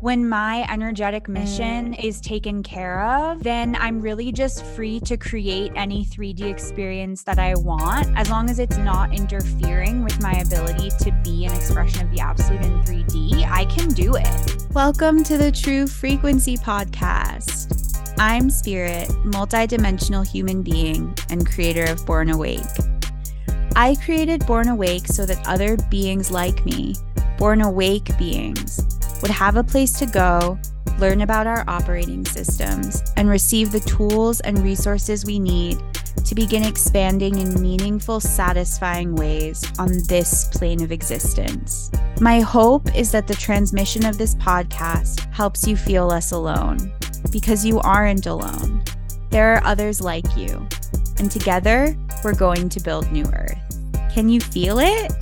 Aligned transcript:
when 0.00 0.28
my 0.28 0.66
energetic 0.70 1.26
mission 1.26 1.94
mm. 1.94 2.04
is 2.04 2.20
taken 2.20 2.62
care 2.62 3.02
of, 3.02 3.42
then 3.42 3.74
I'm 3.76 3.98
really 3.98 4.30
just 4.30 4.62
free 4.62 5.00
to 5.00 5.16
create 5.16 5.72
any 5.74 6.04
3D 6.04 6.42
experience 6.42 7.22
that 7.22 7.38
I 7.38 7.54
want, 7.54 8.06
as 8.14 8.28
long 8.28 8.50
as 8.50 8.58
it's 8.58 8.76
not 8.76 9.14
interfering 9.14 10.04
with 10.04 10.20
my 10.20 10.32
ability 10.32 10.90
to 11.00 11.12
be 11.24 11.46
an 11.46 11.52
expression 11.54 12.02
of 12.02 12.10
the 12.14 12.20
absolute 12.20 12.62
in 12.62 12.82
3D. 12.82 13.50
I 13.50 13.64
can 13.64 13.88
do 13.88 14.16
it. 14.16 14.66
Welcome 14.74 15.24
to 15.24 15.38
the 15.38 15.50
True 15.50 15.86
Frequency 15.86 16.58
Podcast. 16.58 17.98
I'm 18.18 18.50
Spirit, 18.50 19.08
multidimensional 19.24 20.26
human 20.26 20.62
being 20.62 21.14
and 21.30 21.46
creator 21.46 21.84
of 21.84 22.04
Born 22.04 22.28
Awake. 22.28 22.60
I 23.74 23.96
created 24.04 24.46
Born 24.46 24.68
Awake 24.68 25.06
so 25.06 25.24
that 25.24 25.48
other 25.48 25.78
beings 25.90 26.30
like 26.30 26.66
me, 26.66 26.96
born 27.38 27.62
awake 27.62 28.10
beings, 28.18 28.95
would 29.22 29.30
have 29.30 29.56
a 29.56 29.64
place 29.64 29.92
to 29.98 30.06
go, 30.06 30.58
learn 30.98 31.22
about 31.22 31.46
our 31.46 31.64
operating 31.68 32.24
systems, 32.24 33.02
and 33.16 33.28
receive 33.28 33.72
the 33.72 33.80
tools 33.80 34.40
and 34.40 34.58
resources 34.58 35.24
we 35.24 35.38
need 35.38 35.78
to 36.24 36.34
begin 36.34 36.64
expanding 36.64 37.38
in 37.38 37.60
meaningful, 37.60 38.18
satisfying 38.18 39.14
ways 39.14 39.64
on 39.78 39.88
this 40.08 40.48
plane 40.52 40.82
of 40.82 40.90
existence. 40.90 41.90
My 42.20 42.40
hope 42.40 42.94
is 42.96 43.12
that 43.12 43.26
the 43.26 43.34
transmission 43.34 44.04
of 44.04 44.18
this 44.18 44.34
podcast 44.36 45.32
helps 45.32 45.66
you 45.66 45.76
feel 45.76 46.06
less 46.06 46.32
alone, 46.32 46.92
because 47.30 47.64
you 47.64 47.78
aren't 47.80 48.26
alone. 48.26 48.82
There 49.30 49.54
are 49.54 49.64
others 49.64 50.00
like 50.00 50.36
you, 50.36 50.66
and 51.18 51.30
together 51.30 51.96
we're 52.24 52.34
going 52.34 52.68
to 52.70 52.80
build 52.80 53.12
New 53.12 53.26
Earth. 53.26 53.58
Can 54.12 54.28
you 54.28 54.40
feel 54.40 54.78
it? 54.78 55.12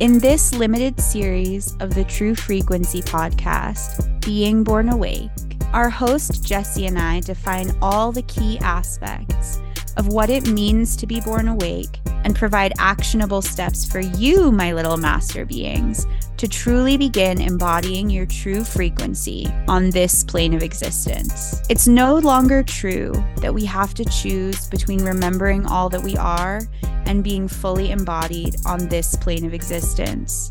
In 0.00 0.18
this 0.18 0.52
limited 0.52 0.98
series 1.00 1.76
of 1.78 1.94
the 1.94 2.02
True 2.02 2.34
Frequency 2.34 3.00
podcast, 3.00 4.20
Being 4.26 4.64
Born 4.64 4.88
Awake, 4.88 5.30
our 5.72 5.88
host 5.88 6.44
Jessie 6.44 6.86
and 6.86 6.98
I 6.98 7.20
define 7.20 7.70
all 7.80 8.10
the 8.10 8.22
key 8.22 8.58
aspects 8.58 9.60
of 9.96 10.08
what 10.08 10.30
it 10.30 10.48
means 10.48 10.96
to 10.96 11.06
be 11.06 11.20
born 11.20 11.48
awake 11.48 12.00
and 12.24 12.34
provide 12.34 12.72
actionable 12.78 13.42
steps 13.42 13.84
for 13.84 14.00
you, 14.00 14.50
my 14.50 14.72
little 14.72 14.96
master 14.96 15.44
beings, 15.44 16.06
to 16.36 16.48
truly 16.48 16.96
begin 16.96 17.40
embodying 17.40 18.10
your 18.10 18.26
true 18.26 18.64
frequency 18.64 19.46
on 19.68 19.90
this 19.90 20.24
plane 20.24 20.54
of 20.54 20.62
existence. 20.62 21.60
It's 21.68 21.86
no 21.86 22.16
longer 22.16 22.62
true 22.62 23.12
that 23.36 23.54
we 23.54 23.64
have 23.66 23.94
to 23.94 24.04
choose 24.06 24.68
between 24.68 25.04
remembering 25.04 25.66
all 25.66 25.88
that 25.90 26.02
we 26.02 26.16
are 26.16 26.62
and 27.06 27.22
being 27.22 27.46
fully 27.46 27.90
embodied 27.90 28.56
on 28.66 28.88
this 28.88 29.14
plane 29.16 29.44
of 29.44 29.54
existence. 29.54 30.50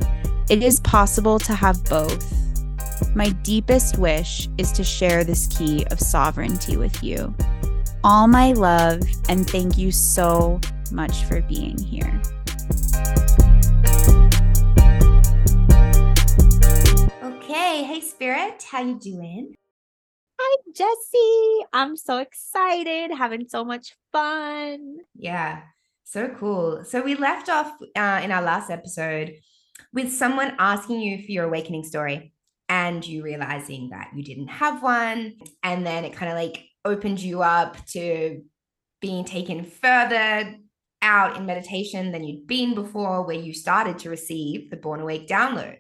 It 0.50 0.62
is 0.62 0.80
possible 0.82 1.40
to 1.40 1.54
have 1.54 1.84
both. 1.86 2.32
My 3.16 3.30
deepest 3.44 3.98
wish 3.98 4.48
is 4.58 4.72
to 4.74 4.84
share 4.84 5.24
this 5.24 5.48
key 5.48 5.86
of 5.92 6.00
sovereignty 6.00 6.78
with 6.78 7.04
you. 7.04 7.34
All 8.06 8.28
my 8.28 8.52
love, 8.52 9.02
and 9.30 9.50
thank 9.50 9.78
you 9.78 9.90
so 9.90 10.60
much 10.92 11.24
for 11.24 11.40
being 11.44 11.78
here. 11.78 12.22
Okay, 17.24 17.84
hey 17.86 18.02
Spirit, 18.02 18.62
how 18.70 18.82
you 18.82 19.00
doing? 19.00 19.56
Hi 20.38 20.58
Jessie, 20.76 21.66
I'm 21.72 21.96
so 21.96 22.18
excited, 22.18 23.16
having 23.18 23.48
so 23.48 23.64
much 23.64 23.96
fun. 24.12 24.98
Yeah, 25.16 25.62
so 26.04 26.28
cool. 26.28 26.84
So 26.84 27.02
we 27.02 27.16
left 27.16 27.48
off 27.48 27.72
uh, 27.96 28.20
in 28.22 28.34
our 28.34 28.42
last 28.42 28.70
episode 28.70 29.36
with 29.94 30.12
someone 30.12 30.56
asking 30.60 31.00
you 31.00 31.24
for 31.24 31.32
your 31.32 31.46
awakening 31.46 31.86
story 31.86 32.34
and 32.68 33.08
you 33.08 33.24
realizing 33.24 33.92
that 33.92 34.10
you 34.14 34.24
didn't 34.26 34.50
have 34.50 34.84
one. 34.84 35.36
And 35.64 35.86
then 35.86 36.04
it 36.04 36.12
kind 36.12 36.30
of 36.30 36.38
like 36.38 36.66
opened 36.86 37.22
you 37.22 37.42
up 37.42 37.84
to 37.88 38.44
being 39.02 39.26
taken 39.26 39.64
further 39.64 40.56
out 41.02 41.36
in 41.38 41.46
meditation 41.46 42.12
than 42.12 42.24
you'd 42.24 42.48
been 42.48 42.74
before, 42.74 43.24
where 43.24 43.36
you 43.36 43.54
started 43.54 44.00
to 44.00 44.10
receive 44.10 44.70
the 44.70 44.78
Born 44.78 45.02
Awake 45.02 45.28
download. 45.28 45.80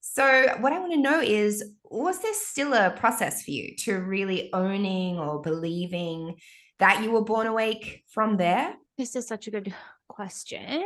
So, 0.00 0.54
what 0.60 0.72
I 0.72 0.78
want 0.78 0.92
to 0.92 1.00
know 1.00 1.20
is 1.20 1.64
was 1.82 2.20
there 2.20 2.34
still 2.34 2.74
a 2.74 2.90
process 2.90 3.42
for 3.42 3.50
you 3.50 3.74
to 3.78 3.94
really 3.94 4.52
owning 4.52 5.18
or 5.18 5.40
believing 5.40 6.36
that 6.78 7.02
you 7.02 7.10
were 7.10 7.24
born 7.24 7.46
awake 7.46 8.04
from 8.08 8.36
there? 8.36 8.74
This 8.98 9.16
is 9.16 9.26
such 9.26 9.46
a 9.46 9.50
good 9.50 9.74
question. 10.08 10.84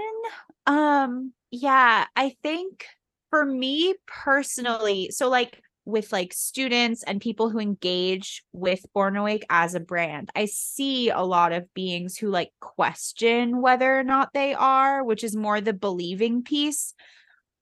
Um, 0.67 1.33
yeah, 1.51 2.07
I 2.15 2.37
think 2.43 2.85
for 3.31 3.45
me 3.45 3.95
personally, 4.07 5.11
so 5.11 5.29
like 5.29 5.63
with 5.89 6.13
like 6.13 6.35
students 6.35 7.03
and 7.03 7.19
people 7.19 7.49
who 7.49 7.59
engage 7.59 8.45
with 8.53 8.85
Born 8.93 9.17
Awake 9.17 9.47
as 9.49 9.75
a 9.75 9.81
brand, 9.81 10.31
I 10.37 10.45
see 10.45 11.09
a 11.09 11.23
lot 11.23 11.53
of 11.53 11.73
beings 11.73 12.19
who 12.19 12.29
like 12.29 12.51
question 12.61 13.63
whether 13.63 13.99
or 13.99 14.05
not 14.05 14.35
they 14.35 14.53
are, 14.53 15.03
which 15.03 15.25
is 15.25 15.35
more 15.35 15.63
the 15.63 15.73
believing 15.73 16.43
piece. 16.43 16.93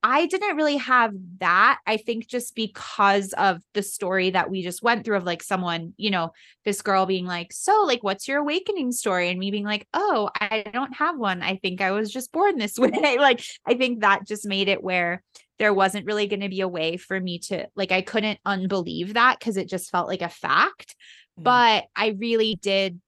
I 0.03 0.27
didn't 0.27 0.57
really 0.57 0.77
have 0.77 1.13
that. 1.39 1.79
I 1.87 1.97
think 1.97 2.27
just 2.27 2.55
because 2.57 3.33
of 3.33 3.61
the 3.75 3.83
story 3.83 4.31
that 4.31 4.51
we 4.51 4.63
just 4.63 4.83
went 4.83 5.05
through 5.05 5.17
of 5.17 5.25
like 5.25 5.43
someone, 5.43 5.95
you 5.97 6.11
know, 6.11 6.33
this 6.65 6.83
girl 6.83 7.07
being 7.07 7.27
like, 7.27 7.53
So, 7.53 7.85
like, 7.85 8.03
what's 8.03 8.29
your 8.29 8.39
awakening 8.39 8.93
story? 8.93 9.31
And 9.31 9.39
me 9.39 9.51
being 9.51 9.65
like, 9.65 9.87
Oh, 9.95 10.31
I 10.39 10.65
don't 10.73 10.95
have 10.97 11.17
one. 11.17 11.43
I 11.43 11.57
think 11.57 11.81
I 11.81 11.93
was 11.93 12.13
just 12.13 12.33
born 12.33 12.59
this 12.59 12.79
way. 12.79 13.19
like, 13.19 13.43
I 13.67 13.75
think 13.75 14.01
that 14.01 14.27
just 14.27 14.47
made 14.47 14.69
it 14.69 14.83
where 14.83 15.23
there 15.59 15.75
wasn't 15.75 16.07
really 16.07 16.27
going 16.27 16.41
to 16.41 16.49
be 16.49 16.61
a 16.61 16.69
way 16.69 16.97
for 16.97 17.19
me 17.19 17.39
to, 17.39 17.67
like, 17.75 17.93
I 17.93 18.03
couldn't 18.03 18.39
unbelieve 18.45 19.15
that 19.15 19.39
because 19.39 19.57
it 19.57 19.69
just 19.69 19.91
felt 19.91 20.09
like 20.09 20.23
a 20.23 20.29
fact. 20.29 20.95
Mm-hmm. 21.39 21.43
But 21.45 21.85
I 21.95 22.17
really 22.19 22.57
did 22.57 23.01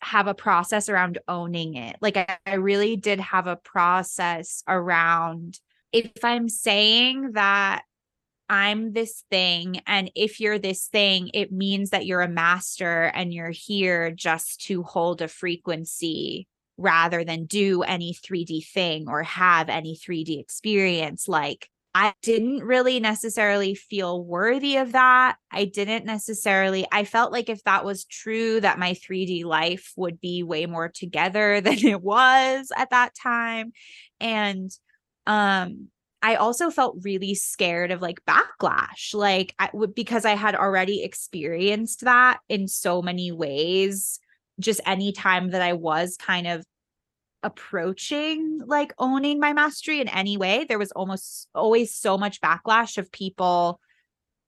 have 0.00 0.26
a 0.26 0.34
process 0.34 0.88
around 0.88 1.18
owning 1.26 1.74
it. 1.74 1.96
Like, 2.00 2.16
I, 2.16 2.38
I 2.46 2.54
really 2.54 2.96
did 2.96 3.20
have 3.20 3.46
a 3.46 3.56
process 3.56 4.62
around 4.68 5.58
if 5.92 6.24
I'm 6.24 6.48
saying 6.48 7.32
that 7.32 7.82
I'm 8.48 8.92
this 8.92 9.24
thing, 9.30 9.80
and 9.86 10.10
if 10.14 10.40
you're 10.40 10.58
this 10.58 10.86
thing, 10.86 11.30
it 11.34 11.50
means 11.50 11.90
that 11.90 12.06
you're 12.06 12.20
a 12.20 12.28
master 12.28 13.04
and 13.04 13.32
you're 13.34 13.50
here 13.50 14.10
just 14.10 14.60
to 14.66 14.82
hold 14.82 15.20
a 15.20 15.28
frequency 15.28 16.46
rather 16.76 17.24
than 17.24 17.46
do 17.46 17.82
any 17.82 18.14
3D 18.14 18.62
thing 18.62 19.08
or 19.08 19.22
have 19.22 19.68
any 19.68 19.96
3D 19.96 20.38
experience. 20.38 21.28
Like, 21.28 21.68
I 21.94 22.12
didn't 22.20 22.62
really 22.62 23.00
necessarily 23.00 23.74
feel 23.74 24.22
worthy 24.22 24.76
of 24.76 24.92
that. 24.92 25.36
I 25.50 25.64
didn't 25.64 26.04
necessarily, 26.04 26.86
I 26.92 27.04
felt 27.04 27.32
like 27.32 27.48
if 27.48 27.64
that 27.64 27.86
was 27.86 28.04
true, 28.04 28.60
that 28.60 28.78
my 28.78 28.92
3D 28.92 29.44
life 29.44 29.94
would 29.96 30.20
be 30.20 30.42
way 30.42 30.66
more 30.66 30.90
together 30.90 31.60
than 31.62 31.78
it 31.78 32.02
was 32.02 32.70
at 32.76 32.90
that 32.90 33.14
time. 33.14 33.72
And 34.20 34.70
um 35.26 35.88
I 36.22 36.36
also 36.36 36.70
felt 36.70 36.98
really 37.02 37.34
scared 37.34 37.92
of 37.92 38.02
like 38.02 38.20
backlash, 38.26 39.14
like 39.14 39.54
I, 39.58 39.70
because 39.94 40.24
I 40.24 40.34
had 40.34 40.54
already 40.56 41.04
experienced 41.04 42.00
that 42.00 42.40
in 42.48 42.68
so 42.68 43.00
many 43.00 43.30
ways. 43.32 44.18
Just 44.58 44.80
any 44.86 45.12
time 45.12 45.50
that 45.50 45.62
I 45.62 45.74
was 45.74 46.16
kind 46.16 46.46
of 46.46 46.64
approaching 47.42 48.60
like 48.66 48.92
owning 48.98 49.38
my 49.38 49.52
mastery 49.52 50.00
in 50.00 50.08
any 50.08 50.36
way, 50.36 50.64
there 50.68 50.78
was 50.78 50.92
almost 50.92 51.48
always 51.54 51.94
so 51.94 52.18
much 52.18 52.40
backlash 52.40 52.98
of 52.98 53.12
people 53.12 53.80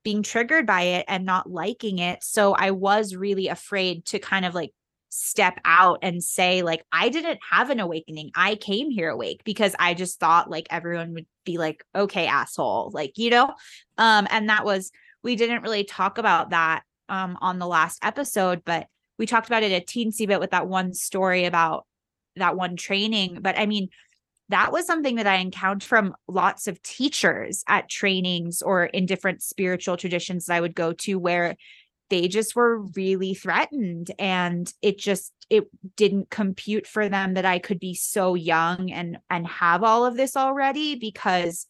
being 0.04 0.22
triggered 0.22 0.66
by 0.66 0.82
it 0.82 1.04
and 1.08 1.24
not 1.24 1.50
liking 1.50 1.98
it. 1.98 2.22
So 2.22 2.54
I 2.54 2.70
was 2.70 3.14
really 3.14 3.48
afraid 3.48 4.06
to 4.06 4.18
kind 4.18 4.44
of 4.44 4.54
like 4.54 4.72
step 5.10 5.58
out 5.64 5.98
and 6.02 6.22
say 6.22 6.62
like 6.62 6.84
I 6.92 7.08
didn't 7.08 7.38
have 7.50 7.70
an 7.70 7.80
awakening. 7.80 8.30
I 8.34 8.56
came 8.56 8.90
here 8.90 9.10
awake 9.10 9.42
because 9.44 9.74
I 9.78 9.94
just 9.94 10.20
thought 10.20 10.50
like 10.50 10.66
everyone 10.70 11.14
would 11.14 11.26
be 11.44 11.58
like 11.58 11.84
okay 11.94 12.26
asshole 12.26 12.90
like 12.92 13.16
you 13.16 13.30
know 13.30 13.54
um 13.96 14.28
and 14.30 14.50
that 14.50 14.66
was 14.66 14.90
we 15.22 15.34
didn't 15.34 15.62
really 15.62 15.84
talk 15.84 16.18
about 16.18 16.50
that 16.50 16.82
um 17.08 17.38
on 17.40 17.58
the 17.58 17.66
last 17.66 18.04
episode 18.04 18.62
but 18.66 18.86
we 19.18 19.26
talked 19.26 19.46
about 19.48 19.62
it 19.62 19.72
a 19.72 19.84
teensy 19.84 20.26
bit 20.26 20.40
with 20.40 20.50
that 20.50 20.68
one 20.68 20.94
story 20.94 21.44
about 21.44 21.86
that 22.36 22.56
one 22.56 22.76
training 22.76 23.38
but 23.40 23.58
I 23.58 23.66
mean 23.66 23.88
that 24.50 24.72
was 24.72 24.86
something 24.86 25.16
that 25.16 25.26
I 25.26 25.36
encountered 25.36 25.86
from 25.86 26.14
lots 26.26 26.66
of 26.66 26.82
teachers 26.82 27.62
at 27.68 27.90
trainings 27.90 28.62
or 28.62 28.84
in 28.84 29.04
different 29.04 29.42
spiritual 29.42 29.96
traditions 29.96 30.46
that 30.46 30.54
I 30.54 30.60
would 30.60 30.74
go 30.74 30.92
to 30.92 31.18
where 31.18 31.56
they 32.10 32.28
just 32.28 32.56
were 32.56 32.78
really 32.96 33.34
threatened 33.34 34.10
and 34.18 34.72
it 34.80 34.98
just 34.98 35.32
it 35.50 35.64
didn't 35.96 36.30
compute 36.30 36.86
for 36.86 37.08
them 37.08 37.34
that 37.34 37.44
I 37.44 37.58
could 37.58 37.78
be 37.78 37.94
so 37.94 38.34
young 38.34 38.90
and 38.90 39.18
and 39.28 39.46
have 39.46 39.82
all 39.82 40.06
of 40.06 40.16
this 40.16 40.36
already 40.36 40.94
because 40.96 41.66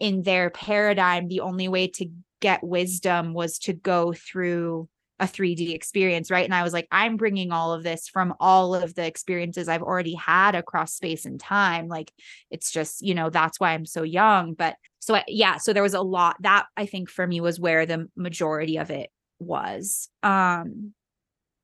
in 0.00 0.22
their 0.22 0.50
paradigm 0.50 1.28
the 1.28 1.40
only 1.40 1.68
way 1.68 1.88
to 1.88 2.10
get 2.40 2.62
wisdom 2.62 3.32
was 3.32 3.58
to 3.60 3.72
go 3.72 4.12
through 4.12 4.88
a 5.18 5.24
3D 5.26 5.74
experience, 5.74 6.30
right? 6.30 6.44
And 6.44 6.54
I 6.54 6.62
was 6.62 6.72
like, 6.72 6.88
I'm 6.90 7.16
bringing 7.16 7.50
all 7.50 7.72
of 7.72 7.82
this 7.82 8.08
from 8.08 8.34
all 8.38 8.74
of 8.74 8.94
the 8.94 9.06
experiences 9.06 9.68
I've 9.68 9.82
already 9.82 10.14
had 10.14 10.54
across 10.54 10.94
space 10.94 11.24
and 11.24 11.40
time. 11.40 11.88
Like, 11.88 12.12
it's 12.50 12.70
just, 12.70 13.02
you 13.02 13.14
know, 13.14 13.30
that's 13.30 13.58
why 13.58 13.72
I'm 13.72 13.86
so 13.86 14.02
young. 14.02 14.54
But 14.54 14.76
so, 14.98 15.14
I, 15.14 15.24
yeah, 15.26 15.56
so 15.56 15.72
there 15.72 15.82
was 15.82 15.94
a 15.94 16.02
lot 16.02 16.36
that 16.40 16.66
I 16.76 16.86
think 16.86 17.08
for 17.08 17.26
me 17.26 17.40
was 17.40 17.58
where 17.58 17.86
the 17.86 18.08
majority 18.14 18.76
of 18.76 18.90
it 18.90 19.10
was. 19.38 20.08
Um, 20.22 20.92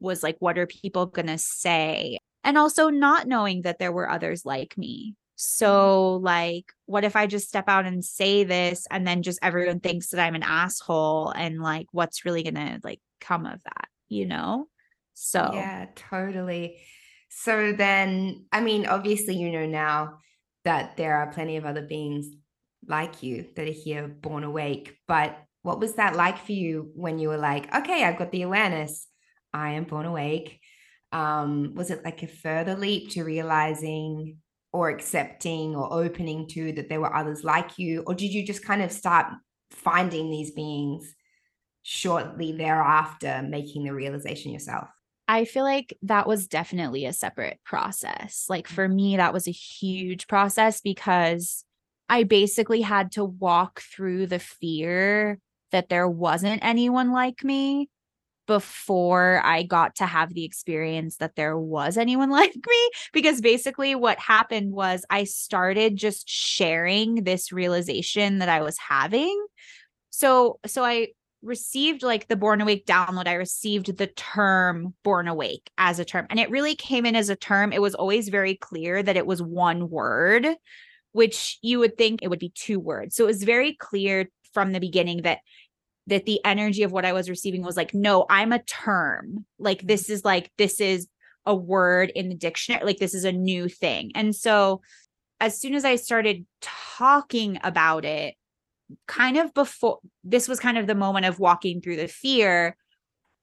was 0.01 0.23
like, 0.23 0.37
what 0.41 0.59
are 0.59 0.67
people 0.67 1.07
going 1.07 1.29
to 1.29 1.39
say? 1.39 2.19
And 2.45 2.59
also 2.59 2.89
not 2.89 3.29
knowing 3.29 3.63
that 3.63 3.79
there 3.79 3.93
were 3.93 4.11
others 4.11 4.45
like 4.45 4.77
me. 4.77 5.15
So, 5.37 6.17
like, 6.17 6.73
what 6.87 7.05
if 7.05 7.17
I 7.17 7.27
just 7.27 7.49
step 7.49 7.69
out 7.69 7.87
and 7.87 8.05
say 8.05 8.45
this 8.45 8.87
and 8.91 9.07
then 9.07 9.23
just 9.23 9.39
everyone 9.43 9.81
thinks 9.81 10.09
that 10.09 10.21
I'm 10.21 10.35
an 10.35 10.43
asshole? 10.43 11.31
And 11.31 11.61
like, 11.61 11.87
what's 11.93 12.25
really 12.25 12.43
to 12.43 12.81
like 12.85 13.01
come 13.21 13.47
of 13.47 13.63
that, 13.65 13.89
you 14.09 14.27
know? 14.27 14.69
So, 15.15 15.51
yeah, 15.55 15.87
totally. 15.95 16.83
So 17.29 17.73
then, 17.73 18.45
I 18.53 18.61
mean, 18.61 18.87
obviously, 18.87 19.37
you 19.37 19.51
know 19.51 19.67
now 19.67 20.19
that 20.65 20.97
there 20.97 21.17
are 21.17 21.33
plenty 21.33 21.57
of 21.57 21.65
other 21.65 21.83
beings 21.83 22.29
like 22.87 23.23
you 23.23 23.47
that 23.57 23.69
are 23.69 23.73
here 23.73 24.09
born 24.09 24.45
awake. 24.45 24.97
But 25.09 25.39
what 25.63 25.81
was 25.81 25.95
that 25.95 26.17
like 26.17 26.39
for 26.45 26.53
you 26.53 26.91
when 26.95 27.19
you 27.19 27.29
were 27.29 27.39
like, 27.39 27.75
okay, 27.75 28.05
I've 28.05 28.19
got 28.19 28.33
the 28.33 28.43
awareness, 28.43 29.07
I 29.53 29.73
am 29.73 29.85
born 29.85 30.07
awake? 30.07 30.61
Um, 31.13 31.75
was 31.75 31.91
it 31.91 32.05
like 32.05 32.23
a 32.23 32.27
further 32.27 32.75
leap 32.75 33.11
to 33.11 33.23
realizing 33.23 34.39
or 34.73 34.89
accepting 34.89 35.77
or 35.77 35.93
opening 35.93 36.49
to 36.49 36.73
that 36.73 36.89
there 36.89 37.01
were 37.01 37.15
others 37.15 37.45
like 37.45 37.79
you? 37.79 38.03
Or 38.07 38.15
did 38.15 38.33
you 38.33 38.45
just 38.45 38.65
kind 38.65 38.83
of 38.83 38.91
start 38.91 39.27
finding 39.71 40.31
these 40.31 40.51
beings 40.51 41.15
shortly 41.83 42.53
thereafter, 42.53 43.45
making 43.47 43.85
the 43.85 43.95
realization 43.95 44.53
yourself? 44.53 44.89
I 45.29 45.45
feel 45.45 45.65
like 45.65 45.97
that 46.03 46.27
was 46.27 46.49
definitely 46.49 47.07
a 47.07 47.13
separate 47.13 47.61
process. 47.65 48.47
Like 48.49 48.67
for 48.67 48.89
me, 48.89 49.17
that 49.17 49.33
was 49.33 49.47
a 49.47 49.53
huge 49.53 50.27
process 50.27 50.81
because 50.81 51.65
I 52.09 52.25
basically 52.25 52.83
had 52.83 53.13
to 53.13 53.25
walk 53.25 53.81
through 53.81 54.27
the 54.27 54.39
fear 54.39 55.39
that 55.71 55.89
there 55.89 56.09
wasn't 56.09 56.65
anyone 56.65 57.13
like 57.13 57.43
me 57.45 57.89
before 58.47 59.41
I 59.45 59.63
got 59.63 59.97
to 59.97 60.07
have 60.07 60.35
the 60.35 60.45
experience 60.45 61.17
that 61.19 61.37
there 61.37 61.59
was 61.59 61.97
anyone 61.97 62.31
like 62.41 62.55
me. 62.55 62.91
Because 63.13 63.41
basically, 63.41 63.95
what 63.95 64.19
happened 64.19 64.73
was 64.73 65.05
I 65.11 65.25
started 65.25 65.97
just 65.97 66.29
sharing 66.29 67.25
this 67.25 67.53
realization 67.53 68.39
that 68.39 68.49
I 68.49 68.63
was 68.63 68.77
having. 68.79 69.45
So, 70.11 70.59
so 70.67 70.85
I 70.85 71.09
received 71.43 72.03
like 72.03 72.29
the 72.29 72.37
born 72.37 72.61
awake 72.61 72.87
download 72.87 73.27
i 73.27 73.33
received 73.33 73.97
the 73.99 74.07
term 74.07 74.95
born 75.03 75.27
awake 75.27 75.69
as 75.77 75.99
a 75.99 76.05
term 76.05 76.25
and 76.31 76.39
it 76.39 76.51
really 76.51 76.77
came 76.77 77.05
in 77.05 77.17
as 77.17 77.29
a 77.29 77.37
term 77.37 77.73
it 77.73 77.83
was 77.83 77.97
always 77.97 78.29
very 78.29 78.55
clear 78.55 79.03
that 79.03 79.17
it 79.17 79.27
was 79.27 79.43
one 79.43 79.91
word 79.91 80.47
which 81.11 81.59
you 81.61 81.81
would 81.81 81.99
think 81.99 82.23
it 82.23 82.29
would 82.29 82.39
be 82.39 82.53
two 82.55 82.79
words 82.79 83.17
so 83.17 83.25
it 83.25 83.27
was 83.27 83.43
very 83.43 83.75
clear 83.75 84.29
from 84.53 84.73
the 84.73 84.81
beginning 84.81 85.23
that 85.23 85.39
that 86.07 86.27
the 86.27 86.41
energy 86.45 86.83
of 86.83 86.93
what 86.93 87.05
I 87.05 87.13
was 87.13 87.31
receiving 87.31 87.63
was 87.63 87.77
like, 87.77 87.95
no, 87.95 88.27
I'm 88.29 88.53
a 88.53 88.63
term. 88.63 89.45
Like 89.59 89.79
mm-hmm. 89.79 89.87
this 89.89 90.11
is 90.11 90.25
like 90.25 90.51
this 90.59 90.81
is 90.81 91.09
a 91.47 91.55
word 91.55 92.11
in 92.15 92.29
the 92.29 92.35
dictionary. 92.35 92.85
Like 92.85 92.99
this 92.99 93.15
is 93.15 93.25
a 93.25 93.33
new 93.33 93.69
thing. 93.69 94.13
And 94.15 94.35
so 94.35 94.83
as 95.41 95.61
soon 95.61 95.75
as 95.75 95.85
I 95.85 95.97
started 95.97 96.47
talking 96.61 97.59
about 97.63 98.05
it, 98.05 98.35
kind 99.09 99.39
of 99.39 99.55
before 99.55 99.99
this 100.23 100.49
was 100.49 100.61
kind 100.61 100.79
of 100.79 100.87
the 100.87 100.95
moment 100.95 101.27
of 101.27 101.41
walking 101.41 101.81
through 101.81 101.97
the 101.97 102.09
fear, 102.09 102.77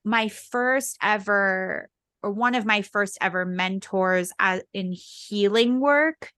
my 0.04 0.28
first 0.28 0.96
ever 1.02 1.88
or 2.22 2.30
one 2.30 2.54
of 2.54 2.66
my 2.66 2.82
first 2.82 3.16
ever 3.20 3.46
mentors 3.46 4.32
as, 4.38 4.62
in 4.74 4.92
healing 4.92 5.80
work 5.80 6.32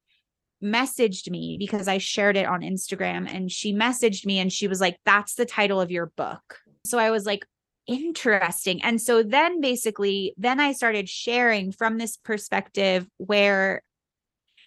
messaged 0.62 1.28
me 1.30 1.56
because 1.58 1.88
I 1.88 1.98
shared 1.98 2.36
it 2.36 2.46
on 2.46 2.60
Instagram 2.60 3.32
and 3.32 3.50
she 3.50 3.74
messaged 3.74 4.24
me 4.24 4.38
and 4.38 4.52
she 4.52 4.68
was 4.68 4.80
like, 4.80 4.98
That's 5.04 5.34
the 5.34 5.46
title 5.46 5.80
of 5.80 5.90
your 5.90 6.06
book. 6.16 6.60
So 6.84 6.98
I 6.98 7.10
was 7.10 7.26
like, 7.26 7.46
Interesting. 7.86 8.82
And 8.82 9.00
so 9.00 9.22
then 9.22 9.60
basically, 9.60 10.34
then 10.36 10.60
I 10.60 10.72
started 10.72 11.08
sharing 11.08 11.72
from 11.72 11.98
this 11.98 12.16
perspective 12.16 13.08
where 13.16 13.82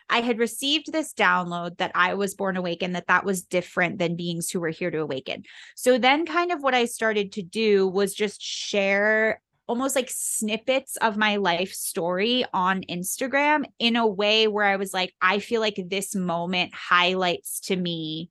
I 0.09 0.21
had 0.21 0.37
received 0.37 0.91
this 0.91 1.13
download 1.13 1.77
that 1.77 1.91
I 1.95 2.13
was 2.13 2.35
born 2.35 2.57
awakened, 2.57 2.95
that 2.95 3.07
that 3.07 3.25
was 3.25 3.41
different 3.41 3.97
than 3.97 4.15
beings 4.15 4.51
who 4.51 4.59
were 4.59 4.69
here 4.69 4.91
to 4.91 4.99
awaken. 4.99 5.43
So 5.75 5.97
then, 5.97 6.25
kind 6.25 6.51
of 6.51 6.61
what 6.61 6.75
I 6.75 6.85
started 6.85 7.31
to 7.33 7.41
do 7.41 7.87
was 7.87 8.13
just 8.13 8.41
share 8.41 9.41
almost 9.67 9.95
like 9.95 10.09
snippets 10.09 10.95
of 10.97 11.17
my 11.17 11.37
life 11.37 11.73
story 11.73 12.45
on 12.53 12.81
Instagram 12.89 13.63
in 13.79 13.95
a 13.95 14.07
way 14.07 14.47
where 14.47 14.65
I 14.65 14.75
was 14.75 14.93
like, 14.93 15.13
I 15.21 15.39
feel 15.39 15.61
like 15.61 15.81
this 15.87 16.15
moment 16.15 16.73
highlights 16.73 17.59
to 17.61 17.75
me 17.75 18.29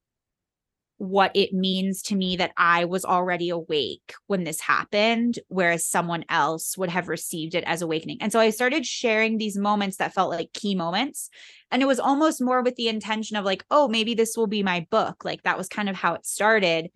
what 0.99 1.33
it 1.35 1.53
means 1.53 2.03
to 2.03 2.15
me 2.15 2.37
that 2.37 2.53
I 2.57 2.85
was 2.85 3.05
already 3.05 3.51
awake 3.51 4.15
when 4.27 4.45
this 4.45 4.61
happened, 4.61 5.39
whereas 5.49 5.85
someone 5.85 6.25
else 6.29 6.79
would 6.79 6.89
have 6.89 7.09
received 7.09 7.55
it 7.55 7.65
as 7.67 7.83
awakening. 7.83 8.19
And 8.21 8.31
so 8.31 8.39
I 8.39 8.51
started 8.51 8.87
sharing 8.87 9.37
these 9.37 9.59
moments 9.59 9.97
that 9.97 10.15
felt 10.15 10.31
like 10.31 10.53
key 10.53 10.75
moments. 10.75 11.31
And 11.71 11.83
it 11.83 11.87
was 11.87 11.99
almost 11.99 12.41
more 12.41 12.63
with 12.63 12.77
the 12.77 12.89
intention 12.89 13.37
of 13.37 13.45
like, 13.45 13.65
oh, 13.71 13.89
maybe 13.89 14.15
this 14.15 14.37
will 14.37 14.47
be 14.47 14.63
my 14.63 14.87
book. 14.91 15.25
Like 15.25 15.43
that 15.43 15.59
was 15.59 15.69
kind 15.69 15.89
of 15.89 15.97
how 15.97 16.15
it 16.15 16.25
started 16.25 16.91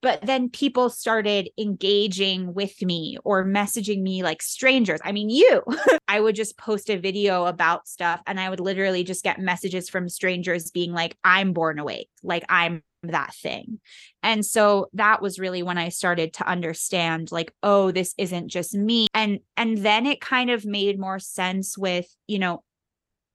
but 0.00 0.20
then 0.22 0.48
people 0.48 0.90
started 0.90 1.50
engaging 1.58 2.54
with 2.54 2.80
me 2.82 3.18
or 3.24 3.44
messaging 3.44 4.02
me 4.02 4.22
like 4.22 4.42
strangers. 4.42 5.00
I 5.04 5.12
mean, 5.12 5.28
you, 5.28 5.62
I 6.08 6.20
would 6.20 6.34
just 6.34 6.56
post 6.56 6.88
a 6.90 6.98
video 6.98 7.46
about 7.46 7.88
stuff 7.88 8.20
and 8.26 8.38
I 8.38 8.48
would 8.50 8.60
literally 8.60 9.04
just 9.04 9.24
get 9.24 9.40
messages 9.40 9.88
from 9.88 10.08
strangers 10.08 10.70
being 10.70 10.92
like, 10.92 11.16
I'm 11.24 11.52
born 11.52 11.78
awake, 11.78 12.10
like 12.22 12.44
I'm 12.48 12.82
that 13.04 13.34
thing. 13.34 13.80
And 14.22 14.44
so 14.44 14.88
that 14.92 15.22
was 15.22 15.38
really 15.38 15.62
when 15.62 15.78
I 15.78 15.88
started 15.88 16.32
to 16.34 16.48
understand 16.48 17.30
like, 17.30 17.52
oh, 17.62 17.90
this 17.90 18.14
isn't 18.18 18.48
just 18.48 18.74
me. 18.74 19.06
And 19.14 19.40
and 19.56 19.78
then 19.78 20.06
it 20.06 20.20
kind 20.20 20.50
of 20.50 20.64
made 20.64 20.98
more 20.98 21.18
sense 21.18 21.76
with, 21.76 22.06
you 22.26 22.38
know, 22.38 22.62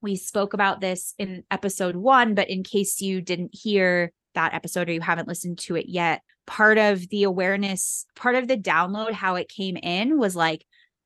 we 0.02 0.16
spoke 0.18 0.54
about 0.54 0.82
this 0.82 1.14
in 1.18 1.44
episode 1.50 1.96
1, 1.96 2.36
but 2.36 2.50
in 2.50 2.64
case 2.64 3.00
you 3.00 3.22
didn't 3.22 3.52
hear 3.54 4.12
that 4.34 4.54
episode 4.54 4.90
or 4.90 4.94
you 4.94 5.02
haven't 5.02 5.28
listened 5.28 5.60
to 5.60 5.76
it 5.76 5.88
yet, 5.88 6.22
part 6.46 6.78
of 6.78 7.08
the 7.10 7.24
awareness, 7.24 8.06
part 8.16 8.36
of 8.36 8.48
the 8.48 8.58
download, 8.58 9.12
how 9.12 9.36
it 9.36 9.50
came 9.50 9.78
in 9.78 10.18
was 10.18 10.36
like, 10.36 10.66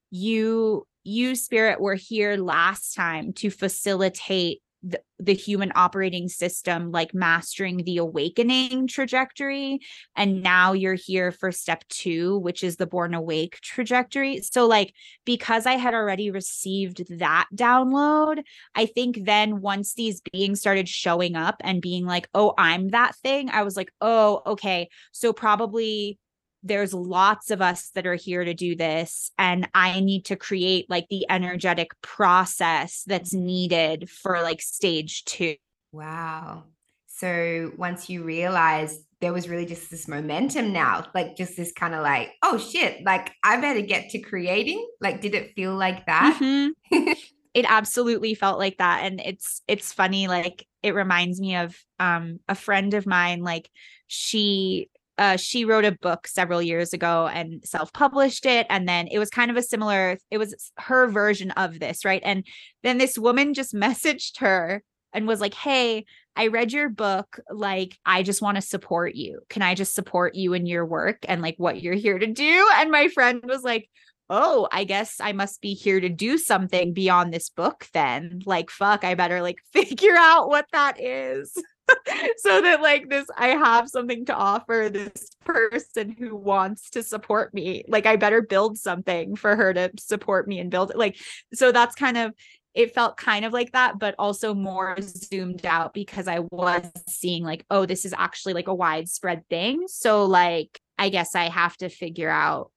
you, 0.10 0.88
you 1.04 1.36
spirit 1.36 1.80
were 1.80 1.96
here 1.96 2.38
last 2.38 2.94
time 2.96 3.34
to 3.34 3.50
facilitate 3.50 4.62
the, 4.88 5.02
the 5.20 5.34
human 5.34 5.72
operating 5.76 6.28
system 6.30 6.92
like 6.92 7.14
mastering 7.14 7.84
the 7.84 7.98
awakening 7.98 8.88
trajectory. 8.88 9.80
And 10.16 10.42
now 10.42 10.74
you're 10.74 10.94
here 10.94 11.32
for 11.32 11.52
step 11.52 11.84
2 11.90 12.40
which 12.40 12.64
is 12.64 12.78
the 12.78 12.88
born 12.88 13.14
awake 13.14 13.60
trajectory. 13.62 14.42
So 14.42 14.66
like 14.66 14.94
because 15.26 15.66
i 15.66 15.74
had 15.74 15.94
already 15.94 16.32
received 16.32 17.04
that 17.20 17.48
download 17.56 18.42
i 18.76 18.86
think 18.86 19.26
then 19.26 19.62
once 19.62 19.94
these 19.94 20.22
beings 20.32 20.60
started 20.60 20.88
showing 20.88 21.36
up 21.36 21.56
and 21.62 21.82
being 21.82 22.06
like 22.06 22.30
oh 22.34 22.54
i'm 22.58 22.90
that 22.90 23.16
thing 23.18 23.50
i 23.50 23.64
was 23.64 23.76
like 23.76 23.92
oh 24.02 24.42
okay. 24.46 24.90
So 25.12 25.34
probably 25.34 26.20
there's 26.68 26.94
lots 26.94 27.52
of 27.52 27.62
us 27.62 27.90
that 27.96 28.06
are 28.06 28.16
here 28.16 28.44
to 28.44 28.54
do 28.54 28.76
this 28.76 29.32
and 29.38 29.68
i 29.74 30.00
need 30.00 30.26
to 30.26 30.36
create 30.36 30.90
like 30.90 31.08
the 31.10 31.26
energetic 31.30 31.92
process 32.02 33.04
that's 33.08 33.34
needed 33.34 34.10
for 34.10 34.42
like 34.42 34.62
stage 34.62 35.24
2 35.26 35.56
wow. 35.92 36.64
So 37.08 37.72
once 37.78 38.10
you 38.10 38.24
realize 38.24 39.00
there 39.22 39.34
was 39.34 39.50
really 39.50 39.66
just 39.66 39.90
this 39.90 40.08
momentum 40.08 40.72
now 40.72 41.08
like 41.16 41.36
just 41.36 41.58
this 41.58 41.72
kind 41.72 41.96
of 41.96 42.04
like 42.04 42.34
oh 42.44 42.60
shit 42.60 43.04
like 43.04 43.32
i 43.44 43.60
better 43.60 43.82
get 43.82 44.12
to 44.12 44.20
creating 44.20 44.88
like 45.02 45.22
did 45.22 45.34
it 45.34 45.54
feel 45.56 45.76
like 45.76 46.06
that? 46.06 46.38
Mm-hmm. 46.40 47.14
it 47.54 47.66
absolutely 47.68 48.36
felt 48.36 48.60
like 48.60 48.78
that 48.78 49.04
and 49.04 49.20
it's 49.20 49.64
it's 49.68 49.92
funny 49.92 50.28
like 50.28 50.68
it 50.84 50.94
reminds 50.94 51.42
me 51.42 51.56
of 51.56 51.76
um 52.00 52.40
a 52.48 52.54
friend 52.54 52.94
of 52.94 53.08
mine 53.08 53.42
like 53.42 53.68
she 54.06 54.90
uh, 55.18 55.36
she 55.38 55.66
wrote 55.66 55.86
a 55.86 55.92
book 55.92 56.28
several 56.28 56.62
years 56.62 56.94
ago 56.94 57.28
and 57.28 57.62
self-published 57.66 58.46
it 58.46 58.68
and 58.70 58.88
then 58.88 59.08
it 59.08 59.20
was 59.20 59.30
kind 59.30 59.50
of 59.50 59.58
a 59.58 59.64
similar 59.64 60.18
it 60.30 60.38
was 60.38 60.72
her 60.78 61.08
version 61.08 61.52
of 61.52 61.80
this 61.80 62.06
right? 62.06 62.22
And 62.24 62.46
then 62.84 62.98
this 62.98 63.18
woman 63.18 63.54
just 63.54 63.74
messaged 63.88 64.40
her 64.40 64.84
and 65.14 65.28
was 65.28 65.42
like 65.42 65.54
hey 65.54 66.06
i 66.36 66.48
read 66.48 66.72
your 66.74 66.90
book 66.90 67.40
like 67.50 67.98
i 68.06 68.22
just 68.22 68.42
want 68.42 68.56
to 68.56 68.62
support 68.62 69.16
you. 69.16 69.40
Can 69.50 69.62
i 69.62 69.74
just 69.74 69.96
support 69.96 70.36
you 70.36 70.54
in 70.54 70.66
your 70.66 70.86
work 70.86 71.26
and 71.28 71.42
like 71.42 71.56
what 71.58 71.82
you're 71.82 71.94
here 71.94 72.20
to 72.20 72.28
do? 72.28 72.70
And 72.76 72.92
my 72.92 73.08
friend 73.08 73.42
was 73.46 73.64
like 73.64 73.90
oh 74.30 74.68
i 74.74 74.84
guess 74.84 75.22
i 75.22 75.32
must 75.32 75.62
be 75.62 75.74
here 75.74 76.02
to 76.02 76.10
do 76.10 76.38
something 76.38 76.94
beyond 76.94 77.34
this 77.34 77.50
book 77.50 77.88
then. 77.94 78.42
Like 78.46 78.70
fuck 78.70 79.04
i 79.04 79.16
better 79.16 79.42
like 79.42 79.58
figure 79.74 80.16
out 80.16 80.50
what 80.50 80.68
that 80.74 81.02
is 81.02 81.58
so 82.38 82.62
that 82.62 82.82
like 82.82 83.10
this 83.10 83.26
I 83.38 83.50
have 83.50 83.90
something 83.90 84.26
to 84.26 84.36
offer 84.36 84.90
this 84.92 85.30
person 85.46 86.12
who 86.12 86.36
wants 86.36 86.90
to 86.92 87.04
support 87.04 87.54
me. 87.54 87.84
Like 87.88 88.06
I 88.06 88.16
better 88.16 88.42
build 88.42 88.78
something 88.78 89.36
for 89.36 89.56
her 89.56 89.74
to 89.74 89.92
support 89.98 90.48
me 90.48 90.60
and 90.60 90.72
build 90.72 90.92
it. 90.92 90.98
Like 90.98 91.18
so 91.54 91.72
that's 91.72 91.96
kind 91.96 92.18
of 92.18 92.34
it 92.74 92.94
felt 92.94 93.18
kind 93.18 93.44
of 93.44 93.54
like 93.54 93.72
that, 93.72 93.98
but 93.98 94.14
also 94.20 94.54
more 94.54 94.96
zoomed 95.02 95.66
out 95.66 95.96
because 95.96 96.28
I 96.28 96.40
was 96.52 96.86
seeing 97.10 97.44
like, 97.44 97.66
oh, 97.72 97.88
this 97.88 98.06
is 98.06 98.14
actually 98.16 98.54
like 98.54 98.68
a 98.68 98.76
widespread 98.76 99.48
thing. 99.50 99.86
So 99.88 100.26
like 100.26 100.80
I 100.98 101.10
guess 101.10 101.36
I 101.36 101.46
have 101.46 101.76
to 101.78 101.90
figure 101.90 102.30
out, 102.30 102.72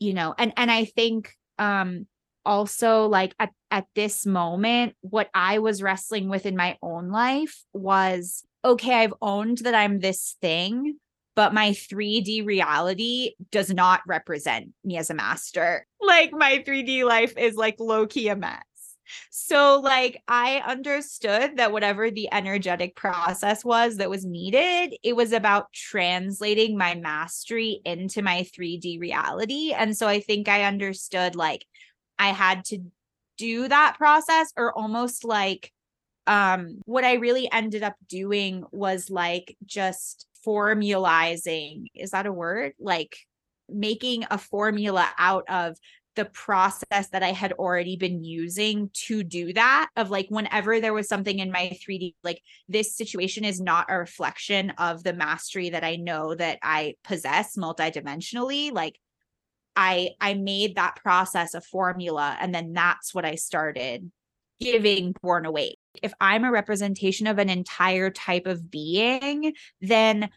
you 0.00 0.12
know, 0.14 0.34
and 0.36 0.52
and 0.56 0.70
I 0.70 0.86
think 0.86 1.32
um 1.58 2.06
also 2.48 3.06
like 3.06 3.34
at, 3.38 3.50
at 3.70 3.84
this 3.94 4.24
moment 4.24 4.94
what 5.02 5.28
i 5.34 5.58
was 5.58 5.82
wrestling 5.82 6.30
with 6.30 6.46
in 6.46 6.56
my 6.56 6.78
own 6.80 7.10
life 7.10 7.62
was 7.74 8.42
okay 8.64 8.94
i've 8.94 9.12
owned 9.20 9.58
that 9.58 9.74
i'm 9.74 10.00
this 10.00 10.36
thing 10.40 10.96
but 11.36 11.52
my 11.52 11.70
3d 11.72 12.46
reality 12.46 13.34
does 13.52 13.70
not 13.70 14.00
represent 14.06 14.70
me 14.82 14.96
as 14.96 15.10
a 15.10 15.14
master 15.14 15.86
like 16.00 16.32
my 16.32 16.64
3d 16.66 17.04
life 17.04 17.36
is 17.36 17.54
like 17.54 17.76
low 17.78 18.06
key 18.06 18.28
a 18.28 18.34
mess 18.34 18.62
so, 19.30 19.80
like, 19.80 20.22
I 20.28 20.62
understood 20.66 21.56
that 21.56 21.72
whatever 21.72 22.10
the 22.10 22.28
energetic 22.32 22.94
process 22.94 23.64
was 23.64 23.96
that 23.96 24.10
was 24.10 24.26
needed, 24.26 24.96
it 25.02 25.16
was 25.16 25.32
about 25.32 25.72
translating 25.72 26.76
my 26.76 26.94
mastery 26.94 27.80
into 27.84 28.20
my 28.20 28.46
3D 28.54 29.00
reality. 29.00 29.72
And 29.72 29.96
so 29.96 30.06
I 30.06 30.20
think 30.20 30.48
I 30.48 30.64
understood, 30.64 31.36
like, 31.36 31.64
I 32.18 32.28
had 32.28 32.64
to 32.66 32.78
do 33.36 33.68
that 33.68 33.96
process 33.98 34.52
or 34.56 34.76
almost 34.76 35.24
like 35.24 35.72
um 36.26 36.80
what 36.84 37.04
I 37.04 37.14
really 37.14 37.50
ended 37.50 37.82
up 37.82 37.94
doing 38.08 38.64
was 38.72 39.10
like 39.10 39.56
just 39.64 40.26
formalizing 40.46 41.86
is 41.94 42.10
that 42.10 42.26
a 42.26 42.32
word? 42.32 42.72
Like 42.78 43.16
making 43.68 44.24
a 44.30 44.38
formula 44.38 45.08
out 45.18 45.44
of 45.48 45.76
the 46.18 46.24
process 46.24 47.10
that 47.10 47.22
I 47.22 47.30
had 47.30 47.52
already 47.52 47.94
been 47.94 48.24
using 48.24 48.90
to 49.06 49.22
do 49.22 49.52
that 49.52 49.88
of 49.96 50.10
like 50.10 50.26
whenever 50.30 50.80
there 50.80 50.92
was 50.92 51.08
something 51.08 51.38
in 51.38 51.52
my 51.52 51.78
3D 51.80 52.14
like 52.24 52.42
this 52.68 52.96
situation 52.96 53.44
is 53.44 53.60
not 53.60 53.86
a 53.88 53.98
reflection 53.98 54.70
of 54.78 55.04
the 55.04 55.12
mastery 55.12 55.70
that 55.70 55.84
I 55.84 55.94
know 55.94 56.34
that 56.34 56.58
I 56.60 56.94
possess 57.04 57.56
multidimensionally 57.56 58.72
like 58.72 58.98
I 59.78 60.10
I 60.20 60.34
made 60.34 60.74
that 60.74 60.96
process 60.96 61.54
a 61.54 61.60
formula 61.60 62.36
and 62.40 62.52
then 62.52 62.72
that's 62.72 63.14
what 63.14 63.24
I 63.24 63.36
started 63.36 64.10
giving 64.60 65.14
born 65.22 65.46
awake. 65.46 65.78
If 66.02 66.12
I'm 66.20 66.44
a 66.44 66.50
representation 66.50 67.28
of 67.28 67.38
an 67.38 67.48
entire 67.48 68.10
type 68.10 68.46
of 68.46 68.72
being, 68.72 69.54
then 69.80 70.30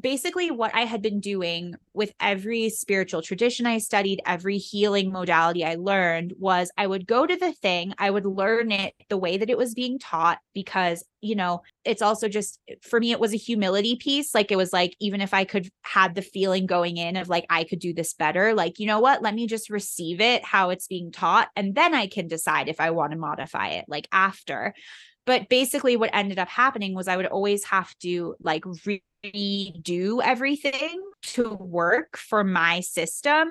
basically 0.00 0.50
what 0.50 0.74
I 0.74 0.82
had 0.82 1.02
been 1.02 1.20
doing 1.20 1.74
with 1.92 2.12
every 2.20 2.70
spiritual 2.70 3.22
tradition 3.22 3.66
I 3.66 3.78
studied, 3.78 4.20
every 4.26 4.58
healing 4.58 5.12
modality 5.12 5.64
I 5.64 5.74
learned 5.74 6.34
was 6.38 6.70
I 6.76 6.86
would 6.86 7.06
go 7.06 7.26
to 7.26 7.36
the 7.36 7.52
thing, 7.52 7.94
I 7.98 8.10
would 8.10 8.26
learn 8.26 8.70
it 8.70 8.94
the 9.08 9.16
way 9.16 9.36
that 9.36 9.50
it 9.50 9.58
was 9.58 9.74
being 9.74 9.98
taught 9.98 10.38
because, 10.54 11.04
you 11.20 11.34
know, 11.34 11.62
it's 11.84 12.02
also 12.02 12.28
just 12.28 12.60
for 12.82 13.00
me 13.00 13.12
it 13.12 13.20
was 13.20 13.32
a 13.32 13.38
humility 13.38 13.96
piece, 13.96 14.34
like 14.34 14.50
it 14.50 14.56
was 14.56 14.72
like 14.72 14.96
even 15.00 15.20
if 15.20 15.34
I 15.34 15.44
could 15.44 15.68
had 15.82 16.14
the 16.14 16.22
feeling 16.22 16.66
going 16.66 16.96
in 16.96 17.16
of 17.16 17.28
like 17.28 17.46
I 17.50 17.64
could 17.64 17.78
do 17.78 17.92
this 17.92 18.14
better, 18.14 18.54
like 18.54 18.78
you 18.78 18.86
know 18.86 19.00
what, 19.00 19.22
let 19.22 19.34
me 19.34 19.46
just 19.46 19.70
receive 19.70 20.20
it 20.20 20.44
how 20.44 20.70
it's 20.70 20.86
being 20.86 21.12
taught 21.12 21.48
and 21.56 21.74
then 21.74 21.94
I 21.94 22.06
can 22.06 22.28
decide 22.28 22.68
if 22.68 22.80
I 22.80 22.90
want 22.90 23.12
to 23.12 23.18
modify 23.18 23.68
it 23.68 23.86
like 23.88 24.08
after. 24.12 24.74
But 25.28 25.50
basically, 25.50 25.94
what 25.98 26.08
ended 26.14 26.38
up 26.38 26.48
happening 26.48 26.94
was 26.94 27.06
I 27.06 27.18
would 27.18 27.26
always 27.26 27.62
have 27.64 27.94
to 27.98 28.34
like 28.40 28.64
redo 29.24 30.20
everything 30.22 31.02
to 31.22 31.54
work 31.54 32.16
for 32.16 32.44
my 32.44 32.80
system. 32.80 33.50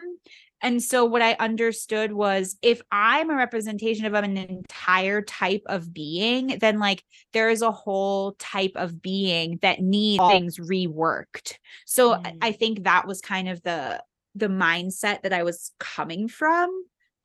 And 0.61 0.81
so, 0.81 1.05
what 1.05 1.21
I 1.21 1.35
understood 1.39 2.11
was 2.11 2.57
if 2.63 2.81
I'm 2.91 3.29
a 3.29 3.35
representation 3.35 4.05
of 4.05 4.13
an 4.15 4.37
entire 4.37 5.21
type 5.21 5.61
of 5.67 5.93
being, 5.93 6.57
then 6.59 6.79
like 6.79 7.03
there 7.33 7.49
is 7.49 7.61
a 7.61 7.71
whole 7.71 8.33
type 8.39 8.71
of 8.75 9.01
being 9.01 9.59
that 9.61 9.81
needs 9.81 10.25
things 10.27 10.57
reworked. 10.57 11.55
So, 11.85 12.15
mm. 12.15 12.37
I 12.41 12.53
think 12.53 12.83
that 12.83 13.05
was 13.05 13.21
kind 13.21 13.49
of 13.49 13.61
the 13.61 14.01
the 14.33 14.47
mindset 14.47 15.21
that 15.23 15.33
I 15.33 15.43
was 15.43 15.71
coming 15.79 16.27
from, 16.27 16.69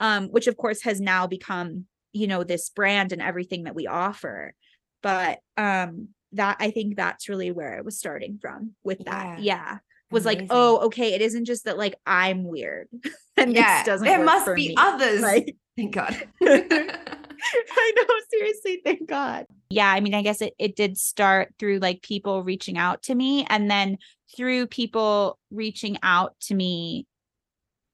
um, 0.01 0.29
which 0.29 0.47
of 0.47 0.57
course 0.57 0.83
has 0.83 1.01
now 1.01 1.27
become 1.27 1.87
you 2.13 2.27
know 2.27 2.45
this 2.45 2.69
brand 2.71 3.13
and 3.13 3.23
everything 3.23 3.65
that 3.65 3.75
we 3.75 3.87
offer 3.87 4.55
but 5.03 5.39
um 5.57 6.09
that 6.33 6.57
i 6.61 6.71
think 6.71 6.97
that's 6.97 7.29
really 7.29 7.51
where 7.51 7.77
it 7.79 7.85
was 7.85 7.99
starting 7.99 8.39
from 8.41 8.73
with 8.83 9.05
that 9.05 9.41
yeah, 9.41 9.57
yeah. 9.73 9.79
was 10.11 10.25
Amazing. 10.25 10.41
like 10.41 10.49
oh 10.51 10.79
okay 10.87 11.15
it 11.15 11.23
isn't 11.23 11.45
just 11.45 11.65
that 11.65 11.79
like 11.79 11.95
i'm 12.07 12.45
weird 12.45 12.89
and 13.37 13.55
yeah 13.55 13.85
doesn't 13.85 14.07
there 14.07 14.25
must 14.25 14.47
be 14.55 14.69
me. 14.69 14.75
others 14.77 15.21
like 15.21 15.57
thank 15.77 15.95
god 15.95 16.17
I 17.45 17.93
know, 17.97 18.15
seriously, 18.31 18.81
thank 18.85 19.09
God. 19.09 19.47
Yeah, 19.71 19.91
I 19.91 20.01
mean, 20.01 20.15
I 20.15 20.23
guess 20.23 20.41
it, 20.41 20.55
it 20.59 20.77
did 20.77 20.99
start 20.99 21.55
through 21.59 21.79
like 21.79 22.03
people 22.03 22.43
reaching 22.43 22.79
out 22.79 23.03
to 23.05 23.15
me. 23.15 23.45
And 23.49 23.71
then 23.71 23.99
through 24.37 24.69
people 24.69 25.39
reaching 25.51 25.99
out 26.03 26.35
to 26.43 26.55
me, 26.55 27.07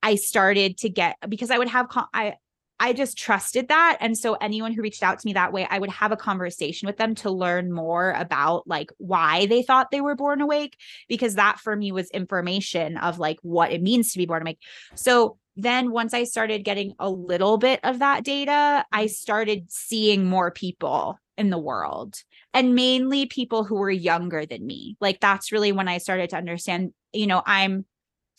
I 0.02 0.16
started 0.16 0.78
to 0.78 0.88
get 0.88 1.16
because 1.28 1.50
I 1.50 1.58
would 1.58 1.68
have, 1.68 1.86
I, 2.12 2.34
I 2.80 2.92
just 2.92 3.18
trusted 3.18 3.68
that. 3.68 3.98
And 4.00 4.16
so 4.16 4.34
anyone 4.34 4.72
who 4.72 4.82
reached 4.82 5.02
out 5.02 5.18
to 5.18 5.26
me 5.26 5.32
that 5.32 5.52
way, 5.52 5.66
I 5.68 5.78
would 5.78 5.90
have 5.90 6.12
a 6.12 6.16
conversation 6.16 6.86
with 6.86 6.96
them 6.96 7.14
to 7.16 7.30
learn 7.30 7.72
more 7.72 8.12
about 8.12 8.66
like 8.68 8.90
why 8.98 9.46
they 9.46 9.62
thought 9.62 9.90
they 9.90 10.00
were 10.00 10.14
born 10.14 10.40
awake, 10.40 10.76
because 11.08 11.34
that 11.34 11.58
for 11.58 11.74
me 11.74 11.90
was 11.90 12.10
information 12.10 12.96
of 12.96 13.18
like 13.18 13.38
what 13.42 13.72
it 13.72 13.82
means 13.82 14.12
to 14.12 14.18
be 14.18 14.26
born 14.26 14.42
awake. 14.42 14.60
So 14.94 15.38
then 15.56 15.90
once 15.90 16.14
I 16.14 16.22
started 16.22 16.64
getting 16.64 16.94
a 17.00 17.10
little 17.10 17.58
bit 17.58 17.80
of 17.82 17.98
that 17.98 18.22
data, 18.22 18.84
I 18.92 19.06
started 19.06 19.72
seeing 19.72 20.24
more 20.24 20.52
people 20.52 21.18
in 21.36 21.50
the 21.50 21.58
world 21.58 22.22
and 22.54 22.76
mainly 22.76 23.26
people 23.26 23.64
who 23.64 23.74
were 23.74 23.90
younger 23.90 24.46
than 24.46 24.64
me. 24.64 24.96
Like 25.00 25.20
that's 25.20 25.50
really 25.50 25.72
when 25.72 25.88
I 25.88 25.98
started 25.98 26.30
to 26.30 26.36
understand, 26.36 26.92
you 27.12 27.26
know, 27.26 27.42
I'm 27.44 27.86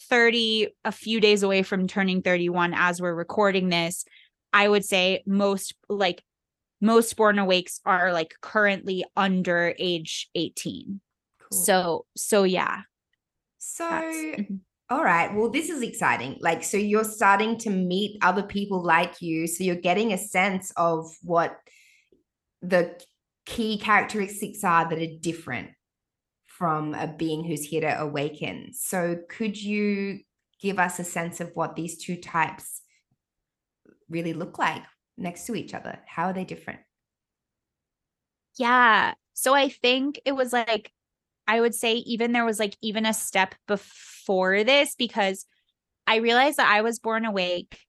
30 0.03 0.69
a 0.85 0.93
few 0.93 1.19
days 1.19 1.43
away 1.43 1.61
from 1.61 1.87
turning 1.87 2.21
31 2.21 2.73
as 2.73 3.01
we're 3.01 3.13
recording 3.13 3.67
this 3.67 4.05
I 4.53 4.67
would 4.67 4.85
say 4.85 5.23
most 5.25 5.73
like 5.87 6.23
most 6.81 7.15
born 7.17 7.39
awakes 7.39 7.81
are 7.85 8.13
like 8.13 8.35
currently 8.41 9.03
under 9.15 9.75
age 9.77 10.29
18. 10.35 11.01
Cool. 11.39 11.59
So 11.59 12.05
so 12.15 12.43
yeah. 12.43 12.81
So 13.57 13.85
mm-hmm. 13.85 14.55
all 14.89 15.03
right. 15.03 15.33
Well, 15.35 15.49
this 15.49 15.69
is 15.69 15.81
exciting. 15.81 16.37
Like, 16.39 16.63
so 16.63 16.77
you're 16.77 17.03
starting 17.03 17.57
to 17.59 17.69
meet 17.69 18.17
other 18.21 18.43
people 18.43 18.81
like 18.81 19.21
you. 19.21 19.47
So 19.47 19.63
you're 19.63 19.75
getting 19.75 20.13
a 20.13 20.17
sense 20.17 20.71
of 20.77 21.13
what 21.21 21.57
the 22.61 22.99
key 23.45 23.77
characteristics 23.77 24.63
are 24.63 24.89
that 24.89 24.99
are 24.99 25.17
different 25.19 25.69
from 26.45 26.93
a 26.93 27.07
being 27.07 27.43
who's 27.43 27.63
here 27.63 27.81
to 27.81 28.01
awaken. 28.01 28.71
So 28.73 29.17
could 29.29 29.61
you 29.61 30.19
give 30.61 30.77
us 30.77 30.99
a 30.99 31.03
sense 31.03 31.39
of 31.39 31.51
what 31.53 31.75
these 31.75 31.97
two 31.97 32.17
types 32.17 32.81
really 34.09 34.33
look 34.33 34.57
like 34.57 34.83
next 35.17 35.45
to 35.45 35.55
each 35.55 35.73
other? 35.73 35.99
How 36.05 36.25
are 36.25 36.33
they 36.33 36.45
different? 36.45 36.79
Yeah. 38.57 39.13
So 39.33 39.53
I 39.53 39.69
think 39.69 40.19
it 40.25 40.33
was 40.33 40.51
like, 40.51 40.91
I 41.47 41.61
would 41.61 41.73
say 41.73 41.95
even 41.95 42.31
there 42.31 42.45
was 42.45 42.59
like 42.59 42.77
even 42.81 43.05
a 43.05 43.13
step 43.13 43.55
before 43.67 44.63
this 44.63 44.95
because 44.95 45.45
I 46.05 46.17
realized 46.17 46.57
that 46.57 46.69
I 46.69 46.81
was 46.81 46.99
born 46.99 47.25
awake. 47.25 47.79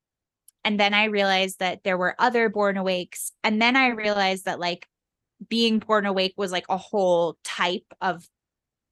And 0.65 0.79
then 0.79 0.95
I 0.95 1.05
realized 1.05 1.59
that 1.61 1.83
there 1.85 1.99
were 1.99 2.15
other 2.19 2.49
born 2.49 2.77
awakes. 2.77 3.33
And 3.43 3.61
then 3.61 3.77
I 3.77 3.89
realized 3.89 4.45
that 4.45 4.61
like 4.61 4.87
being 5.49 5.79
born 5.79 6.07
awake 6.07 6.35
was 6.37 6.53
like 6.53 6.67
a 6.69 6.77
whole 6.77 7.39
type 7.45 7.87
of 8.01 8.27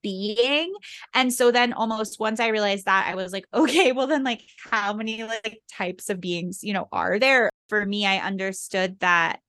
being. 0.01 0.73
And 1.13 1.33
so 1.33 1.51
then 1.51 1.73
almost 1.73 2.19
once 2.19 2.39
I 2.39 2.47
realized 2.47 2.85
that, 2.85 3.07
I 3.07 3.15
was 3.15 3.33
like, 3.33 3.45
okay, 3.53 3.91
well 3.91 4.07
then 4.07 4.23
like 4.23 4.41
how 4.69 4.93
many 4.93 5.23
like 5.23 5.61
types 5.71 6.09
of 6.09 6.21
beings, 6.21 6.63
you 6.63 6.73
know, 6.73 6.87
are 6.91 7.19
there? 7.19 7.49
For 7.69 7.85
me, 7.85 8.05
I 8.05 8.17
understood 8.17 8.99
that 8.99 9.39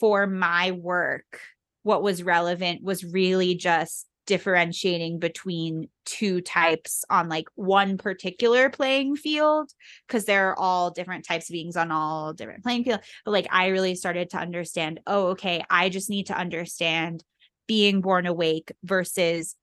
for 0.00 0.26
my 0.26 0.72
work, 0.72 1.40
what 1.82 2.02
was 2.02 2.22
relevant 2.22 2.82
was 2.82 3.04
really 3.04 3.54
just 3.54 4.06
differentiating 4.26 5.18
between 5.18 5.88
two 6.04 6.40
types 6.40 7.04
on 7.10 7.28
like 7.28 7.48
one 7.54 7.98
particular 7.98 8.70
playing 8.70 9.16
field 9.16 9.70
because 10.06 10.24
there 10.24 10.50
are 10.50 10.58
all 10.58 10.90
different 10.90 11.26
types 11.26 11.50
of 11.50 11.54
beings 11.54 11.76
on 11.76 11.90
all 11.90 12.32
different 12.32 12.62
playing 12.62 12.84
field 12.84 13.00
but 13.24 13.32
like 13.32 13.48
i 13.50 13.68
really 13.68 13.96
started 13.96 14.30
to 14.30 14.36
understand 14.36 15.00
oh 15.08 15.28
okay 15.28 15.64
i 15.68 15.88
just 15.88 16.08
need 16.08 16.26
to 16.26 16.38
understand 16.38 17.24
being 17.66 18.00
born 18.00 18.26
awake 18.26 18.70
versus 18.84 19.56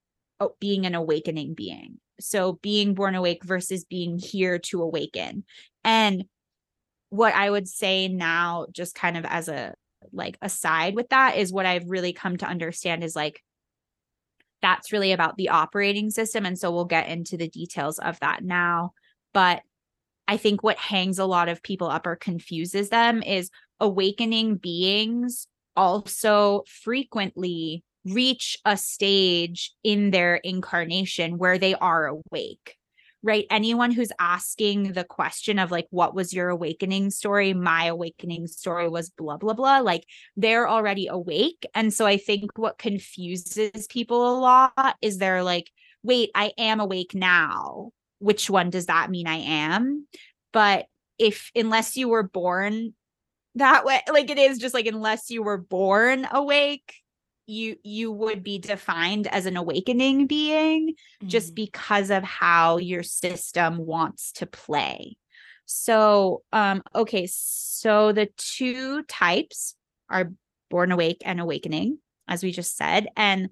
being 0.60 0.86
an 0.86 0.96
awakening 0.96 1.54
being. 1.54 2.00
So 2.20 2.54
being 2.62 2.94
born 2.94 3.16
awake 3.16 3.44
versus 3.44 3.86
being 3.86 4.18
here 4.18 4.60
to 4.60 4.82
awaken. 4.82 5.44
And 5.84 6.26
what 7.10 7.34
I 7.34 7.50
would 7.50 7.68
say 7.68 8.08
now, 8.08 8.68
just 8.72 8.96
kind 8.96 9.18
of 9.18 9.26
as 9.26 9.48
a 9.48 9.74
like 10.12 10.38
aside 10.42 10.96
with 10.96 11.10
that, 11.10 11.38
is 11.38 11.52
what 11.52 11.66
I've 11.66 11.90
really 11.90 12.14
come 12.14 12.38
to 12.38 12.46
understand 12.46 13.04
is 13.04 13.16
like 13.16 13.44
that's 14.62 14.92
really 14.92 15.12
about 15.14 15.38
the 15.38 15.50
operating 15.50 16.10
system. 16.10 16.46
And 16.46 16.58
so 16.58 16.72
we'll 16.72 16.86
get 16.86 17.08
into 17.08 17.38
the 17.38 17.48
details 17.48 17.98
of 18.00 18.20
that 18.20 18.44
now. 18.44 18.92
But 19.34 19.62
I 20.28 20.38
think 20.38 20.62
what 20.62 20.78
hangs 20.78 21.18
a 21.18 21.26
lot 21.26 21.50
of 21.50 21.64
people 21.64 21.88
up 21.88 22.06
or 22.06 22.16
confuses 22.16 22.90
them 22.90 23.24
is 23.24 23.50
awakening 23.80 24.58
beings 24.58 25.48
also 25.76 26.64
frequently 26.68 27.84
reach 28.12 28.58
a 28.66 28.78
stage 28.78 29.74
in 29.84 30.12
their 30.12 30.36
incarnation 30.36 31.38
where 31.38 31.58
they 31.58 31.76
are 31.76 32.08
awake 32.08 32.78
right? 33.22 33.46
Anyone 33.50 33.92
who's 33.92 34.12
asking 34.20 34.94
the 34.94 35.04
question 35.04 35.60
of 35.60 35.72
like 35.72 35.88
what 35.90 36.16
was 36.16 36.34
your 36.34 36.50
awakening 36.50 37.12
story? 37.12 37.54
My 37.54 37.86
awakening 37.86 38.48
story 38.48 38.88
was 38.88 39.10
blah 39.10 39.38
blah 39.38 39.54
blah. 39.54 39.80
Like 39.80 40.06
they're 40.38 40.70
already 40.70 41.08
awake. 41.08 41.66
And 41.76 41.94
so 41.94 42.06
i 42.06 42.18
think 42.18 42.58
what 42.58 42.78
confuses 42.78 43.88
people 43.88 44.38
a 44.38 44.40
lot 44.40 44.96
is 45.02 45.18
they're 45.18 45.44
like 45.44 45.70
wait 46.04 46.32
i 46.36 46.54
am 46.58 46.80
awake 46.80 47.14
now. 47.14 47.92
Which 48.20 48.50
one 48.50 48.70
does 48.70 48.88
that 48.88 49.10
mean 49.10 49.28
i 49.28 49.38
am? 49.38 50.08
But 50.54 50.86
if 51.18 51.52
unless 51.56 51.98
you 51.98 52.08
were 52.08 52.24
born 52.24 52.94
that 53.56 53.84
way 53.84 54.00
like 54.10 54.30
it 54.30 54.38
is 54.38 54.60
just 54.60 54.74
like 54.74 54.86
unless 54.86 55.30
you 55.30 55.44
were 55.44 55.58
born 55.58 56.26
awake 56.32 56.96
you 57.50 57.76
you 57.84 58.12
would 58.12 58.44
be 58.44 58.60
defined 58.60 59.28
as 59.28 59.46
an 59.46 59.58
awakening 59.58 60.28
being 60.28 60.90
mm-hmm. 60.90 61.28
just 61.28 61.56
because 61.56 62.12
of 62.12 62.24
how 62.24 62.78
your 62.78 63.04
system 63.04 63.78
wants 63.78 64.32
to 64.32 64.46
play 64.46 65.18
so 65.66 66.44
um 66.54 66.82
okay 66.96 67.28
so 67.30 68.12
the 68.12 68.30
two 68.38 69.04
types 69.04 69.76
are 70.10 70.32
born 70.70 70.92
awake 70.92 71.22
and 71.26 71.40
awakening 71.40 71.98
as 72.28 72.44
we 72.44 72.52
just 72.52 72.78
said 72.78 73.08
and 73.18 73.50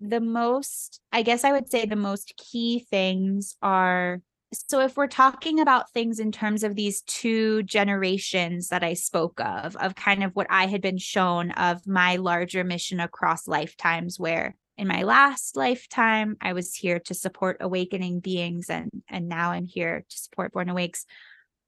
the 0.00 0.20
most 0.20 1.00
i 1.12 1.22
guess 1.22 1.42
i 1.42 1.52
would 1.52 1.70
say 1.70 1.86
the 1.86 1.96
most 1.96 2.34
key 2.36 2.86
things 2.90 3.56
are 3.62 4.20
so 4.52 4.80
if 4.80 4.96
we're 4.96 5.06
talking 5.06 5.60
about 5.60 5.90
things 5.90 6.18
in 6.18 6.32
terms 6.32 6.62
of 6.64 6.74
these 6.74 7.02
two 7.02 7.62
generations 7.64 8.68
that 8.68 8.82
I 8.82 8.94
spoke 8.94 9.40
of, 9.40 9.76
of 9.76 9.94
kind 9.94 10.24
of 10.24 10.34
what 10.34 10.46
I 10.48 10.66
had 10.66 10.80
been 10.80 10.98
shown 10.98 11.50
of 11.52 11.86
my 11.86 12.16
larger 12.16 12.64
mission 12.64 13.00
across 13.00 13.46
lifetimes, 13.46 14.18
where 14.18 14.56
in 14.78 14.88
my 14.88 15.02
last 15.02 15.56
lifetime 15.56 16.36
I 16.40 16.54
was 16.54 16.74
here 16.74 16.98
to 17.00 17.14
support 17.14 17.58
awakening 17.60 18.20
beings 18.20 18.70
and 18.70 18.90
and 19.08 19.28
now 19.28 19.50
I'm 19.50 19.66
here 19.66 20.04
to 20.08 20.18
support 20.18 20.52
born 20.52 20.68
awakes. 20.70 21.04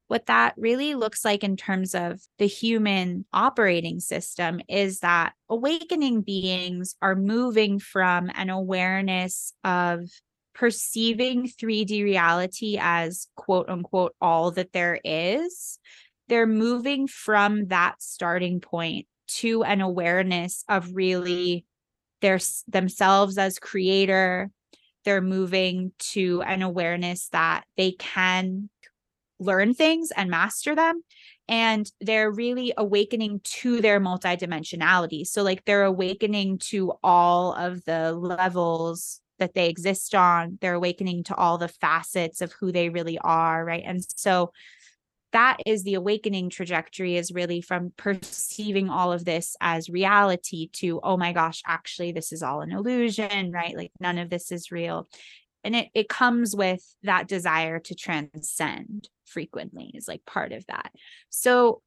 What 0.06 0.26
that 0.26 0.54
really 0.56 0.94
looks 0.94 1.24
like 1.24 1.44
in 1.44 1.56
terms 1.56 1.94
of 1.94 2.20
the 2.38 2.46
human 2.46 3.26
operating 3.32 4.00
system 4.00 4.60
is 4.68 5.00
that 5.00 5.34
awakening 5.48 6.22
beings 6.22 6.96
are 7.02 7.14
moving 7.14 7.78
from 7.78 8.30
an 8.34 8.48
awareness 8.48 9.52
of 9.64 10.00
perceiving 10.60 11.48
3D 11.48 12.04
reality 12.04 12.76
as 12.78 13.28
quote 13.34 13.70
unquote 13.70 14.14
all 14.20 14.50
that 14.50 14.74
there 14.74 15.00
is, 15.02 15.78
they're 16.28 16.46
moving 16.46 17.08
from 17.08 17.68
that 17.68 17.94
starting 18.02 18.60
point 18.60 19.06
to 19.26 19.62
an 19.62 19.80
awareness 19.80 20.62
of 20.68 20.94
really 20.94 21.64
their 22.20 22.38
themselves 22.68 23.38
as 23.38 23.58
creator. 23.58 24.50
They're 25.06 25.22
moving 25.22 25.92
to 26.10 26.42
an 26.42 26.60
awareness 26.60 27.30
that 27.30 27.64
they 27.78 27.92
can 27.92 28.68
learn 29.38 29.72
things 29.72 30.10
and 30.14 30.28
master 30.28 30.74
them 30.74 31.02
and 31.48 31.90
they're 32.02 32.30
really 32.30 32.74
awakening 32.76 33.40
to 33.42 33.80
their 33.80 33.98
multidimensionality 33.98 35.26
so 35.26 35.42
like 35.42 35.64
they're 35.64 35.84
awakening 35.84 36.58
to 36.58 36.92
all 37.02 37.54
of 37.54 37.82
the 37.86 38.12
levels 38.12 39.22
that 39.40 39.54
they 39.54 39.68
exist 39.68 40.14
on 40.14 40.58
they're 40.60 40.74
awakening 40.74 41.24
to 41.24 41.34
all 41.34 41.58
the 41.58 41.68
facets 41.68 42.40
of 42.40 42.52
who 42.52 42.70
they 42.70 42.88
really 42.88 43.18
are 43.18 43.64
right? 43.64 43.82
And 43.84 44.04
so 44.16 44.52
that 45.32 45.58
is 45.64 45.84
the 45.84 45.94
awakening 45.94 46.50
trajectory 46.50 47.16
is 47.16 47.30
really 47.32 47.60
from 47.60 47.92
perceiving 47.96 48.88
all 48.90 49.12
of 49.12 49.24
this 49.24 49.56
as 49.60 49.88
reality 49.88 50.68
to 50.74 51.00
oh 51.02 51.16
my 51.16 51.32
gosh 51.32 51.62
actually 51.66 52.12
this 52.12 52.32
is 52.32 52.42
all 52.42 52.60
an 52.60 52.70
illusion 52.70 53.50
right? 53.50 53.76
Like 53.76 53.92
none 53.98 54.18
of 54.18 54.30
this 54.30 54.52
is 54.52 54.70
real. 54.70 55.08
And 55.64 55.74
it 55.74 55.88
it 55.94 56.08
comes 56.08 56.54
with 56.54 56.82
that 57.02 57.28
desire 57.28 57.80
to 57.80 57.94
transcend 57.94 59.08
frequently 59.26 59.92
is 59.94 60.08
like 60.08 60.24
part 60.26 60.52
of 60.52 60.66
that. 60.66 60.92
So 61.30 61.82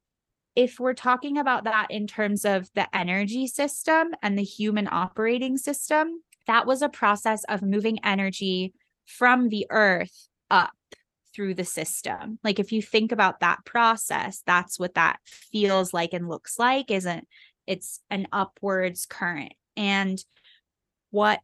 if 0.56 0.80
we're 0.80 0.94
talking 0.94 1.38
about 1.38 1.64
that 1.64 1.88
in 1.90 2.08
terms 2.08 2.46
of 2.46 2.70
the 2.76 2.88
energy 2.96 3.48
system 3.48 4.10
and 4.22 4.38
the 4.38 4.44
human 4.44 4.88
operating 4.92 5.58
system 5.58 6.22
that 6.48 6.66
was 6.66 6.82
a 6.82 6.90
process 6.90 7.44
of 7.46 7.62
moving 7.62 8.00
energy 8.04 8.74
from 9.06 9.50
the 9.50 9.66
earth 9.70 10.28
up 10.50 10.72
through 11.34 11.56
the 11.56 11.66
system. 11.66 12.40
Like 12.44 12.60
if 12.60 12.72
you 12.72 12.82
think 12.82 13.12
about 13.12 13.40
that 13.40 13.66
process, 13.66 14.44
that's 14.46 14.80
what 14.80 14.94
that 14.96 15.20
feels 15.26 15.94
like 15.94 16.14
and 16.14 16.30
looks 16.30 16.60
like, 16.60 16.92
isn't 16.92 17.28
it's 17.66 18.02
an 18.10 18.28
upwards 18.32 19.06
current. 19.06 19.54
And 19.76 20.24
what 21.12 21.42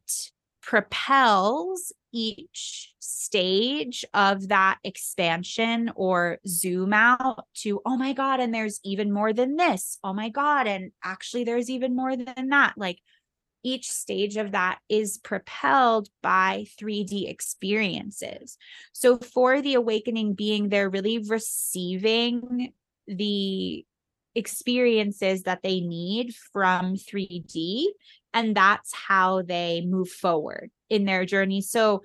propels 0.62 1.92
each 2.12 2.94
stage 3.00 4.04
of 4.14 4.50
that 4.50 4.80
expansion 4.84 5.92
or 5.96 6.40
zoom 6.48 6.94
out 6.94 7.46
to, 7.54 7.82
oh 7.86 7.98
my 7.98 8.14
God, 8.14 8.40
and 8.40 8.54
there's 8.54 8.80
even 8.84 9.12
more 9.12 9.34
than 9.34 9.56
this. 9.56 9.98
Oh 10.04 10.14
my 10.14 10.30
God. 10.30 10.68
And 10.68 10.92
actually, 11.04 11.44
there's 11.44 11.70
even 11.70 11.96
more 11.96 12.16
than 12.16 12.50
that. 12.50 12.74
Like 12.78 13.00
each 13.64 13.92
stage 13.92 14.38
of 14.38 14.52
that 14.52 14.80
is 14.88 15.18
propelled 15.18 16.10
by 16.22 16.66
3D 16.80 17.30
experiences. 17.30 18.58
So 18.94 19.18
for 19.18 19.62
the 19.62 19.76
awakening 19.76 20.34
being, 20.34 20.70
they're 20.70 20.90
really 20.90 21.20
receiving 21.20 22.74
the 23.08 23.86
experiences 24.36 25.44
that 25.44 25.62
they 25.64 25.82
need 25.82 26.36
from 26.54 26.96
3D. 26.96 27.86
And 28.34 28.56
that's 28.56 28.94
how 28.94 29.42
they 29.42 29.82
move 29.86 30.10
forward 30.10 30.72
in 30.90 31.06
their 31.06 31.26
journey. 31.26 31.62
So 31.62 32.04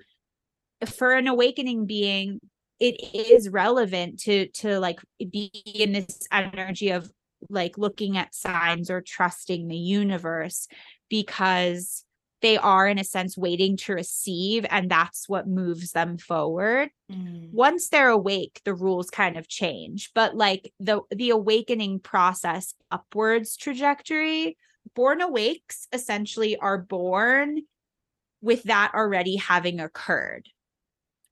for 0.85 1.13
an 1.13 1.27
awakening 1.27 1.85
being, 1.85 2.39
it 2.79 3.15
is 3.15 3.47
relevant 3.49 4.19
to 4.19 4.47
to 4.49 4.79
like 4.79 4.99
be 5.17 5.49
in 5.63 5.93
this 5.93 6.27
energy 6.31 6.89
of 6.89 7.09
like 7.49 7.77
looking 7.77 8.17
at 8.17 8.35
signs 8.35 8.89
or 8.89 9.01
trusting 9.01 9.67
the 9.67 9.77
universe 9.77 10.67
because 11.09 12.03
they 12.41 12.57
are 12.57 12.87
in 12.87 12.99
a 12.99 13.03
sense 13.03 13.37
waiting 13.37 13.75
to 13.77 13.93
receive 13.93 14.65
and 14.69 14.89
that's 14.89 15.27
what 15.27 15.47
moves 15.47 15.91
them 15.91 16.17
forward. 16.17 16.89
Mm. 17.11 17.51
once 17.51 17.89
they're 17.89 18.09
awake 18.09 18.61
the 18.65 18.73
rules 18.73 19.11
kind 19.11 19.37
of 19.37 19.47
change 19.47 20.09
but 20.15 20.35
like 20.35 20.73
the 20.79 21.01
the 21.11 21.29
awakening 21.29 21.99
process 21.99 22.73
upwards 22.89 23.55
trajectory 23.55 24.57
born 24.95 25.21
awakes 25.21 25.87
essentially 25.93 26.57
are 26.57 26.79
born 26.79 27.61
with 28.41 28.63
that 28.63 28.91
already 28.93 29.35
having 29.37 29.79
occurred. 29.79 30.47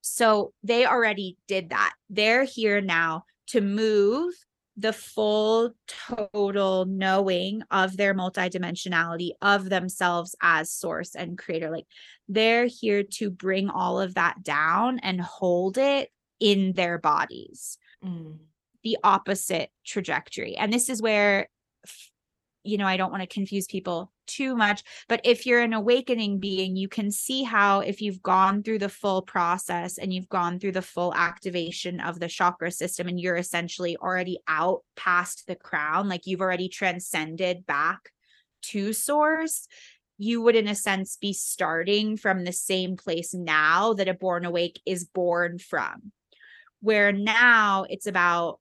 So 0.01 0.51
they 0.63 0.85
already 0.85 1.37
did 1.47 1.69
that. 1.69 1.93
They're 2.09 2.43
here 2.43 2.81
now 2.81 3.25
to 3.47 3.61
move 3.61 4.33
the 4.75 4.93
full 4.93 5.73
total 5.87 6.85
knowing 6.85 7.61
of 7.69 7.95
their 7.95 8.13
multidimensionality 8.13 9.31
of 9.41 9.69
themselves 9.69 10.35
as 10.41 10.71
source 10.71 11.15
and 11.15 11.37
creator. 11.37 11.69
Like 11.69 11.85
they're 12.27 12.65
here 12.65 13.03
to 13.03 13.29
bring 13.29 13.69
all 13.69 14.01
of 14.01 14.15
that 14.15 14.43
down 14.43 14.99
and 14.99 15.21
hold 15.21 15.77
it 15.77 16.09
in 16.39 16.73
their 16.73 16.97
bodies. 16.97 17.77
Mm. 18.03 18.39
the 18.83 18.97
opposite 19.01 19.69
trajectory. 19.85 20.57
And 20.57 20.73
this 20.73 20.89
is 20.89 21.01
where 21.01 21.47
you 22.63 22.77
know 22.77 22.87
i 22.87 22.97
don't 22.97 23.11
want 23.11 23.21
to 23.21 23.27
confuse 23.27 23.65
people 23.67 24.11
too 24.27 24.55
much. 24.55 24.83
But 25.07 25.21
if 25.23 25.45
you're 25.45 25.61
an 25.61 25.73
awakening 25.73 26.39
being, 26.39 26.75
you 26.75 26.87
can 26.87 27.11
see 27.11 27.43
how, 27.43 27.79
if 27.81 28.01
you've 28.01 28.21
gone 28.21 28.63
through 28.63 28.79
the 28.79 28.89
full 28.89 29.21
process 29.21 29.97
and 29.97 30.13
you've 30.13 30.29
gone 30.29 30.59
through 30.59 30.73
the 30.73 30.81
full 30.81 31.13
activation 31.13 31.99
of 31.99 32.19
the 32.19 32.27
chakra 32.27 32.71
system, 32.71 33.07
and 33.07 33.19
you're 33.19 33.35
essentially 33.35 33.97
already 33.97 34.39
out 34.47 34.81
past 34.95 35.47
the 35.47 35.55
crown, 35.55 36.09
like 36.09 36.25
you've 36.25 36.41
already 36.41 36.69
transcended 36.69 37.65
back 37.65 38.11
to 38.63 38.93
source, 38.93 39.67
you 40.17 40.41
would, 40.41 40.55
in 40.55 40.67
a 40.67 40.75
sense, 40.75 41.17
be 41.17 41.33
starting 41.33 42.17
from 42.17 42.43
the 42.43 42.53
same 42.53 42.95
place 42.95 43.33
now 43.33 43.93
that 43.93 44.07
a 44.07 44.13
born 44.13 44.45
awake 44.45 44.79
is 44.85 45.03
born 45.03 45.57
from. 45.57 46.11
Where 46.81 47.11
now 47.11 47.85
it's 47.89 48.07
about 48.07 48.59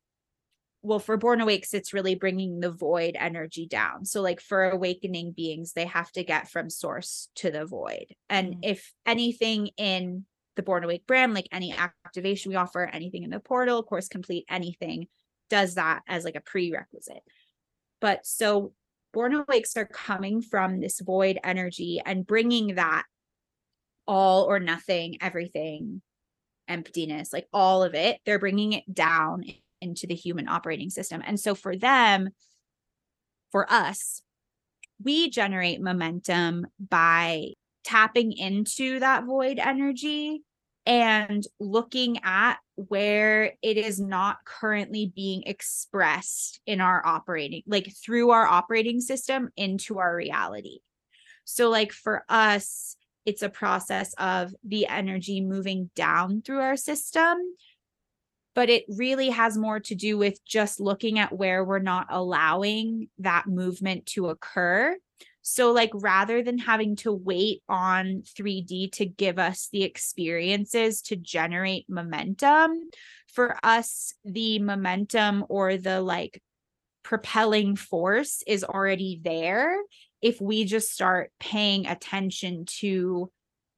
well 0.83 0.99
for 0.99 1.17
born 1.17 1.41
awakes 1.41 1.75
it's 1.75 1.93
really 1.93 2.15
bringing 2.15 2.61
the 2.61 2.71
void 2.71 3.17
energy 3.19 3.67
down 3.67 4.05
so 4.05 4.21
like 4.21 4.41
for 4.41 4.71
awakening 4.71 5.33
beings 5.33 5.73
they 5.73 5.87
have 5.87 6.11
to 6.13 6.25
get 6.25 6.51
from 6.51 6.69
source 6.69 7.29
to 7.35 7.51
the 7.51 7.65
void 7.65 8.07
and 8.29 8.55
mm. 8.55 8.59
if 8.63 8.93
anything 9.07 9.69
in 9.77 10.25
the 10.57 10.63
born 10.63 10.85
awake 10.85 11.07
brand 11.07 11.35
like 11.35 11.49
any 11.53 11.73
activation 11.73 12.51
we 12.51 12.57
offer 12.57 12.85
anything 12.85 13.23
in 13.23 13.31
the 13.31 13.41
portal 13.41 13.83
course 13.83 14.09
complete 14.09 14.45
anything 14.51 15.07
does 15.49 15.75
that 15.75 16.03
as 16.09 16.25
like 16.25 16.37
a 16.37 16.41
prerequisite 16.41 17.23
but 18.01 18.27
so 18.27 18.73
born 19.13 19.35
awakes 19.35 19.77
are 19.77 19.87
coming 19.87 20.43
from 20.43 20.81
this 20.81 21.01
void 21.01 21.39
energy 21.45 22.01
and 22.05 22.27
bringing 22.27 22.75
that 22.75 23.05
all 24.07 24.45
or 24.45 24.59
nothing, 24.59 25.19
everything, 25.21 26.03
emptiness, 26.69 27.33
like 27.33 27.47
all 27.53 27.83
of 27.83 27.95
it. 27.95 28.21
They're 28.25 28.39
bringing 28.39 28.73
it 28.73 28.93
down 28.93 29.45
into 29.83 30.07
the 30.07 30.15
human 30.15 30.49
operating 30.49 30.91
system. 30.91 31.23
And 31.25 31.39
so 31.39 31.55
for 31.55 31.77
them, 31.77 32.31
for 33.51 33.71
us, 33.71 34.23
we 35.03 35.31
generate 35.31 35.81
momentum 35.81 36.67
by 36.79 37.53
tapping 37.85 38.33
into 38.33 39.01
that 39.01 39.25
void 39.25 39.59
energy 39.59 40.43
and 40.87 41.45
looking 41.61 42.19
at 42.25 42.57
where 42.75 43.53
it 43.63 43.77
is 43.77 44.01
not 44.01 44.39
currently 44.45 45.13
being 45.15 45.43
expressed 45.45 46.61
in 46.67 46.81
our 46.81 47.05
operating 47.07 47.63
like 47.67 47.93
through 47.95 48.31
our 48.31 48.47
operating 48.47 49.01
system 49.01 49.49
into 49.57 49.99
our 49.99 50.15
reality 50.15 50.79
so 51.45 51.71
like 51.71 51.93
for 51.93 52.25
us 52.29 52.97
it's 53.25 53.43
a 53.43 53.49
process 53.49 54.15
of 54.15 54.53
the 54.65 54.87
energy 54.89 55.41
moving 55.41 55.89
down 55.95 56.43
through 56.43 56.61
our 56.61 56.77
system 56.77 57.37
but 58.55 58.69
it 58.69 58.85
really 58.89 59.31
has 59.31 59.57
more 59.57 59.81
to 59.81 59.95
do 59.95 60.19
with 60.19 60.45
just 60.45 60.81
looking 60.81 61.19
at 61.19 61.37
where 61.37 61.65
we're 61.65 61.79
not 61.79 62.07
allowing 62.11 63.09
that 63.19 63.47
movement 63.47 64.07
to 64.07 64.29
occur. 64.29 64.97
So, 65.45 65.73
like, 65.73 65.91
rather 65.93 66.43
than 66.43 66.59
having 66.59 66.95
to 66.97 67.13
wait 67.13 67.63
on 67.69 68.23
3D 68.39 68.93
to 68.93 69.07
give 69.07 69.39
us 69.39 69.69
the 69.73 69.83
experiences 69.83 71.03
to 71.03 71.17
generate 71.17 71.87
momentum, 71.89 72.91
for 73.33 73.57
us, 73.63 74.15
the 74.25 74.59
momentum 74.59 75.45
or 75.49 75.77
the 75.77 76.01
like 76.01 76.41
propelling 77.03 77.77
force 77.77 78.43
is 78.47 78.63
already 78.63 79.21
there 79.23 79.77
if 80.21 80.41
we 80.41 80.65
just 80.65 80.93
start 80.93 81.33
paying 81.41 81.87
attention 81.87 82.65
to 82.67 83.31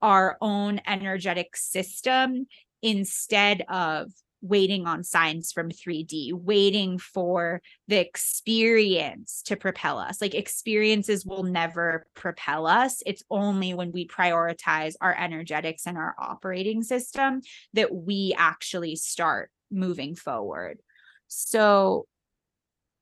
our 0.03 0.37
own 0.41 0.81
energetic 0.87 1.57
system 1.57 2.47
instead 2.83 3.65
of 3.69 4.13
waiting 4.45 4.87
on 4.87 5.03
signs 5.03 5.53
from 5.53 5.71
3D, 5.71 6.35
waiting 6.35 6.99
for 6.99 7.63
the 7.89 7.97
experience 7.97 9.41
to 9.47 9.57
propel 9.57 9.99
us. 9.99 10.21
Like 10.21 10.35
experiences 10.35 11.25
will 11.25 11.45
never 11.45 12.07
propel 12.15 12.67
us. 12.67 13.03
It's 13.07 13.23
only 13.31 13.73
when 13.73 13.91
we 13.91 14.07
prioritize 14.07 14.97
our 15.01 15.17
energetics 15.17 15.87
and 15.87 15.97
our 15.97 16.15
operating 16.19 16.83
system 16.83 17.41
that 17.73 17.95
we 17.95 18.35
actually 18.37 18.97
start 18.97 19.51
moving 19.71 20.15
forward. 20.15 20.81
So 21.27 22.07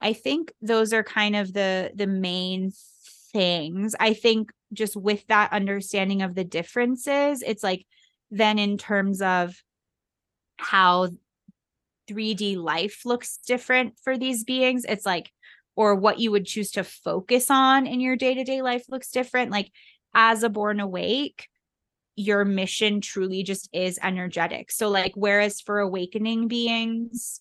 I 0.00 0.12
think 0.12 0.52
those 0.62 0.92
are 0.92 1.02
kind 1.02 1.34
of 1.34 1.52
the 1.52 1.90
the 1.92 2.06
main 2.06 2.70
things. 3.32 3.96
I 3.98 4.14
think 4.14 4.52
just 4.72 4.94
with 4.94 5.26
that 5.26 5.52
understanding 5.52 6.22
of 6.22 6.36
the 6.36 6.44
differences, 6.44 7.42
it's 7.44 7.64
like 7.64 7.84
then 8.30 8.60
in 8.60 8.78
terms 8.78 9.20
of 9.20 9.60
how 10.56 11.08
3D 12.08 12.56
life 12.56 13.02
looks 13.04 13.38
different 13.46 13.94
for 14.02 14.16
these 14.16 14.44
beings. 14.44 14.84
It's 14.88 15.06
like, 15.06 15.30
or 15.76 15.94
what 15.94 16.18
you 16.18 16.30
would 16.30 16.46
choose 16.46 16.72
to 16.72 16.84
focus 16.84 17.50
on 17.50 17.86
in 17.86 18.00
your 18.00 18.16
day 18.16 18.34
to 18.34 18.44
day 18.44 18.62
life 18.62 18.84
looks 18.88 19.10
different. 19.10 19.50
Like, 19.50 19.70
as 20.14 20.42
a 20.42 20.50
born 20.50 20.80
awake, 20.80 21.48
your 22.16 22.44
mission 22.44 23.00
truly 23.00 23.42
just 23.42 23.68
is 23.72 23.98
energetic. 24.02 24.70
So, 24.70 24.90
like, 24.90 25.12
whereas 25.14 25.60
for 25.60 25.78
awakening 25.78 26.48
beings, 26.48 27.40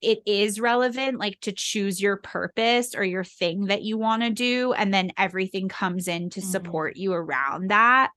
it 0.00 0.20
is 0.26 0.60
relevant, 0.60 1.18
like 1.18 1.40
to 1.40 1.52
choose 1.52 2.00
your 2.00 2.18
purpose 2.18 2.94
or 2.94 3.04
your 3.04 3.24
thing 3.24 3.66
that 3.66 3.82
you 3.82 3.96
want 3.96 4.22
to 4.22 4.30
do. 4.30 4.74
And 4.74 4.92
then 4.92 5.12
everything 5.16 5.68
comes 5.68 6.08
in 6.08 6.30
to 6.30 6.40
mm-hmm. 6.40 6.50
support 6.50 6.96
you 6.96 7.12
around 7.12 7.70
that 7.70 8.10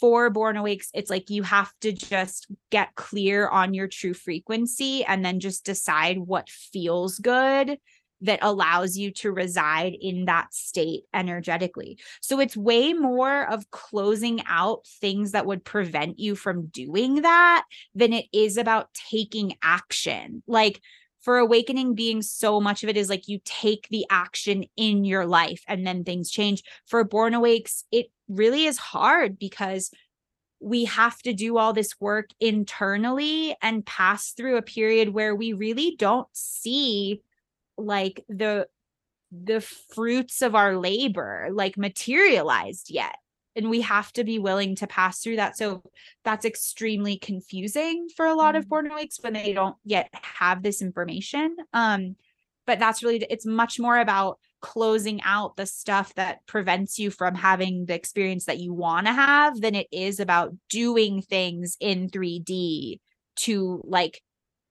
for 0.00 0.30
born 0.30 0.56
awakes 0.56 0.90
it's 0.94 1.10
like 1.10 1.28
you 1.30 1.42
have 1.42 1.70
to 1.80 1.92
just 1.92 2.46
get 2.70 2.94
clear 2.94 3.48
on 3.48 3.74
your 3.74 3.88
true 3.88 4.14
frequency 4.14 5.04
and 5.04 5.24
then 5.24 5.40
just 5.40 5.64
decide 5.64 6.18
what 6.18 6.48
feels 6.48 7.18
good 7.18 7.78
that 8.22 8.38
allows 8.40 8.96
you 8.96 9.10
to 9.10 9.32
reside 9.32 9.94
in 10.00 10.26
that 10.26 10.54
state 10.54 11.02
energetically. 11.12 11.98
So 12.20 12.38
it's 12.40 12.56
way 12.56 12.92
more 12.92 13.50
of 13.50 13.70
closing 13.70 14.42
out 14.46 14.86
things 15.00 15.32
that 15.32 15.44
would 15.44 15.64
prevent 15.64 16.18
you 16.18 16.36
from 16.36 16.66
doing 16.66 17.22
that 17.22 17.64
than 17.94 18.12
it 18.12 18.26
is 18.32 18.56
about 18.56 18.94
taking 18.94 19.56
action. 19.62 20.42
Like 20.46 20.80
for 21.20 21.38
awakening 21.38 21.94
being 21.94 22.22
so 22.22 22.60
much 22.60 22.82
of 22.82 22.88
it 22.88 22.96
is 22.96 23.08
like 23.08 23.28
you 23.28 23.40
take 23.44 23.88
the 23.90 24.06
action 24.10 24.64
in 24.76 25.04
your 25.04 25.26
life 25.26 25.62
and 25.68 25.86
then 25.86 26.04
things 26.04 26.30
change 26.30 26.62
for 26.86 27.02
born 27.04 27.34
awakes 27.34 27.84
it 27.92 28.06
really 28.32 28.64
is 28.64 28.78
hard 28.78 29.38
because 29.38 29.90
we 30.60 30.84
have 30.84 31.18
to 31.22 31.32
do 31.32 31.58
all 31.58 31.72
this 31.72 32.00
work 32.00 32.30
internally 32.40 33.56
and 33.60 33.84
pass 33.84 34.32
through 34.32 34.56
a 34.56 34.62
period 34.62 35.08
where 35.08 35.34
we 35.34 35.52
really 35.52 35.96
don't 35.98 36.28
see 36.32 37.20
like 37.76 38.24
the 38.28 38.68
the 39.32 39.60
fruits 39.60 40.42
of 40.42 40.54
our 40.54 40.76
labor 40.76 41.48
like 41.52 41.76
materialized 41.76 42.90
yet. 42.90 43.16
And 43.56 43.68
we 43.68 43.80
have 43.80 44.12
to 44.14 44.24
be 44.24 44.38
willing 44.38 44.76
to 44.76 44.86
pass 44.86 45.20
through 45.20 45.36
that. 45.36 45.58
So 45.58 45.82
that's 46.24 46.44
extremely 46.44 47.18
confusing 47.18 48.08
for 48.14 48.26
a 48.26 48.34
lot 48.34 48.54
mm-hmm. 48.54 48.58
of 48.58 48.68
born 48.68 48.90
awakes 48.90 49.18
when 49.20 49.32
they 49.32 49.52
don't 49.52 49.76
yet 49.84 50.10
have 50.12 50.62
this 50.62 50.80
information. 50.80 51.56
Um 51.72 52.16
but 52.66 52.78
that's 52.78 53.02
really 53.02 53.26
it's 53.28 53.46
much 53.46 53.80
more 53.80 53.98
about 53.98 54.38
closing 54.62 55.20
out 55.22 55.56
the 55.56 55.66
stuff 55.66 56.14
that 56.14 56.46
prevents 56.46 56.98
you 56.98 57.10
from 57.10 57.34
having 57.34 57.84
the 57.84 57.94
experience 57.94 58.46
that 58.46 58.60
you 58.60 58.72
want 58.72 59.06
to 59.06 59.12
have 59.12 59.60
than 59.60 59.74
it 59.74 59.88
is 59.92 60.20
about 60.20 60.54
doing 60.70 61.20
things 61.20 61.76
in 61.80 62.08
3D 62.08 63.00
to 63.34 63.82
like 63.84 64.22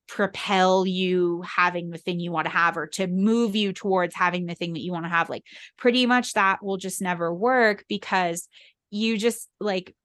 propel 0.08 0.86
you 0.86 1.42
having 1.44 1.90
the 1.90 1.98
thing 1.98 2.20
you 2.20 2.32
want 2.32 2.46
to 2.46 2.52
have 2.52 2.76
or 2.76 2.88
to 2.88 3.08
move 3.08 3.56
you 3.56 3.72
towards 3.72 4.16
having 4.16 4.46
the 4.46 4.56
thing 4.56 4.74
that 4.74 4.82
you 4.82 4.92
want 4.92 5.06
to 5.06 5.10
have 5.10 5.30
like 5.30 5.44
pretty 5.78 6.06
much 6.06 6.34
that 6.34 6.64
will 6.64 6.78
just 6.78 7.02
never 7.02 7.34
work 7.34 7.86
because 7.88 8.50
you 8.90 9.18
just 9.18 9.48
like 9.60 9.96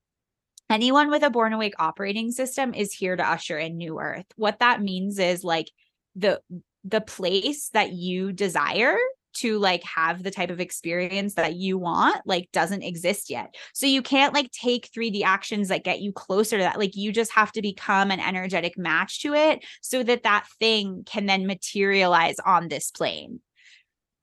anyone 0.70 1.10
with 1.10 1.22
a 1.22 1.30
born 1.30 1.52
awake 1.52 1.74
operating 1.78 2.30
system 2.30 2.74
is 2.74 2.92
here 2.92 3.16
to 3.16 3.28
usher 3.28 3.58
in 3.58 3.76
new 3.76 3.98
earth. 4.00 4.26
What 4.36 4.60
that 4.60 4.80
means 4.80 5.18
is 5.18 5.42
like 5.44 5.70
the 6.14 6.40
the 6.84 7.00
place 7.00 7.70
that 7.70 7.92
you 7.92 8.32
desire 8.32 8.96
to 9.38 9.58
like 9.58 9.82
have 9.84 10.22
the 10.22 10.30
type 10.30 10.50
of 10.50 10.60
experience 10.60 11.34
that 11.34 11.54
you 11.54 11.78
want 11.78 12.20
like 12.26 12.48
doesn't 12.52 12.82
exist 12.82 13.30
yet. 13.30 13.54
So 13.74 13.86
you 13.86 14.02
can't 14.02 14.34
like 14.34 14.50
take 14.50 14.90
3D 14.90 15.22
actions 15.22 15.68
that 15.68 15.84
get 15.84 16.00
you 16.00 16.12
closer 16.12 16.56
to 16.56 16.62
that. 16.62 16.78
Like 16.78 16.96
you 16.96 17.12
just 17.12 17.32
have 17.32 17.52
to 17.52 17.62
become 17.62 18.10
an 18.10 18.20
energetic 18.20 18.76
match 18.76 19.22
to 19.22 19.34
it 19.34 19.64
so 19.82 20.02
that 20.02 20.24
that 20.24 20.46
thing 20.58 21.04
can 21.06 21.26
then 21.26 21.46
materialize 21.46 22.36
on 22.44 22.68
this 22.68 22.90
plane. 22.90 23.40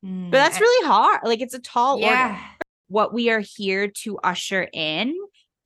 Mm, 0.06 0.32
but 0.32 0.38
that's 0.38 0.60
really 0.60 0.88
hard. 0.88 1.22
Like 1.24 1.42
it's 1.42 1.54
a 1.54 1.60
tall 1.60 2.00
yeah. 2.00 2.30
order 2.30 2.40
what 2.94 3.14
we 3.14 3.30
are 3.30 3.40
here 3.40 3.88
to 3.88 4.20
usher 4.20 4.68
in 4.72 5.16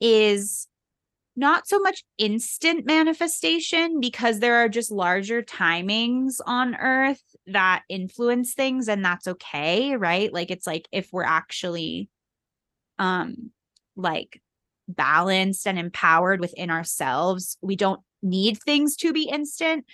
is 0.00 0.67
not 1.38 1.68
so 1.68 1.78
much 1.78 2.02
instant 2.18 2.84
manifestation 2.84 4.00
because 4.00 4.40
there 4.40 4.56
are 4.56 4.68
just 4.68 4.90
larger 4.90 5.40
timings 5.40 6.40
on 6.44 6.74
earth 6.74 7.22
that 7.46 7.84
influence 7.88 8.54
things 8.54 8.88
and 8.88 9.04
that's 9.04 9.28
okay 9.28 9.94
right? 9.96 10.32
Like 10.32 10.50
it's 10.50 10.66
like 10.66 10.88
if 10.90 11.08
we're 11.12 11.22
actually 11.22 12.08
um 12.98 13.52
like 13.94 14.42
balanced 14.88 15.66
and 15.68 15.78
empowered 15.78 16.40
within 16.40 16.70
ourselves 16.70 17.56
we 17.62 17.76
don't 17.76 18.00
need 18.20 18.58
things 18.58 18.96
to 18.96 19.12
be 19.12 19.28
instant. 19.28 19.84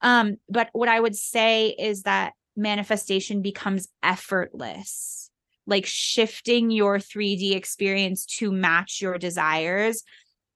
Um 0.00 0.36
but 0.48 0.70
what 0.72 0.88
i 0.88 0.98
would 0.98 1.16
say 1.16 1.68
is 1.78 2.04
that 2.04 2.32
manifestation 2.56 3.42
becomes 3.42 3.88
effortless 4.02 5.30
like 5.66 5.86
shifting 5.86 6.70
your 6.70 6.98
3D 6.98 7.54
experience 7.54 8.26
to 8.26 8.52
match 8.52 9.00
your 9.00 9.18
desires 9.18 10.02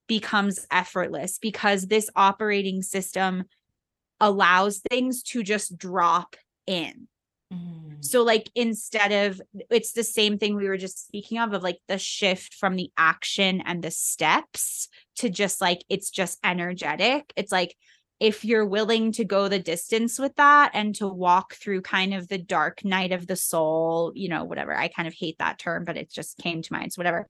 becomes 0.08 0.66
effortless 0.70 1.38
because 1.38 1.86
this 1.86 2.10
operating 2.16 2.82
system 2.82 3.44
allows 4.20 4.80
things 4.90 5.22
to 5.22 5.42
just 5.42 5.78
drop 5.78 6.34
in. 6.66 7.06
Mm. 7.52 8.04
So, 8.04 8.22
like, 8.22 8.50
instead 8.54 9.12
of 9.12 9.40
it's 9.70 9.92
the 9.92 10.04
same 10.04 10.38
thing 10.38 10.54
we 10.54 10.68
were 10.68 10.76
just 10.76 11.06
speaking 11.06 11.38
of, 11.38 11.52
of 11.52 11.62
like 11.62 11.78
the 11.88 11.98
shift 11.98 12.54
from 12.54 12.76
the 12.76 12.90
action 12.96 13.62
and 13.64 13.82
the 13.82 13.90
steps 13.90 14.88
to 15.16 15.30
just 15.30 15.60
like 15.60 15.82
it's 15.88 16.10
just 16.10 16.38
energetic. 16.44 17.32
It's 17.36 17.52
like 17.52 17.76
if 18.20 18.44
you're 18.44 18.66
willing 18.66 19.12
to 19.12 19.24
go 19.24 19.48
the 19.48 19.60
distance 19.60 20.18
with 20.18 20.34
that 20.36 20.72
and 20.74 20.94
to 20.96 21.06
walk 21.06 21.54
through 21.54 21.82
kind 21.82 22.12
of 22.12 22.28
the 22.28 22.38
dark 22.38 22.84
night 22.84 23.12
of 23.12 23.26
the 23.26 23.36
soul, 23.36 24.12
you 24.14 24.28
know, 24.28 24.44
whatever. 24.44 24.76
I 24.76 24.88
kind 24.88 25.06
of 25.06 25.14
hate 25.14 25.38
that 25.38 25.58
term, 25.58 25.84
but 25.84 25.96
it 25.96 26.10
just 26.10 26.36
came 26.38 26.62
to 26.62 26.72
mind. 26.72 26.92
So, 26.92 27.00
whatever. 27.00 27.28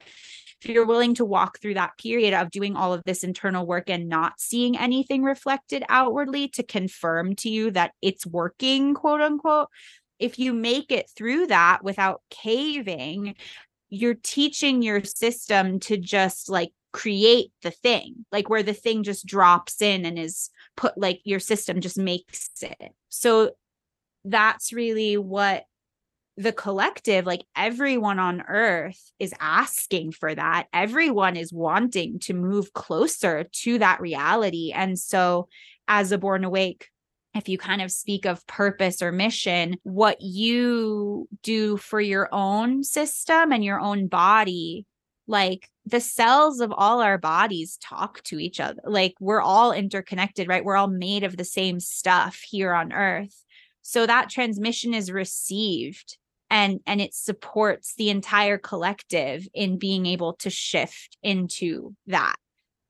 If 0.63 0.71
you're 0.71 0.87
willing 0.87 1.15
to 1.17 1.25
walk 1.25 1.61
through 1.61 1.75
that 1.75 1.99
period 1.99 2.35
of 2.35 2.51
doing 2.51 2.75
all 2.75 2.93
of 2.93 3.05
this 3.05 3.23
internal 3.23 3.67
work 3.67 3.89
and 3.89 4.09
not 4.09 4.41
seeing 4.41 4.77
anything 4.77 5.23
reflected 5.23 5.85
outwardly 5.89 6.49
to 6.49 6.63
confirm 6.63 7.37
to 7.37 7.49
you 7.49 7.71
that 7.73 7.93
it's 8.03 8.27
working, 8.27 8.95
quote 8.95 9.21
unquote, 9.21 9.69
if 10.19 10.39
you 10.39 10.53
make 10.53 10.91
it 10.91 11.09
through 11.17 11.47
that 11.47 11.85
without 11.85 12.23
caving, 12.29 13.37
you're 13.89 14.17
teaching 14.21 14.83
your 14.83 15.05
system 15.05 15.81
to 15.81 15.97
just 15.97 16.49
like 16.49 16.73
create 16.93 17.53
the 17.63 17.71
thing, 17.71 18.25
like 18.33 18.49
where 18.49 18.63
the 18.63 18.75
thing 18.75 19.03
just 19.03 19.27
drops 19.27 19.81
in 19.81 20.05
and 20.05 20.19
is 20.19 20.51
put 20.77 20.99
like 20.99 21.21
your 21.25 21.41
system 21.41 21.81
just 21.81 21.99
makes 21.99 22.51
it. 22.63 22.93
So 23.09 23.53
that's 24.25 24.73
really 24.73 25.17
what 25.17 25.65
the 26.39 26.53
collective, 26.53 27.27
like 27.27 27.43
everyone 27.57 28.21
on 28.21 28.45
earth 28.47 29.11
is 29.19 29.35
asking 29.41 30.13
for 30.13 30.33
that. 30.33 30.69
Everyone 30.73 31.37
is 31.37 31.53
wanting 31.53 32.21
to 32.21 32.33
move 32.33 32.73
closer 32.73 33.45
to 33.53 33.79
that 33.79 34.01
reality. 34.01 34.73
And 34.73 34.97
so, 34.97 35.49
as 35.89 36.13
a 36.13 36.19
born 36.19 36.45
awake, 36.45 36.87
if 37.35 37.49
you 37.49 37.59
kind 37.59 37.83
of 37.83 37.91
speak 37.91 38.25
of 38.25 38.47
purpose 38.47 39.03
or 39.03 39.11
mission, 39.11 39.79
what 39.83 40.21
you 40.21 41.29
do 41.43 41.77
for 41.77 42.01
your 42.01 42.29
own 42.33 42.85
system 42.85 43.51
and 43.51 43.65
your 43.65 43.81
own 43.81 44.07
body, 44.07 44.87
like 45.27 45.69
the 45.87 46.01
cells 46.01 46.61
of 46.61 46.73
all 46.73 47.01
our 47.01 47.19
bodies 47.19 47.79
talk 47.83 48.23
to 48.25 48.39
each 48.39 48.61
other. 48.61 48.81
Like 48.85 49.15
we're 49.19 49.43
all 49.43 49.73
interconnected, 49.73 50.47
right? 50.47 50.65
We're 50.65 50.77
all 50.77 50.89
made 50.89 51.25
of 51.25 51.37
the 51.37 51.45
same 51.45 51.81
stuff 51.81 52.41
here 52.49 52.73
on 52.73 52.93
earth. 52.93 53.43
So 53.83 54.07
that 54.07 54.31
transmission 54.31 54.95
is 54.95 55.11
received 55.11 56.17
and 56.51 56.81
and 56.87 57.01
it 57.01 57.15
supports 57.15 57.95
the 57.97 58.11
entire 58.11 58.59
collective 58.59 59.47
in 59.55 59.79
being 59.79 60.07
able 60.07 60.35
to 60.35 60.51
shift 60.51 61.17
into 61.23 61.95
that 62.07 62.37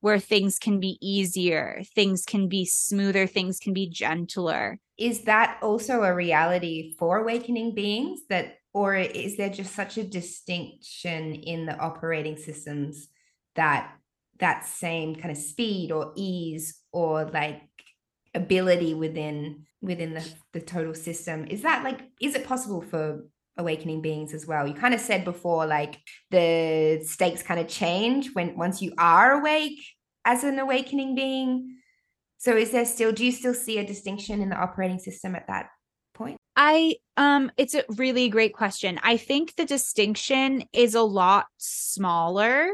where 0.01 0.19
things 0.19 0.59
can 0.59 0.79
be 0.79 0.97
easier, 1.01 1.83
things 1.95 2.25
can 2.25 2.49
be 2.49 2.65
smoother, 2.65 3.27
things 3.27 3.59
can 3.59 3.73
be 3.73 3.89
gentler. 3.89 4.79
Is 4.97 5.23
that 5.23 5.59
also 5.63 6.03
a 6.03 6.15
reality 6.15 6.95
for 6.99 7.19
awakening 7.19 7.75
beings 7.75 8.21
that 8.29 8.59
or 8.75 8.95
is 8.95 9.37
there 9.37 9.51
just 9.51 9.75
such 9.75 9.97
a 9.97 10.05
distinction 10.05 11.35
in 11.35 11.67
the 11.67 11.77
operating 11.79 12.37
systems 12.37 13.09
that 13.57 13.93
that 14.39 14.65
same 14.65 15.17
kind 15.17 15.31
of 15.31 15.37
speed 15.37 15.91
or 15.91 16.13
ease 16.15 16.81
or 16.93 17.25
like 17.25 17.63
ability 18.35 18.95
within 18.95 19.67
within 19.81 20.15
the, 20.15 20.25
the 20.53 20.61
total 20.61 20.95
system 20.95 21.47
is 21.49 21.63
that 21.63 21.83
like 21.83 22.01
is 22.21 22.35
it 22.35 22.47
possible 22.47 22.83
for 22.83 23.25
awakening 23.59 24.01
beings 24.01 24.33
as 24.33 24.47
well. 24.47 24.67
You 24.67 24.75
kind 24.75 24.95
of 24.95 25.01
said 25.01 25.25
before 25.25 25.67
like 25.67 25.99
the 26.31 27.03
stakes 27.05 27.43
kind 27.43 27.61
of 27.61 27.69
change 27.69 28.35
when 28.35 28.57
once 28.57 28.81
you 28.81 28.95
are 28.97 29.33
awake 29.33 29.81
as 30.25 30.45
an 30.45 30.59
awakening 30.59 31.15
being. 31.15 31.77
So 32.39 32.57
is 32.57 32.71
there 32.71 32.87
still 32.87 33.13
do 33.13 33.25
you 33.25 33.33
still 33.33 33.55
see 33.55 33.79
a 33.79 33.87
distinction 33.87 34.41
in 34.41 34.49
the 34.49 34.57
operating 34.57 35.01
system 35.01 35.35
at 35.35 35.49
that 35.49 35.69
point? 36.15 36.37
I 36.57 36.97
um 37.17 37.51
it's 37.57 37.75
a 37.75 37.85
really 37.97 38.29
great 38.29 38.55
question. 38.55 38.99
I 39.03 39.17
think 39.17 39.57
the 39.57 39.65
distinction 39.65 40.65
is 40.73 40.95
a 40.95 41.03
lot 41.03 41.47
smaller 41.59 42.71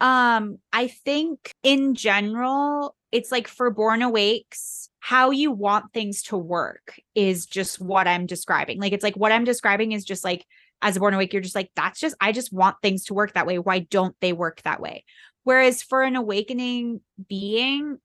um 0.00 0.58
i 0.72 0.88
think 0.88 1.52
in 1.62 1.94
general 1.94 2.94
it's 3.12 3.32
like 3.32 3.48
for 3.48 3.70
born 3.70 4.02
awakes 4.02 4.80
how 5.00 5.30
you 5.30 5.50
want 5.50 5.92
things 5.92 6.22
to 6.22 6.36
work 6.36 7.00
is 7.14 7.46
just 7.46 7.80
what 7.80 8.06
I'm 8.06 8.26
describing. 8.26 8.78
Like 8.78 8.92
it's 8.92 9.02
like 9.02 9.16
what 9.16 9.32
I'm 9.32 9.44
describing 9.44 9.92
is 9.92 10.04
just 10.04 10.24
like 10.24 10.46
as 10.82 10.96
a 10.96 11.00
born 11.00 11.14
awake, 11.14 11.32
you're 11.32 11.42
just 11.42 11.54
like, 11.54 11.70
that's 11.74 12.00
just, 12.00 12.14
I 12.20 12.32
just 12.32 12.52
want 12.52 12.76
things 12.80 13.04
to 13.06 13.14
work 13.14 13.34
that 13.34 13.46
way. 13.46 13.58
Why 13.58 13.80
don't 13.80 14.14
they 14.20 14.32
work 14.32 14.62
that 14.62 14.80
way? 14.80 15.04
Whereas 15.44 15.82
for 15.82 16.02
an 16.02 16.16
awakening 16.16 17.00
being, 17.28 17.98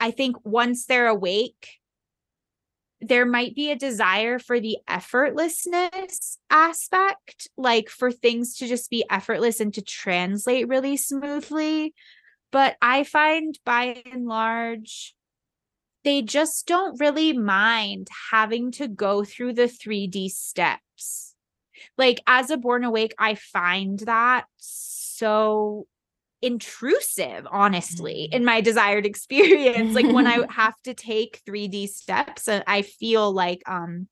I 0.00 0.10
think 0.10 0.36
once 0.44 0.86
they're 0.86 1.08
awake, 1.08 1.68
there 3.08 3.26
might 3.26 3.54
be 3.54 3.70
a 3.70 3.76
desire 3.76 4.38
for 4.38 4.60
the 4.60 4.78
effortlessness 4.88 6.38
aspect, 6.50 7.48
like 7.56 7.88
for 7.88 8.10
things 8.10 8.56
to 8.56 8.66
just 8.66 8.90
be 8.90 9.04
effortless 9.10 9.60
and 9.60 9.72
to 9.74 9.82
translate 9.82 10.68
really 10.68 10.96
smoothly. 10.96 11.94
But 12.50 12.76
I 12.80 13.04
find 13.04 13.58
by 13.64 14.02
and 14.10 14.26
large, 14.26 15.14
they 16.04 16.22
just 16.22 16.66
don't 16.66 17.00
really 17.00 17.32
mind 17.32 18.08
having 18.30 18.70
to 18.72 18.88
go 18.88 19.24
through 19.24 19.54
the 19.54 19.68
3D 19.68 20.30
steps. 20.30 21.34
Like 21.98 22.22
as 22.26 22.50
a 22.50 22.56
born 22.56 22.84
awake, 22.84 23.14
I 23.18 23.34
find 23.34 23.98
that 24.00 24.46
so 24.56 25.86
intrusive, 26.44 27.46
honestly, 27.50 28.28
mm. 28.30 28.36
in 28.36 28.44
my 28.44 28.60
desired 28.60 29.06
experience. 29.12 29.94
like 29.94 30.06
when 30.06 30.26
I 30.26 30.44
have 30.50 30.80
to 30.82 30.94
take 30.94 31.40
3D 31.48 31.88
steps, 31.88 32.48
uh, 32.48 32.62
I 32.66 32.82
feel 32.82 33.32
like 33.32 33.62
um 33.66 34.08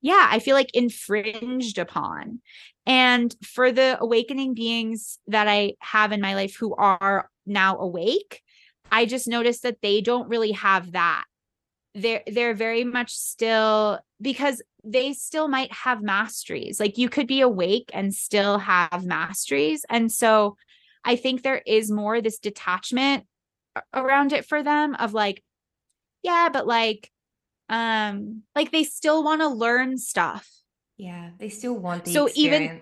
yeah, 0.00 0.28
I 0.30 0.38
feel 0.38 0.54
like 0.54 0.70
infringed 0.74 1.78
upon. 1.78 2.40
And 2.86 3.34
for 3.42 3.72
the 3.72 3.98
awakening 4.00 4.54
beings 4.54 5.18
that 5.26 5.48
I 5.48 5.74
have 5.80 6.12
in 6.12 6.20
my 6.20 6.34
life 6.34 6.56
who 6.56 6.74
are 6.76 7.28
now 7.46 7.78
awake, 7.78 8.40
I 8.92 9.06
just 9.06 9.26
noticed 9.26 9.64
that 9.64 9.82
they 9.82 10.00
don't 10.00 10.28
really 10.28 10.52
have 10.52 10.92
that. 10.92 11.24
They're 11.94 12.22
they're 12.26 12.54
very 12.54 12.84
much 12.84 13.12
still 13.12 13.98
because 14.20 14.62
they 14.84 15.12
still 15.12 15.48
might 15.48 15.72
have 15.72 16.02
masteries. 16.02 16.78
Like 16.80 16.96
you 16.96 17.08
could 17.08 17.26
be 17.26 17.40
awake 17.40 17.90
and 17.92 18.14
still 18.14 18.58
have 18.58 19.04
masteries. 19.04 19.84
And 19.90 20.10
so 20.10 20.56
I 21.08 21.16
think 21.16 21.42
there 21.42 21.62
is 21.64 21.90
more 21.90 22.20
this 22.20 22.38
detachment 22.38 23.24
around 23.94 24.34
it 24.34 24.44
for 24.44 24.62
them 24.62 24.94
of 24.94 25.14
like, 25.14 25.42
yeah, 26.22 26.50
but 26.52 26.66
like 26.66 27.10
um 27.70 28.42
like 28.54 28.70
they 28.72 28.84
still 28.84 29.24
want 29.24 29.40
to 29.40 29.48
learn 29.48 29.96
stuff. 29.96 30.46
Yeah, 30.98 31.30
they 31.38 31.48
still 31.48 31.78
want 31.78 32.04
the 32.04 32.12
so 32.12 32.26
experience. 32.26 32.60
even 32.60 32.80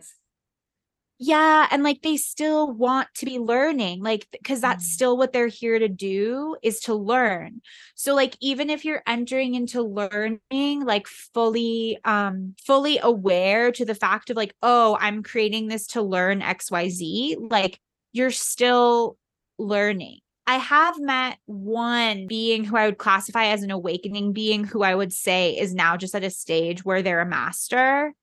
yeah 1.18 1.66
and 1.70 1.82
like 1.82 2.02
they 2.02 2.16
still 2.16 2.70
want 2.70 3.08
to 3.14 3.24
be 3.24 3.38
learning 3.38 4.02
like 4.02 4.26
because 4.32 4.60
that's 4.60 4.84
mm. 4.84 4.88
still 4.88 5.16
what 5.16 5.32
they're 5.32 5.46
here 5.46 5.78
to 5.78 5.88
do 5.88 6.56
is 6.62 6.80
to 6.80 6.94
learn 6.94 7.62
so 7.94 8.14
like 8.14 8.36
even 8.42 8.68
if 8.68 8.84
you're 8.84 9.02
entering 9.06 9.54
into 9.54 9.80
learning 9.80 10.84
like 10.84 11.06
fully 11.06 11.98
um 12.04 12.54
fully 12.66 12.98
aware 12.98 13.72
to 13.72 13.86
the 13.86 13.94
fact 13.94 14.28
of 14.28 14.36
like 14.36 14.54
oh 14.62 14.96
i'm 15.00 15.22
creating 15.22 15.68
this 15.68 15.86
to 15.86 16.02
learn 16.02 16.40
xyz 16.42 17.50
like 17.50 17.80
you're 18.16 18.30
still 18.30 19.18
learning. 19.58 20.20
I 20.46 20.56
have 20.56 20.98
met 20.98 21.38
one 21.44 22.26
being 22.26 22.64
who 22.64 22.76
I 22.76 22.86
would 22.86 22.98
classify 22.98 23.46
as 23.46 23.62
an 23.62 23.70
awakening 23.70 24.32
being 24.32 24.64
who 24.64 24.82
I 24.82 24.94
would 24.94 25.12
say 25.12 25.58
is 25.58 25.74
now 25.74 25.96
just 25.96 26.14
at 26.14 26.24
a 26.24 26.30
stage 26.30 26.84
where 26.84 27.02
they're 27.02 27.20
a 27.20 27.26
master. 27.26 28.14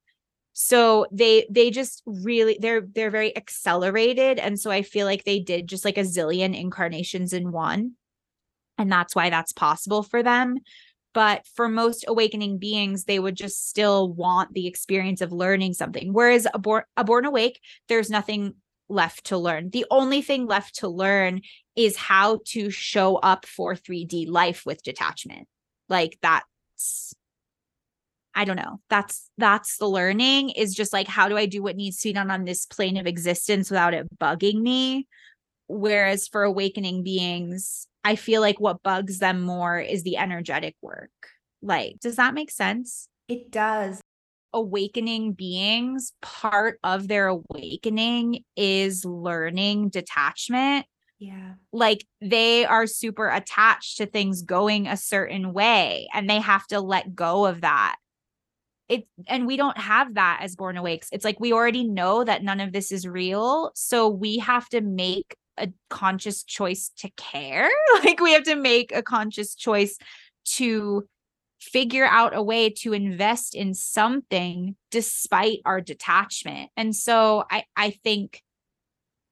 So 0.53 1.05
they 1.11 1.45
they 1.49 1.69
just 1.69 2.01
really 2.05 2.57
they're 2.59 2.81
they're 2.81 3.11
very 3.11 3.35
accelerated. 3.35 4.39
And 4.39 4.59
so 4.59 4.71
i 4.71 4.83
feel 4.83 5.05
like 5.05 5.25
they 5.25 5.39
did 5.39 5.67
just 5.67 5.85
like 5.85 5.97
a 5.97 6.01
zillion 6.01 6.57
incarnations 6.57 7.33
in 7.33 7.51
one. 7.51 7.93
And 8.77 8.91
that's 8.91 9.15
why 9.15 9.29
that's 9.29 9.51
possible 9.51 10.01
for 10.01 10.23
them. 10.23 10.59
But 11.13 11.45
for 11.55 11.67
most 11.67 12.05
awakening 12.07 12.57
beings 12.57 13.03
they 13.03 13.19
would 13.19 13.35
just 13.35 13.69
still 13.69 14.11
want 14.11 14.53
the 14.53 14.65
experience 14.65 15.21
of 15.21 15.31
learning 15.31 15.73
something. 15.73 16.13
Whereas 16.13 16.47
a 16.51 16.57
born, 16.57 16.83
a 16.95 17.03
born 17.03 17.25
awake 17.25 17.59
there's 17.89 18.09
nothing 18.09 18.55
left 18.93 19.25
to 19.25 19.37
learn 19.37 19.69
the 19.71 19.85
only 19.91 20.21
thing 20.21 20.45
left 20.45 20.75
to 20.75 20.87
learn 20.87 21.41
is 21.75 21.97
how 21.97 22.39
to 22.45 22.69
show 22.69 23.17
up 23.17 23.45
for 23.45 23.75
3d 23.75 24.29
life 24.29 24.63
with 24.65 24.83
detachment 24.83 25.47
like 25.89 26.17
that's 26.21 27.13
I 28.35 28.45
don't 28.45 28.55
know. 28.55 28.79
That's 28.89 29.29
that's 29.37 29.77
the 29.77 29.87
learning 29.87 30.51
is 30.51 30.73
just 30.73 30.91
like 30.91 31.07
how 31.07 31.29
do 31.29 31.37
I 31.37 31.45
do 31.45 31.61
what 31.61 31.75
needs 31.75 31.97
to 31.97 32.09
be 32.09 32.13
done 32.13 32.31
on 32.31 32.45
this 32.45 32.65
plane 32.65 32.97
of 32.97 33.05
existence 33.05 33.69
without 33.69 33.93
it 33.93 34.07
bugging 34.17 34.61
me? 34.61 35.07
Whereas 35.67 36.27
for 36.27 36.43
awakening 36.43 37.03
beings, 37.03 37.87
I 38.03 38.15
feel 38.15 38.41
like 38.41 38.59
what 38.59 38.83
bugs 38.83 39.19
them 39.19 39.41
more 39.41 39.79
is 39.79 40.03
the 40.03 40.17
energetic 40.17 40.75
work. 40.81 41.11
Like, 41.61 41.99
does 42.01 42.17
that 42.17 42.33
make 42.33 42.51
sense? 42.51 43.07
It 43.27 43.51
does. 43.51 44.01
Awakening 44.53 45.33
beings, 45.33 46.13
part 46.21 46.79
of 46.83 47.07
their 47.07 47.27
awakening 47.27 48.43
is 48.55 49.03
learning 49.03 49.89
detachment. 49.89 50.85
Yeah. 51.19 51.53
Like 51.71 52.05
they 52.21 52.65
are 52.65 52.85
super 52.85 53.29
attached 53.29 53.97
to 53.97 54.05
things 54.05 54.41
going 54.41 54.87
a 54.87 54.97
certain 54.97 55.53
way 55.53 56.07
and 56.13 56.29
they 56.29 56.39
have 56.39 56.67
to 56.67 56.79
let 56.79 57.15
go 57.15 57.45
of 57.45 57.61
that 57.61 57.95
it 58.89 59.07
and 59.27 59.47
we 59.47 59.57
don't 59.57 59.77
have 59.77 60.15
that 60.15 60.39
as 60.41 60.55
born 60.55 60.77
awakes 60.77 61.07
it's 61.11 61.23
like 61.23 61.39
we 61.39 61.53
already 61.53 61.87
know 61.87 62.23
that 62.23 62.43
none 62.43 62.59
of 62.59 62.73
this 62.73 62.91
is 62.91 63.07
real 63.07 63.71
so 63.75 64.07
we 64.07 64.37
have 64.37 64.67
to 64.69 64.81
make 64.81 65.35
a 65.57 65.69
conscious 65.89 66.43
choice 66.43 66.91
to 66.97 67.09
care 67.15 67.69
like 68.03 68.19
we 68.19 68.33
have 68.33 68.43
to 68.43 68.55
make 68.55 68.93
a 68.93 69.01
conscious 69.01 69.55
choice 69.55 69.97
to 70.45 71.07
figure 71.71 72.05
out 72.05 72.35
a 72.35 72.43
way 72.43 72.69
to 72.69 72.93
invest 72.93 73.55
in 73.55 73.73
something 73.73 74.75
despite 74.91 75.59
our 75.65 75.81
detachment 75.81 76.69
and 76.77 76.95
so 76.95 77.43
i 77.49 77.63
i 77.75 77.89
think 77.89 78.41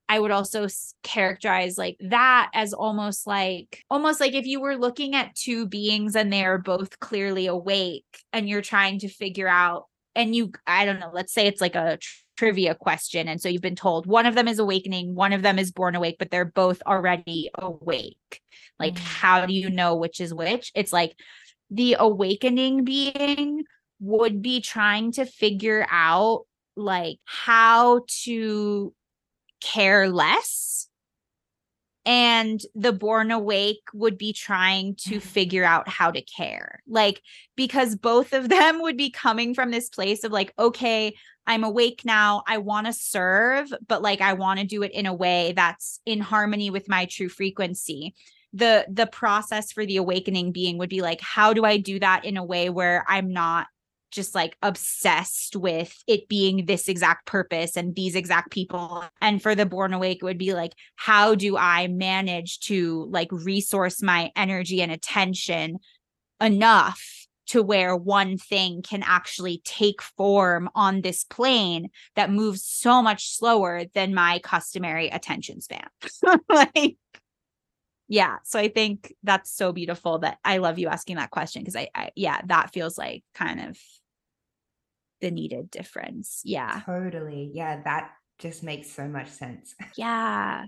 I 0.08 0.18
would 0.18 0.30
also 0.30 0.66
characterize 1.02 1.78
like 1.78 1.96
that 2.00 2.50
as 2.52 2.74
almost 2.74 3.26
like 3.26 3.82
almost 3.88 4.20
like 4.20 4.34
if 4.34 4.44
you 4.44 4.60
were 4.60 4.76
looking 4.76 5.14
at 5.14 5.34
two 5.34 5.66
beings 5.66 6.14
and 6.14 6.30
they 6.30 6.44
are 6.44 6.58
both 6.58 7.00
clearly 7.00 7.46
awake 7.46 8.04
and 8.30 8.46
you're 8.46 8.60
trying 8.60 8.98
to 8.98 9.08
figure 9.08 9.48
out 9.48 9.86
and 10.14 10.36
you 10.36 10.52
I 10.66 10.84
don't 10.84 11.00
know, 11.00 11.10
let's 11.14 11.32
say 11.32 11.46
it's 11.46 11.62
like 11.62 11.76
a 11.76 11.98
trivia 12.36 12.74
question. 12.74 13.28
And 13.28 13.40
so 13.40 13.48
you've 13.48 13.62
been 13.62 13.76
told 13.76 14.06
one 14.06 14.26
of 14.26 14.34
them 14.34 14.48
is 14.48 14.58
awakening, 14.58 15.14
one 15.14 15.32
of 15.32 15.42
them 15.42 15.58
is 15.58 15.72
born 15.72 15.94
awake, 15.94 16.16
but 16.18 16.30
they're 16.30 16.44
both 16.44 16.82
already 16.86 17.50
awake. 17.54 18.40
Like, 18.78 18.94
mm-hmm. 18.94 19.04
how 19.04 19.46
do 19.46 19.54
you 19.54 19.70
know 19.70 19.96
which 19.96 20.20
is 20.20 20.34
which? 20.34 20.72
It's 20.74 20.92
like 20.92 21.14
the 21.72 21.96
awakening 21.98 22.84
being 22.84 23.64
would 23.98 24.42
be 24.42 24.60
trying 24.60 25.10
to 25.12 25.24
figure 25.24 25.86
out 25.90 26.44
like 26.76 27.18
how 27.24 28.02
to 28.24 28.92
care 29.60 30.08
less. 30.08 30.88
And 32.04 32.60
the 32.74 32.92
born 32.92 33.30
awake 33.30 33.82
would 33.94 34.18
be 34.18 34.32
trying 34.32 34.96
to 35.06 35.16
mm. 35.16 35.22
figure 35.22 35.64
out 35.64 35.88
how 35.88 36.10
to 36.10 36.20
care. 36.20 36.82
Like 36.86 37.22
because 37.56 37.96
both 37.96 38.32
of 38.32 38.48
them 38.48 38.82
would 38.82 38.96
be 38.96 39.10
coming 39.10 39.54
from 39.54 39.70
this 39.70 39.88
place 39.88 40.24
of 40.24 40.32
like 40.32 40.52
okay 40.58 41.14
i'm 41.46 41.64
awake 41.64 42.02
now 42.04 42.42
i 42.46 42.58
want 42.58 42.86
to 42.86 42.92
serve 42.92 43.72
but 43.86 44.02
like 44.02 44.20
i 44.20 44.32
want 44.32 44.60
to 44.60 44.66
do 44.66 44.82
it 44.82 44.92
in 44.92 45.06
a 45.06 45.14
way 45.14 45.52
that's 45.54 46.00
in 46.06 46.20
harmony 46.20 46.70
with 46.70 46.88
my 46.88 47.04
true 47.06 47.28
frequency 47.28 48.14
the 48.52 48.86
the 48.90 49.06
process 49.06 49.72
for 49.72 49.86
the 49.86 49.96
awakening 49.96 50.52
being 50.52 50.78
would 50.78 50.90
be 50.90 51.00
like 51.00 51.20
how 51.20 51.52
do 51.52 51.64
i 51.64 51.76
do 51.76 51.98
that 51.98 52.24
in 52.24 52.36
a 52.36 52.44
way 52.44 52.68
where 52.68 53.04
i'm 53.08 53.32
not 53.32 53.66
just 54.12 54.34
like 54.34 54.56
obsessed 54.62 55.56
with 55.56 56.04
it 56.06 56.28
being 56.28 56.66
this 56.66 56.86
exact 56.86 57.26
purpose 57.26 57.76
and 57.76 57.96
these 57.96 58.14
exact 58.14 58.52
people. 58.52 59.04
And 59.20 59.42
for 59.42 59.54
the 59.54 59.66
born 59.66 59.92
awake, 59.92 60.18
it 60.18 60.24
would 60.24 60.38
be 60.38 60.52
like, 60.52 60.74
how 60.96 61.34
do 61.34 61.56
I 61.56 61.88
manage 61.88 62.60
to 62.60 63.08
like 63.10 63.32
resource 63.32 64.02
my 64.02 64.30
energy 64.36 64.82
and 64.82 64.92
attention 64.92 65.78
enough 66.40 67.02
to 67.48 67.62
where 67.62 67.96
one 67.96 68.38
thing 68.38 68.82
can 68.82 69.02
actually 69.04 69.60
take 69.64 70.00
form 70.00 70.70
on 70.74 71.00
this 71.00 71.24
plane 71.24 71.90
that 72.14 72.30
moves 72.30 72.64
so 72.64 73.02
much 73.02 73.36
slower 73.36 73.84
than 73.94 74.14
my 74.14 74.38
customary 74.44 75.08
attention 75.08 75.60
span. 75.60 75.86
like, 76.48 76.96
yeah. 78.08 78.38
So 78.44 78.58
I 78.58 78.68
think 78.68 79.14
that's 79.22 79.50
so 79.50 79.72
beautiful 79.72 80.18
that 80.18 80.38
I 80.44 80.58
love 80.58 80.78
you 80.78 80.88
asking 80.88 81.16
that 81.16 81.30
question 81.30 81.62
because 81.62 81.76
I, 81.76 81.88
I, 81.94 82.10
yeah, 82.14 82.40
that 82.46 82.72
feels 82.72 82.98
like 82.98 83.24
kind 83.34 83.60
of 83.60 83.78
the 85.20 85.30
needed 85.30 85.70
difference. 85.70 86.42
Yeah. 86.44 86.82
Totally. 86.84 87.50
Yeah, 87.54 87.82
that 87.84 88.10
just 88.38 88.62
makes 88.62 88.90
so 88.90 89.08
much 89.08 89.28
sense. 89.28 89.74
yeah. 89.96 90.64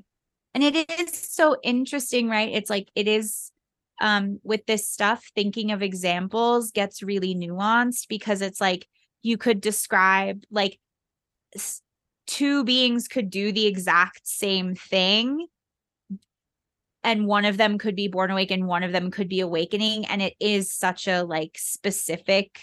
And 0.54 0.62
it 0.62 0.88
is 1.00 1.12
so 1.12 1.56
interesting, 1.62 2.28
right? 2.28 2.52
It's 2.52 2.70
like 2.70 2.88
it 2.94 3.08
is 3.08 3.50
um 4.00 4.40
with 4.42 4.66
this 4.66 4.88
stuff 4.88 5.30
thinking 5.36 5.70
of 5.70 5.82
examples 5.82 6.72
gets 6.72 7.02
really 7.02 7.32
nuanced 7.32 8.08
because 8.08 8.40
it's 8.40 8.60
like 8.60 8.88
you 9.22 9.36
could 9.36 9.60
describe 9.60 10.42
like 10.50 10.80
two 12.26 12.64
beings 12.64 13.06
could 13.06 13.30
do 13.30 13.52
the 13.52 13.66
exact 13.66 14.26
same 14.26 14.74
thing 14.74 15.46
and 17.04 17.26
one 17.26 17.44
of 17.44 17.58
them 17.58 17.78
could 17.78 17.94
be 17.94 18.08
born 18.08 18.30
awake 18.30 18.50
and 18.50 18.66
one 18.66 18.82
of 18.82 18.90
them 18.90 19.10
could 19.10 19.28
be 19.28 19.40
awakening 19.40 20.06
and 20.06 20.22
it 20.22 20.34
is 20.40 20.72
such 20.72 21.06
a 21.06 21.22
like 21.22 21.56
specific 21.56 22.58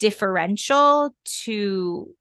differential 0.00 1.14
to 1.24 2.14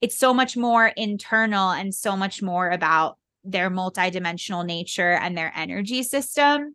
it's 0.00 0.16
so 0.16 0.32
much 0.32 0.56
more 0.56 0.86
internal 0.86 1.70
and 1.70 1.92
so 1.92 2.16
much 2.16 2.40
more 2.40 2.70
about 2.70 3.18
their 3.44 3.70
multidimensional 3.70 4.64
nature 4.64 5.12
and 5.12 5.36
their 5.36 5.52
energy 5.56 6.02
system 6.02 6.74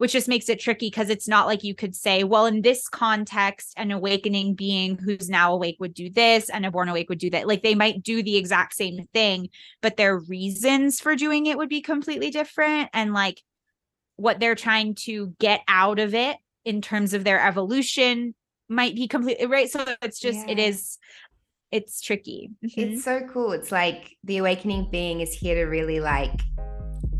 which 0.00 0.12
just 0.12 0.28
makes 0.28 0.48
it 0.48 0.58
tricky 0.58 0.88
because 0.88 1.10
it's 1.10 1.28
not 1.28 1.46
like 1.46 1.62
you 1.62 1.74
could 1.74 1.94
say 1.94 2.24
well 2.24 2.46
in 2.46 2.62
this 2.62 2.88
context 2.88 3.74
an 3.76 3.90
awakening 3.90 4.54
being 4.54 4.96
who's 4.96 5.28
now 5.28 5.52
awake 5.52 5.76
would 5.78 5.92
do 5.92 6.08
this 6.08 6.48
and 6.48 6.64
a 6.64 6.70
born 6.70 6.88
awake 6.88 7.10
would 7.10 7.18
do 7.18 7.28
that 7.28 7.46
like 7.46 7.62
they 7.62 7.74
might 7.74 8.02
do 8.02 8.22
the 8.22 8.36
exact 8.36 8.74
same 8.74 9.06
thing 9.12 9.48
but 9.82 9.96
their 9.96 10.18
reasons 10.18 11.00
for 11.00 11.14
doing 11.14 11.46
it 11.46 11.58
would 11.58 11.68
be 11.68 11.82
completely 11.82 12.30
different 12.30 12.88
and 12.94 13.12
like 13.12 13.42
what 14.16 14.38
they're 14.38 14.54
trying 14.54 14.94
to 14.94 15.34
get 15.38 15.62
out 15.66 15.98
of 15.98 16.14
it 16.14 16.36
in 16.64 16.82
terms 16.82 17.14
of 17.14 17.24
their 17.24 17.40
evolution 17.40 18.34
might 18.68 18.94
be 18.94 19.08
completely 19.08 19.46
right. 19.46 19.70
So 19.70 19.84
it's 20.02 20.20
just, 20.20 20.46
yeah. 20.46 20.52
it 20.52 20.58
is, 20.58 20.98
it's 21.70 22.00
tricky. 22.00 22.50
Mm-hmm. 22.64 22.80
It's 22.80 23.04
so 23.04 23.26
cool. 23.32 23.52
It's 23.52 23.72
like 23.72 24.16
the 24.24 24.38
awakening 24.38 24.88
being 24.90 25.20
is 25.20 25.32
here 25.32 25.54
to 25.56 25.64
really 25.64 26.00
like 26.00 26.40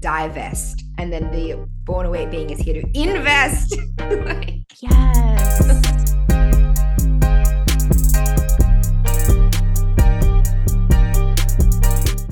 divest, 0.01 0.85
and 0.99 1.13
then 1.13 1.31
the 1.31 1.67
born 1.85 2.07
awake 2.07 2.31
being 2.31 2.51
is 2.51 2.59
here 2.59 2.81
to 2.81 2.99
invest. 2.99 3.77
like, 3.99 4.55
yes. 4.81 5.81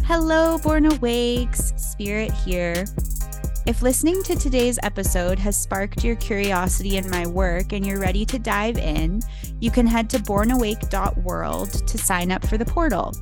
Hello, 0.04 0.58
Born 0.58 0.86
Awakes, 0.86 1.74
Spirit 1.76 2.32
here. 2.32 2.86
If 3.66 3.82
listening 3.82 4.22
to 4.22 4.34
today's 4.34 4.78
episode 4.82 5.38
has 5.38 5.54
sparked 5.54 6.02
your 6.02 6.16
curiosity 6.16 6.96
in 6.96 7.10
my 7.10 7.26
work 7.26 7.72
and 7.72 7.84
you're 7.84 8.00
ready 8.00 8.24
to 8.24 8.38
dive 8.38 8.78
in, 8.78 9.20
you 9.60 9.70
can 9.70 9.86
head 9.86 10.08
to 10.10 10.18
bornawake.world 10.20 11.86
to 11.86 11.98
sign 11.98 12.32
up 12.32 12.46
for 12.46 12.56
the 12.56 12.64
portal. 12.64 13.12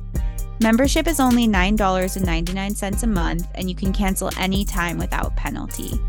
Membership 0.59 1.07
is 1.07 1.19
only 1.19 1.47
$9.99 1.47 3.03
a 3.03 3.07
month, 3.07 3.47
and 3.53 3.69
you 3.69 3.75
can 3.75 3.93
cancel 3.93 4.31
anytime 4.37 4.97
without 4.97 5.35
penalty. 5.35 5.99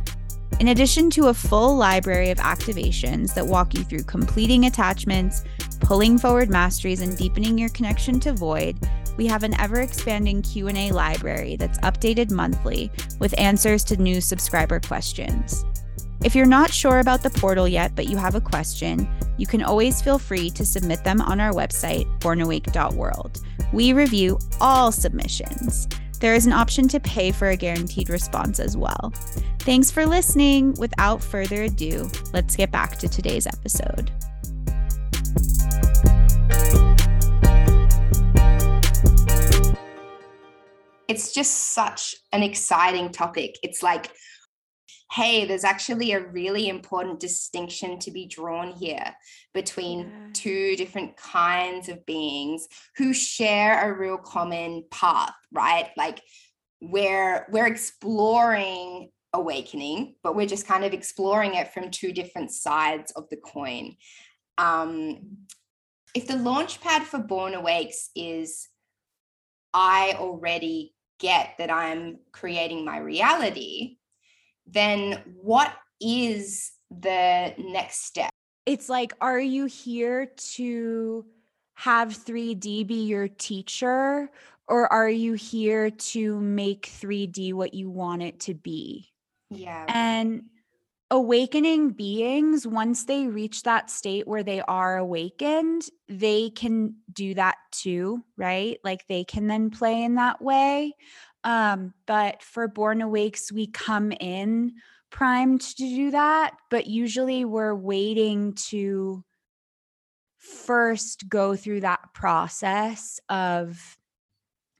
In 0.58 0.68
addition 0.68 1.10
to 1.10 1.28
a 1.28 1.34
full 1.34 1.76
library 1.76 2.30
of 2.30 2.38
activations 2.38 3.34
that 3.34 3.46
walk 3.46 3.74
you 3.74 3.84
through 3.84 4.04
completing 4.04 4.64
attachments, 4.64 5.44
pulling 5.80 6.18
forward 6.18 6.48
masteries, 6.48 7.02
and 7.02 7.16
deepening 7.16 7.58
your 7.58 7.68
connection 7.68 8.18
to 8.20 8.32
void, 8.32 8.78
we 9.18 9.26
have 9.26 9.42
an 9.42 9.58
ever-expanding 9.60 10.40
Q&A 10.40 10.92
library 10.92 11.56
that's 11.56 11.78
updated 11.80 12.30
monthly 12.30 12.90
with 13.18 13.38
answers 13.38 13.84
to 13.84 13.96
new 13.98 14.20
subscriber 14.20 14.80
questions. 14.80 15.66
If 16.24 16.34
you're 16.34 16.46
not 16.46 16.72
sure 16.72 16.98
about 16.98 17.22
the 17.22 17.30
portal 17.30 17.68
yet 17.68 17.94
but 17.94 18.08
you 18.08 18.16
have 18.16 18.34
a 18.34 18.40
question, 18.40 19.08
you 19.36 19.46
can 19.46 19.62
always 19.62 20.02
feel 20.02 20.18
free 20.18 20.50
to 20.50 20.66
submit 20.66 21.04
them 21.04 21.20
on 21.20 21.40
our 21.40 21.52
website, 21.52 22.06
bornawake.world. 22.18 23.40
We 23.72 23.92
review 23.92 24.38
all 24.60 24.90
submissions. 24.90 25.86
There 26.20 26.34
is 26.34 26.46
an 26.46 26.52
option 26.52 26.88
to 26.88 26.98
pay 26.98 27.30
for 27.30 27.48
a 27.48 27.56
guaranteed 27.56 28.10
response 28.10 28.58
as 28.58 28.76
well. 28.76 29.12
Thanks 29.60 29.92
for 29.92 30.04
listening. 30.06 30.74
Without 30.80 31.22
further 31.22 31.62
ado, 31.62 32.10
let's 32.32 32.56
get 32.56 32.72
back 32.72 32.98
to 32.98 33.08
today's 33.08 33.46
episode. 33.46 34.10
it's 41.08 41.32
just 41.32 41.72
such 41.72 42.14
an 42.32 42.42
exciting 42.42 43.10
topic. 43.10 43.56
It's 43.62 43.82
like, 43.82 44.12
hey, 45.12 45.46
there's 45.46 45.64
actually 45.64 46.12
a 46.12 46.26
really 46.26 46.68
important 46.68 47.18
distinction 47.18 47.98
to 47.98 48.10
be 48.10 48.26
drawn 48.26 48.72
here 48.72 49.14
between 49.54 50.00
yeah. 50.00 50.26
two 50.34 50.76
different 50.76 51.16
kinds 51.16 51.88
of 51.88 52.04
beings 52.04 52.68
who 52.96 53.14
share 53.14 53.90
a 53.90 53.98
real 53.98 54.18
common 54.18 54.84
path, 54.90 55.34
right? 55.50 55.90
Like 55.96 56.20
we're 56.80 57.46
we're 57.50 57.66
exploring 57.66 59.10
awakening, 59.32 60.14
but 60.22 60.36
we're 60.36 60.46
just 60.46 60.66
kind 60.66 60.84
of 60.84 60.92
exploring 60.92 61.54
it 61.54 61.72
from 61.72 61.90
two 61.90 62.12
different 62.12 62.50
sides 62.50 63.10
of 63.12 63.28
the 63.30 63.36
coin. 63.36 63.96
Um, 64.58 65.38
if 66.14 66.26
the 66.26 66.36
launch 66.36 66.80
pad 66.80 67.02
for 67.02 67.18
Born 67.18 67.54
Awakes 67.54 68.10
is 68.16 68.68
I 69.74 70.14
already 70.18 70.94
get 71.18 71.54
that 71.58 71.70
I'm 71.70 72.18
creating 72.32 72.84
my 72.84 72.98
reality, 72.98 73.97
then 74.70 75.22
what 75.40 75.72
is 76.00 76.72
the 76.90 77.54
next 77.58 78.04
step? 78.04 78.30
It's 78.66 78.88
like, 78.88 79.14
are 79.20 79.40
you 79.40 79.66
here 79.66 80.26
to 80.54 81.24
have 81.74 82.08
3D 82.08 82.86
be 82.86 83.06
your 83.06 83.28
teacher, 83.28 84.30
or 84.66 84.92
are 84.92 85.08
you 85.08 85.34
here 85.34 85.90
to 85.90 86.40
make 86.40 86.90
3D 87.00 87.54
what 87.54 87.72
you 87.72 87.88
want 87.88 88.22
it 88.22 88.40
to 88.40 88.54
be? 88.54 89.08
Yeah. 89.50 89.86
And 89.88 90.42
awakening 91.10 91.90
beings, 91.90 92.66
once 92.66 93.04
they 93.04 93.26
reach 93.28 93.62
that 93.62 93.90
state 93.90 94.28
where 94.28 94.42
they 94.42 94.60
are 94.60 94.98
awakened, 94.98 95.88
they 96.08 96.50
can 96.50 96.96
do 97.12 97.34
that 97.34 97.56
too, 97.72 98.22
right? 98.36 98.78
Like 98.84 99.06
they 99.06 99.24
can 99.24 99.46
then 99.46 99.70
play 99.70 100.02
in 100.02 100.16
that 100.16 100.42
way. 100.42 100.94
Um, 101.44 101.94
but 102.06 102.42
for 102.42 102.68
born 102.68 103.00
awakes, 103.00 103.52
we 103.52 103.66
come 103.66 104.12
in 104.12 104.74
primed 105.10 105.60
to 105.60 105.76
do 105.76 106.10
that, 106.10 106.56
but 106.70 106.86
usually 106.86 107.44
we're 107.44 107.74
waiting 107.74 108.54
to 108.54 109.24
first 110.38 111.28
go 111.28 111.56
through 111.56 111.80
that 111.80 112.12
process 112.14 113.20
of 113.28 113.98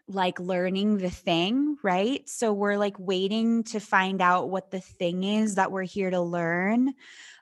like 0.07 0.41
learning 0.41 0.99
the 0.99 1.11
thing, 1.11 1.77
right? 1.83 2.27
So 2.29 2.53
we're 2.53 2.79
like 2.79 2.97
waiting 2.99 3.65
to 3.65 3.81
find 3.81 4.23
out 4.23 4.49
what 4.49 4.71
the 4.71 4.81
thing 4.81 5.25
is 5.25 5.57
that 5.57 5.71
we're 5.71 5.83
here 5.83 6.11
to 6.11 6.21
learn. 6.21 6.89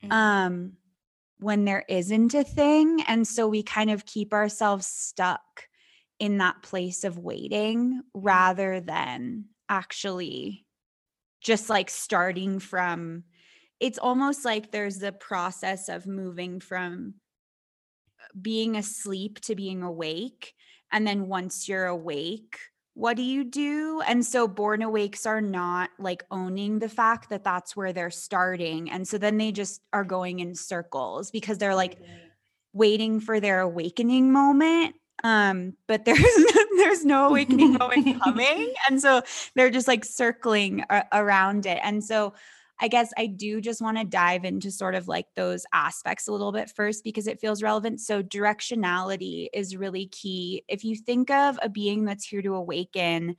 Mm-hmm. 0.02 0.12
Um 0.12 0.72
when 1.38 1.66
there 1.66 1.84
isn't 1.86 2.32
a 2.32 2.42
thing 2.42 3.02
and 3.06 3.28
so 3.28 3.46
we 3.46 3.62
kind 3.62 3.90
of 3.90 4.06
keep 4.06 4.32
ourselves 4.32 4.86
stuck 4.86 5.68
in 6.18 6.38
that 6.38 6.62
place 6.62 7.04
of 7.04 7.18
waiting 7.18 7.94
mm-hmm. 7.94 8.20
rather 8.20 8.80
than 8.80 9.46
actually 9.68 10.64
just 11.40 11.68
like 11.68 11.90
starting 11.90 12.58
from 12.58 13.24
it's 13.78 13.98
almost 13.98 14.44
like 14.44 14.70
there's 14.70 14.98
the 14.98 15.12
process 15.12 15.88
of 15.88 16.06
moving 16.06 16.60
from 16.60 17.14
uh, 18.20 18.24
being 18.40 18.76
asleep 18.76 19.40
to 19.40 19.54
being 19.54 19.82
awake 19.82 20.54
and 20.90 21.06
then 21.06 21.28
once 21.28 21.68
you're 21.68 21.86
awake 21.86 22.58
what 22.96 23.18
do 23.18 23.22
you 23.22 23.44
do? 23.44 24.00
And 24.06 24.24
so 24.24 24.48
born 24.48 24.80
awakes 24.80 25.26
are 25.26 25.42
not 25.42 25.90
like 25.98 26.24
owning 26.30 26.78
the 26.78 26.88
fact 26.88 27.28
that 27.28 27.44
that's 27.44 27.76
where 27.76 27.92
they're 27.92 28.10
starting 28.10 28.90
and 28.90 29.06
so 29.06 29.18
then 29.18 29.36
they 29.36 29.52
just 29.52 29.82
are 29.92 30.02
going 30.02 30.40
in 30.40 30.54
circles 30.54 31.30
because 31.30 31.58
they're 31.58 31.74
like 31.74 31.98
waiting 32.72 33.20
for 33.20 33.38
their 33.38 33.60
awakening 33.60 34.32
moment 34.32 34.94
um 35.24 35.72
but 35.86 36.04
there's 36.04 36.20
there's 36.76 37.04
no 37.04 37.28
awakening 37.28 37.72
moment 37.74 38.20
coming 38.24 38.72
and 38.88 39.00
so 39.00 39.22
they're 39.54 39.70
just 39.70 39.88
like 39.88 40.04
circling 40.04 40.84
a- 40.90 41.04
around 41.12 41.66
it 41.66 41.78
and 41.82 42.04
so 42.04 42.34
I 42.78 42.88
guess 42.88 43.10
I 43.16 43.26
do 43.26 43.60
just 43.60 43.80
want 43.80 43.96
to 43.98 44.04
dive 44.04 44.44
into 44.44 44.70
sort 44.70 44.94
of 44.94 45.08
like 45.08 45.26
those 45.34 45.64
aspects 45.72 46.28
a 46.28 46.32
little 46.32 46.52
bit 46.52 46.70
first 46.70 47.04
because 47.04 47.26
it 47.26 47.40
feels 47.40 47.62
relevant. 47.62 48.00
So, 48.00 48.22
directionality 48.22 49.48
is 49.54 49.76
really 49.76 50.08
key. 50.08 50.62
If 50.68 50.84
you 50.84 50.94
think 50.94 51.30
of 51.30 51.58
a 51.62 51.70
being 51.70 52.04
that's 52.04 52.26
here 52.26 52.42
to 52.42 52.54
awaken, 52.54 53.36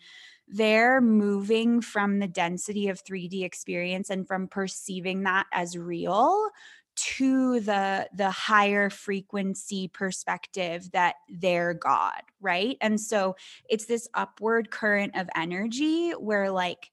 they're 0.47 1.01
moving 1.01 1.81
from 1.81 2.19
the 2.19 2.27
density 2.27 2.87
of 2.87 3.03
3D 3.03 3.43
experience 3.43 4.09
and 4.09 4.27
from 4.27 4.47
perceiving 4.47 5.23
that 5.23 5.45
as 5.51 5.77
real 5.77 6.49
to 6.97 7.59
the 7.59 8.09
the 8.13 8.29
higher 8.31 8.89
frequency 8.89 9.87
perspective 9.87 10.91
that 10.91 11.15
they're 11.29 11.73
god 11.73 12.21
right 12.41 12.77
and 12.81 12.99
so 12.99 13.35
it's 13.69 13.85
this 13.85 14.07
upward 14.13 14.69
current 14.71 15.15
of 15.15 15.29
energy 15.35 16.11
where 16.11 16.51
like 16.51 16.91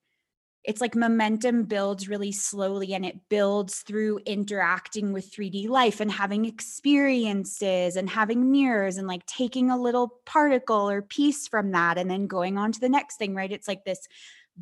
it's 0.65 0.81
like 0.81 0.97
momentum 0.97 1.65
builds 1.65 2.09
really 2.09 2.33
slowly 2.33 2.95
and 2.95 3.05
it 3.05 3.29
builds 3.29 3.81
through 3.81 4.19
interacting 4.25 5.13
with 5.13 5.31
3D 5.31 5.69
life 5.69 6.01
and 6.01 6.11
having 6.11 6.47
experiences 6.47 7.97
and 7.97 8.09
having 8.09 8.51
mirrors 8.51 8.97
and 8.97 9.07
like 9.07 9.27
taking 9.27 9.71
a 9.71 9.77
little 9.81 10.21
particle 10.25 10.89
or 10.89 11.03
piece 11.03 11.47
from 11.47 11.73
that 11.73 11.99
and 11.99 12.11
then 12.11 12.27
going 12.27 12.57
on 12.57 12.73
to 12.73 12.81
the 12.81 12.89
next 12.89 13.17
thing, 13.17 13.35
right? 13.35 13.53
It's 13.53 13.69
like 13.69 13.85
this 13.85 14.09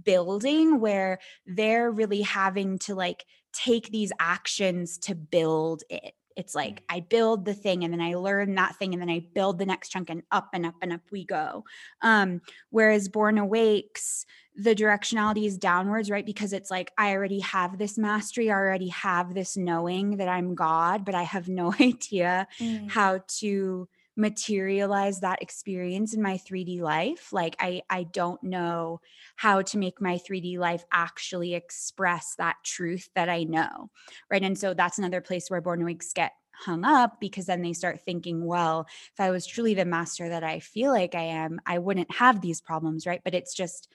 building 0.02 0.80
where 0.80 1.20
they're 1.46 1.90
really 1.90 2.22
having 2.22 2.78
to 2.80 2.96
like 2.96 3.24
take 3.52 3.90
these 3.90 4.12
actions 4.18 4.98
to 4.98 5.14
build 5.14 5.82
it. 5.90 6.14
It's 6.36 6.54
like 6.54 6.80
mm. 6.80 6.84
I 6.88 7.00
build 7.00 7.44
the 7.44 7.54
thing 7.54 7.84
and 7.84 7.92
then 7.92 8.00
I 8.00 8.14
learn 8.14 8.54
that 8.54 8.76
thing 8.76 8.92
and 8.92 9.02
then 9.02 9.10
I 9.10 9.24
build 9.34 9.58
the 9.58 9.66
next 9.66 9.90
chunk 9.90 10.10
and 10.10 10.22
up 10.30 10.48
and 10.52 10.64
up 10.66 10.74
and 10.80 10.92
up 10.92 11.02
we 11.10 11.24
go. 11.24 11.64
Um, 12.00 12.40
whereas 12.70 13.08
Born 13.08 13.38
Awakes, 13.38 14.24
the 14.54 14.74
directionality 14.74 15.46
is 15.46 15.58
downwards, 15.58 16.10
right? 16.10 16.26
Because 16.26 16.52
it's 16.52 16.70
like, 16.70 16.90
I 16.98 17.12
already 17.12 17.40
have 17.40 17.78
this 17.78 17.98
mastery, 17.98 18.50
I 18.50 18.54
already 18.54 18.88
have 18.88 19.34
this 19.34 19.56
knowing 19.56 20.16
that 20.18 20.28
I'm 20.28 20.54
God, 20.54 21.04
but 21.04 21.14
I 21.14 21.22
have 21.22 21.48
no 21.48 21.72
idea 21.80 22.46
mm. 22.58 22.90
how 22.90 23.20
to 23.40 23.88
materialize 24.22 25.20
that 25.20 25.42
experience 25.42 26.14
in 26.14 26.22
my 26.22 26.38
3D 26.38 26.80
life. 26.80 27.32
Like 27.32 27.56
I 27.58 27.82
I 27.90 28.04
don't 28.04 28.42
know 28.42 29.00
how 29.36 29.60
to 29.60 29.76
make 29.76 30.00
my 30.00 30.16
3D 30.16 30.58
life 30.58 30.84
actually 30.90 31.54
express 31.54 32.34
that 32.38 32.56
truth 32.64 33.10
that 33.14 33.28
I 33.28 33.42
know. 33.42 33.90
Right? 34.30 34.42
And 34.42 34.56
so 34.56 34.72
that's 34.72 34.98
another 34.98 35.20
place 35.20 35.50
where 35.50 35.60
born 35.60 35.82
awakes 35.82 36.14
get 36.14 36.32
hung 36.54 36.84
up 36.84 37.20
because 37.20 37.46
then 37.46 37.62
they 37.62 37.72
start 37.72 38.00
thinking, 38.00 38.46
well, 38.46 38.86
if 39.12 39.20
I 39.20 39.30
was 39.30 39.46
truly 39.46 39.74
the 39.74 39.84
master 39.84 40.28
that 40.28 40.44
I 40.44 40.60
feel 40.60 40.92
like 40.92 41.14
I 41.14 41.22
am, 41.22 41.60
I 41.66 41.78
wouldn't 41.78 42.14
have 42.14 42.40
these 42.40 42.60
problems, 42.60 43.06
right? 43.06 43.20
But 43.22 43.34
it's 43.34 43.54
just 43.54 43.88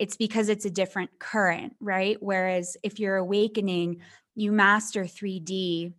it's 0.00 0.16
because 0.16 0.48
it's 0.48 0.64
a 0.64 0.70
different 0.70 1.10
current, 1.20 1.76
right? 1.80 2.16
Whereas 2.20 2.76
if 2.82 2.98
you're 2.98 3.16
awakening, 3.16 4.00
you 4.34 4.50
master 4.50 5.04
3D 5.04 5.92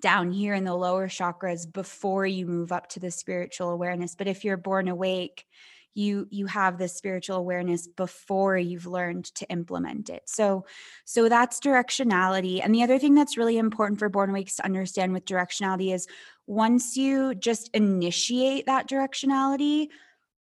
down 0.00 0.30
here 0.30 0.54
in 0.54 0.64
the 0.64 0.74
lower 0.74 1.08
chakras 1.08 1.70
before 1.70 2.26
you 2.26 2.46
move 2.46 2.72
up 2.72 2.88
to 2.90 3.00
the 3.00 3.10
spiritual 3.10 3.70
awareness. 3.70 4.14
But 4.14 4.28
if 4.28 4.44
you're 4.44 4.56
born 4.56 4.88
awake, 4.88 5.46
you 5.94 6.28
you 6.30 6.46
have 6.46 6.76
the 6.76 6.88
spiritual 6.88 7.36
awareness 7.36 7.86
before 7.86 8.58
you've 8.58 8.86
learned 8.86 9.24
to 9.34 9.48
implement 9.48 10.10
it 10.10 10.20
so 10.26 10.66
so 11.06 11.26
that's 11.26 11.58
directionality 11.58 12.60
and 12.62 12.74
the 12.74 12.82
other 12.82 12.98
thing 12.98 13.14
that's 13.14 13.38
really 13.38 13.56
important 13.56 13.98
for 13.98 14.10
born 14.10 14.28
awakes 14.28 14.56
to 14.56 14.64
understand 14.66 15.14
with 15.14 15.24
directionality 15.24 15.94
is 15.94 16.06
once 16.46 16.98
you 16.98 17.34
just 17.34 17.70
initiate 17.72 18.66
that 18.66 18.86
directionality 18.86 19.88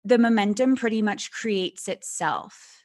the 0.05 0.19
momentum 0.19 0.75
pretty 0.75 1.01
much 1.01 1.31
creates 1.31 1.87
itself. 1.87 2.83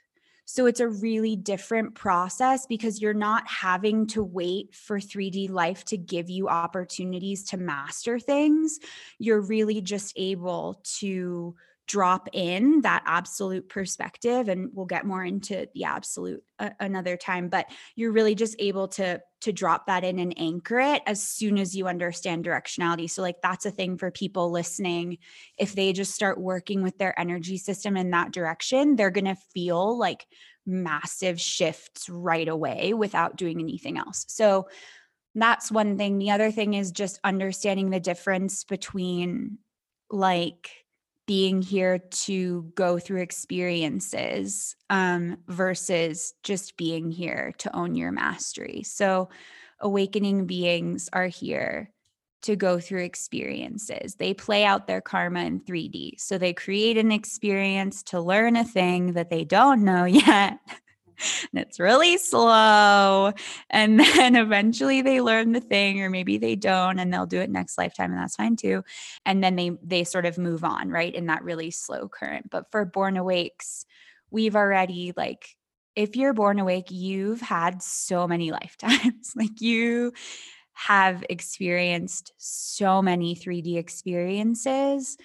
So 0.52 0.66
it's 0.66 0.80
a 0.80 0.88
really 0.88 1.36
different 1.36 1.94
process 1.94 2.66
because 2.66 3.00
you're 3.00 3.14
not 3.14 3.46
having 3.46 4.08
to 4.08 4.24
wait 4.24 4.74
for 4.74 4.98
3D 4.98 5.48
life 5.48 5.84
to 5.84 5.96
give 5.96 6.28
you 6.28 6.48
opportunities 6.48 7.44
to 7.50 7.56
master 7.56 8.18
things. 8.18 8.80
You're 9.20 9.42
really 9.42 9.80
just 9.80 10.12
able 10.16 10.82
to 10.98 11.54
drop 11.90 12.28
in 12.32 12.82
that 12.82 13.02
absolute 13.04 13.68
perspective 13.68 14.48
and 14.48 14.70
we'll 14.72 14.86
get 14.86 15.04
more 15.04 15.24
into 15.24 15.66
the 15.74 15.82
absolute 15.82 16.40
uh, 16.60 16.70
another 16.78 17.16
time 17.16 17.48
but 17.48 17.66
you're 17.96 18.12
really 18.12 18.36
just 18.36 18.54
able 18.60 18.86
to 18.86 19.20
to 19.40 19.52
drop 19.52 19.86
that 19.86 20.04
in 20.04 20.20
and 20.20 20.32
anchor 20.36 20.78
it 20.78 21.02
as 21.04 21.20
soon 21.20 21.58
as 21.58 21.74
you 21.74 21.88
understand 21.88 22.44
directionality. 22.44 23.08
So 23.10 23.22
like 23.22 23.40
that's 23.42 23.66
a 23.66 23.70
thing 23.70 23.96
for 23.96 24.10
people 24.10 24.50
listening. 24.50 25.18
If 25.58 25.74
they 25.74 25.92
just 25.92 26.14
start 26.14 26.38
working 26.38 26.82
with 26.82 26.96
their 26.98 27.18
energy 27.18 27.56
system 27.56 27.96
in 27.96 28.10
that 28.10 28.30
direction 28.30 28.94
they're 28.94 29.10
going 29.10 29.24
to 29.24 29.36
feel 29.52 29.98
like 29.98 30.26
massive 30.66 31.40
shifts 31.40 32.08
right 32.08 32.46
away 32.46 32.92
without 32.92 33.36
doing 33.36 33.58
anything 33.58 33.98
else. 33.98 34.26
So 34.28 34.68
that's 35.34 35.72
one 35.72 35.98
thing. 35.98 36.18
The 36.18 36.30
other 36.30 36.52
thing 36.52 36.74
is 36.74 36.92
just 36.92 37.18
understanding 37.24 37.90
the 37.90 38.00
difference 38.00 38.62
between 38.62 39.58
like 40.08 40.70
being 41.30 41.62
here 41.62 42.00
to 42.10 42.62
go 42.74 42.98
through 42.98 43.20
experiences 43.20 44.74
um, 44.90 45.38
versus 45.46 46.34
just 46.42 46.76
being 46.76 47.08
here 47.08 47.54
to 47.56 47.72
own 47.76 47.94
your 47.94 48.10
mastery. 48.10 48.82
So, 48.82 49.28
awakening 49.78 50.46
beings 50.46 51.08
are 51.12 51.28
here 51.28 51.92
to 52.42 52.56
go 52.56 52.80
through 52.80 53.04
experiences. 53.04 54.16
They 54.16 54.34
play 54.34 54.64
out 54.64 54.88
their 54.88 55.00
karma 55.00 55.44
in 55.44 55.60
3D. 55.60 56.18
So, 56.18 56.36
they 56.36 56.52
create 56.52 56.98
an 56.98 57.12
experience 57.12 58.02
to 58.10 58.20
learn 58.20 58.56
a 58.56 58.64
thing 58.64 59.12
that 59.12 59.30
they 59.30 59.44
don't 59.44 59.84
know 59.84 60.04
yet 60.26 60.58
and 61.52 61.60
it's 61.62 61.80
really 61.80 62.16
slow. 62.18 63.32
And 63.70 64.00
then 64.16 64.36
eventually 64.36 65.02
they 65.02 65.20
learn 65.20 65.52
the 65.52 65.60
thing, 65.60 66.00
or 66.00 66.10
maybe 66.10 66.38
they 66.38 66.56
don't, 66.56 66.98
and 66.98 67.12
they'll 67.12 67.26
do 67.26 67.40
it 67.40 67.50
next 67.50 67.78
lifetime, 67.78 68.10
and 68.12 68.20
that's 68.20 68.36
fine 68.36 68.56
too. 68.56 68.84
And 69.24 69.42
then 69.42 69.56
they 69.56 69.72
they 69.82 70.04
sort 70.04 70.26
of 70.26 70.38
move 70.38 70.64
on, 70.64 70.90
right? 70.90 71.14
In 71.14 71.26
that 71.26 71.44
really 71.44 71.70
slow 71.70 72.08
current. 72.08 72.50
But 72.50 72.70
for 72.70 72.84
born 72.84 73.16
awakes, 73.16 73.86
we've 74.30 74.56
already 74.56 75.12
like 75.16 75.56
if 75.96 76.16
you're 76.16 76.32
born 76.32 76.58
awake, 76.58 76.90
you've 76.90 77.40
had 77.40 77.82
so 77.82 78.26
many 78.26 78.52
lifetimes. 78.52 79.32
like 79.36 79.60
you 79.60 80.12
have 80.72 81.22
experienced 81.28 82.32
so 82.38 83.02
many 83.02 83.34
3D 83.34 83.76
experiences. 83.76 85.18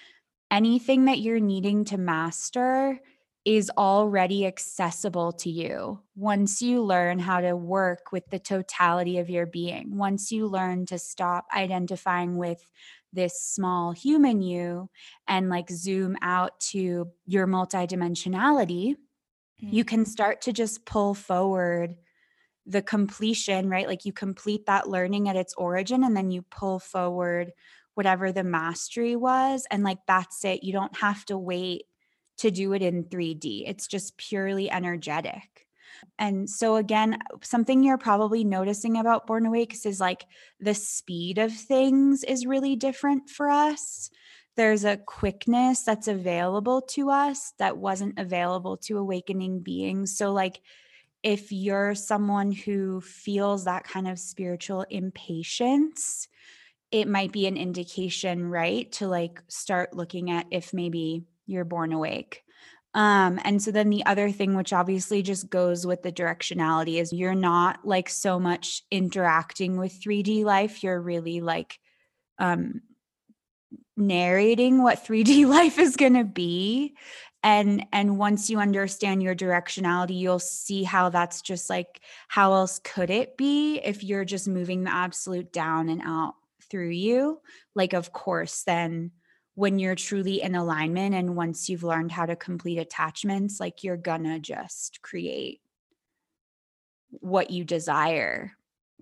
Anything 0.50 1.06
that 1.06 1.18
you're 1.18 1.40
needing 1.40 1.84
to 1.86 1.98
master 1.98 3.00
is 3.46 3.70
already 3.78 4.44
accessible 4.44 5.30
to 5.30 5.48
you 5.48 6.00
once 6.16 6.60
you 6.60 6.82
learn 6.82 7.20
how 7.20 7.40
to 7.40 7.54
work 7.54 8.10
with 8.10 8.28
the 8.28 8.40
totality 8.40 9.18
of 9.18 9.30
your 9.30 9.46
being, 9.46 9.96
once 9.96 10.32
you 10.32 10.48
learn 10.48 10.84
to 10.84 10.98
stop 10.98 11.46
identifying 11.54 12.36
with 12.36 12.68
this 13.12 13.40
small 13.40 13.92
human 13.92 14.42
you 14.42 14.90
and 15.28 15.48
like 15.48 15.70
zoom 15.70 16.16
out 16.22 16.58
to 16.58 17.06
your 17.24 17.46
multidimensionality, 17.46 18.96
mm-hmm. 18.96 19.68
you 19.68 19.84
can 19.84 20.04
start 20.04 20.40
to 20.40 20.52
just 20.52 20.84
pull 20.84 21.14
forward 21.14 21.94
the 22.66 22.82
completion, 22.82 23.70
right? 23.70 23.86
Like 23.86 24.04
you 24.04 24.12
complete 24.12 24.66
that 24.66 24.88
learning 24.88 25.28
at 25.28 25.36
its 25.36 25.54
origin 25.54 26.02
and 26.02 26.16
then 26.16 26.32
you 26.32 26.42
pull 26.42 26.80
forward 26.80 27.52
whatever 27.94 28.32
the 28.32 28.42
mastery 28.42 29.14
was. 29.14 29.68
And 29.70 29.84
like 29.84 29.98
that's 30.08 30.44
it. 30.44 30.64
You 30.64 30.72
don't 30.72 30.96
have 30.96 31.24
to 31.26 31.38
wait 31.38 31.84
to 32.38 32.50
do 32.50 32.72
it 32.72 32.82
in 32.82 33.04
3D. 33.04 33.64
It's 33.66 33.86
just 33.86 34.16
purely 34.16 34.70
energetic. 34.70 35.66
And 36.18 36.48
so, 36.48 36.76
again, 36.76 37.18
something 37.42 37.82
you're 37.82 37.98
probably 37.98 38.44
noticing 38.44 38.98
about 38.98 39.26
Born 39.26 39.46
Awakes 39.46 39.86
is 39.86 40.00
like 40.00 40.26
the 40.60 40.74
speed 40.74 41.38
of 41.38 41.52
things 41.52 42.22
is 42.22 42.46
really 42.46 42.76
different 42.76 43.30
for 43.30 43.48
us. 43.48 44.10
There's 44.56 44.84
a 44.84 44.96
quickness 44.96 45.82
that's 45.82 46.08
available 46.08 46.82
to 46.90 47.10
us 47.10 47.52
that 47.58 47.76
wasn't 47.76 48.18
available 48.18 48.78
to 48.78 48.98
awakening 48.98 49.60
beings. 49.60 50.16
So, 50.16 50.32
like, 50.32 50.60
if 51.22 51.50
you're 51.50 51.94
someone 51.94 52.52
who 52.52 53.00
feels 53.00 53.64
that 53.64 53.84
kind 53.84 54.06
of 54.06 54.18
spiritual 54.18 54.86
impatience, 54.88 56.28
it 56.90 57.08
might 57.08 57.32
be 57.32 57.46
an 57.46 57.56
indication, 57.56 58.46
right? 58.46 58.90
To 58.92 59.08
like 59.08 59.42
start 59.48 59.94
looking 59.94 60.30
at 60.30 60.46
if 60.50 60.72
maybe 60.72 61.24
you're 61.46 61.64
born 61.64 61.92
awake. 61.92 62.42
Um, 62.94 63.38
and 63.44 63.62
so 63.62 63.70
then 63.72 63.90
the 63.90 64.06
other 64.06 64.30
thing, 64.30 64.54
which 64.54 64.72
obviously 64.72 65.22
just 65.22 65.50
goes 65.50 65.86
with 65.86 66.02
the 66.02 66.10
directionality, 66.10 66.98
is 66.98 67.12
you're 67.12 67.34
not 67.34 67.80
like 67.84 68.08
so 68.08 68.40
much 68.40 68.82
interacting 68.90 69.76
with 69.76 70.00
3D 70.00 70.44
life. 70.44 70.82
You're 70.82 71.00
really 71.00 71.42
like 71.42 71.78
um, 72.38 72.80
narrating 73.98 74.82
what 74.82 75.04
3D 75.04 75.46
life 75.48 75.78
is 75.78 75.96
going 75.96 76.14
to 76.14 76.24
be. 76.24 76.96
And 77.42 77.86
and 77.92 78.18
once 78.18 78.48
you 78.50 78.58
understand 78.58 79.22
your 79.22 79.36
directionality, 79.36 80.18
you'll 80.18 80.38
see 80.38 80.82
how 80.82 81.10
that's 81.10 81.42
just 81.42 81.68
like 81.70 82.00
how 82.28 82.54
else 82.54 82.80
could 82.80 83.10
it 83.10 83.36
be 83.36 83.78
if 83.78 84.02
you're 84.02 84.24
just 84.24 84.48
moving 84.48 84.84
the 84.84 84.92
absolute 84.92 85.52
down 85.52 85.90
and 85.90 86.00
out 86.02 86.34
through 86.70 86.90
you? 86.90 87.40
Like, 87.74 87.92
of 87.92 88.12
course, 88.12 88.62
then 88.64 89.12
when 89.56 89.78
you're 89.78 89.94
truly 89.94 90.42
in 90.42 90.54
alignment 90.54 91.14
and 91.14 91.34
once 91.34 91.68
you've 91.68 91.82
learned 91.82 92.12
how 92.12 92.26
to 92.26 92.36
complete 92.36 92.78
attachments, 92.78 93.58
like 93.58 93.82
you're 93.82 93.96
gonna 93.96 94.38
just 94.38 95.00
create 95.00 95.60
what 97.08 97.50
you 97.50 97.64
desire. 97.64 98.52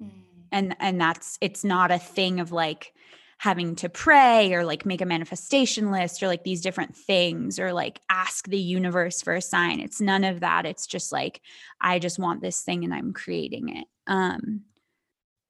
Mm. 0.00 0.11
And 0.52 0.76
and 0.78 1.00
that's 1.00 1.38
it's 1.40 1.64
not 1.64 1.90
a 1.90 1.98
thing 1.98 2.38
of 2.38 2.52
like 2.52 2.92
having 3.38 3.74
to 3.74 3.88
pray 3.88 4.55
or 4.55 4.64
like 4.64 4.86
make 4.86 5.00
a 5.00 5.07
manifestation 5.07 5.90
list 5.90 6.22
or 6.22 6.28
like 6.28 6.44
these 6.44 6.61
different 6.61 6.96
things 6.96 7.59
or 7.59 7.72
like 7.72 8.00
ask 8.09 8.46
the 8.46 8.57
universe 8.57 9.22
for 9.22 9.34
a 9.34 9.42
sign. 9.42 9.80
It's 9.80 10.00
none 10.00 10.22
of 10.22 10.38
that. 10.40 10.66
It's 10.66 10.86
just 10.86 11.11
like 11.11 11.40
I 11.80 11.98
just 11.98 12.20
want 12.20 12.42
this 12.42 12.61
thing 12.61 12.84
and 12.84 12.94
I'm 12.94 13.12
creating 13.12 13.76
it. 13.76 13.88
Um 14.07 14.62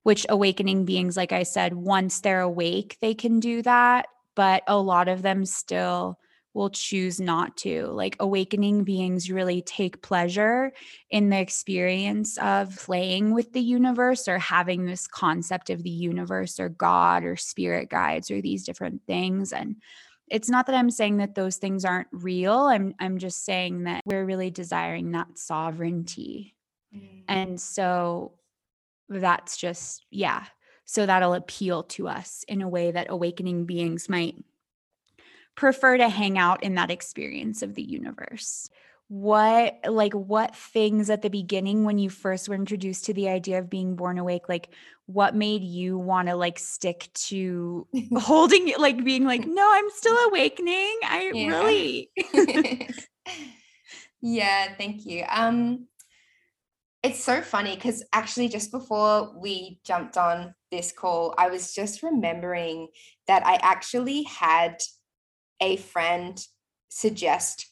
which 0.03 0.25
awakening 0.31 0.87
beings 0.87 1.15
like 1.15 1.33
I 1.33 1.43
said, 1.43 1.75
once 1.75 2.21
they're 2.21 2.41
awake, 2.41 2.97
they 3.03 3.13
can 3.13 3.39
do 3.39 3.61
that 3.63 4.07
but 4.35 4.63
a 4.67 4.77
lot 4.77 5.09
of 5.09 5.23
them 5.23 5.45
still 5.45 6.19
will 6.55 6.71
choose 6.71 7.21
not 7.21 7.57
to. 7.59 7.87
Like 7.89 8.17
awakening 8.21 8.85
beings 8.85 9.31
really 9.31 9.61
take 9.61 10.03
pleasure 10.03 10.73
in 11.11 11.29
the 11.29 11.41
experience 11.41 12.39
of 12.39 12.77
playing 12.77 13.35
with 13.35 13.53
the 13.53 13.61
universe 13.61 14.29
or 14.29 14.39
having 14.39 14.87
this 14.87 15.09
concept 15.09 15.69
of 15.69 15.83
the 15.83 15.91
universe 15.91 16.61
or 16.61 16.69
God 16.69 17.25
or 17.25 17.37
spirit 17.37 17.91
guides 17.91 18.31
or 18.31 18.41
these 18.41 18.65
different 18.65 19.03
things. 19.07 19.53
And 19.53 19.77
it's 20.31 20.49
not 20.49 20.67
that 20.67 20.77
I'm 20.77 20.91
saying 20.91 21.19
that 21.19 21.35
those 21.35 21.57
things 21.57 21.85
aren't 21.85 22.09
real. 22.13 22.61
I'm 22.61 22.95
I'm 22.99 23.19
just 23.19 23.45
saying 23.45 23.85
that 23.85 24.01
we're 24.07 24.25
really 24.25 24.51
desiring 24.51 25.11
that 25.13 25.39
sovereignty. 25.39 26.55
Mm. 26.95 27.25
And 27.29 27.61
so 27.61 28.33
that's 29.09 29.57
just 29.57 30.07
yeah, 30.11 30.45
so 30.85 31.07
that'll 31.07 31.35
appeal 31.35 31.83
to 31.85 32.09
us 32.09 32.45
in 32.49 32.63
a 32.63 32.69
way 32.69 32.91
that 32.91 33.07
awakening 33.11 33.65
beings 33.65 34.09
might 34.09 34.37
prefer 35.55 35.97
to 35.97 36.09
hang 36.09 36.39
out 36.39 36.63
in 36.63 36.75
that 36.75 36.91
experience 36.91 37.63
of 37.63 37.75
the 37.75 37.83
universe. 37.83 38.69
What, 39.09 39.79
like, 39.87 40.15
what 40.15 40.57
things 40.57 41.11
at 41.11 41.23
the 41.23 41.29
beginning 41.29 41.85
when 41.85 41.99
you 41.99 42.11
first 42.11 42.49
were 42.49 42.55
introduced 42.55 43.05
to 43.05 43.15
the 43.15 43.29
idea 43.29 43.59
of 43.59 43.71
being 43.71 43.97
born 43.97 44.19
awake, 44.19 44.49
like, 44.49 44.71
what 45.07 45.35
made 45.35 45.63
you 45.63 45.99
want 45.99 46.29
to 46.29 46.35
like 46.35 46.59
stick 46.59 47.11
to 47.13 47.87
holding 48.17 48.69
it, 48.69 48.81
like, 48.81 49.05
being 49.05 49.25
like, 49.25 49.47
no, 49.47 49.71
I'm 49.73 49.91
still 49.91 50.17
awakening? 50.29 50.99
I 51.05 51.31
yeah. 51.35 51.47
really. 51.49 52.11
yeah, 54.23 54.75
thank 54.77 55.05
you. 55.07 55.25
Um, 55.29 55.87
it's 57.03 57.23
so 57.23 57.43
funny 57.43 57.75
because 57.75 58.03
actually, 58.15 58.49
just 58.49 58.73
before 58.73 59.35
we 59.39 59.79
jumped 59.85 60.17
on 60.17 60.55
this 60.75 60.93
call, 60.93 61.35
I 61.39 61.49
was 61.49 61.75
just 61.75 62.03
remembering 62.03 62.89
that 63.27 63.47
I 63.47 63.59
actually 63.63 64.25
had 64.25 64.79
a 65.61 65.77
friend 65.77 66.39
suggest, 66.89 67.67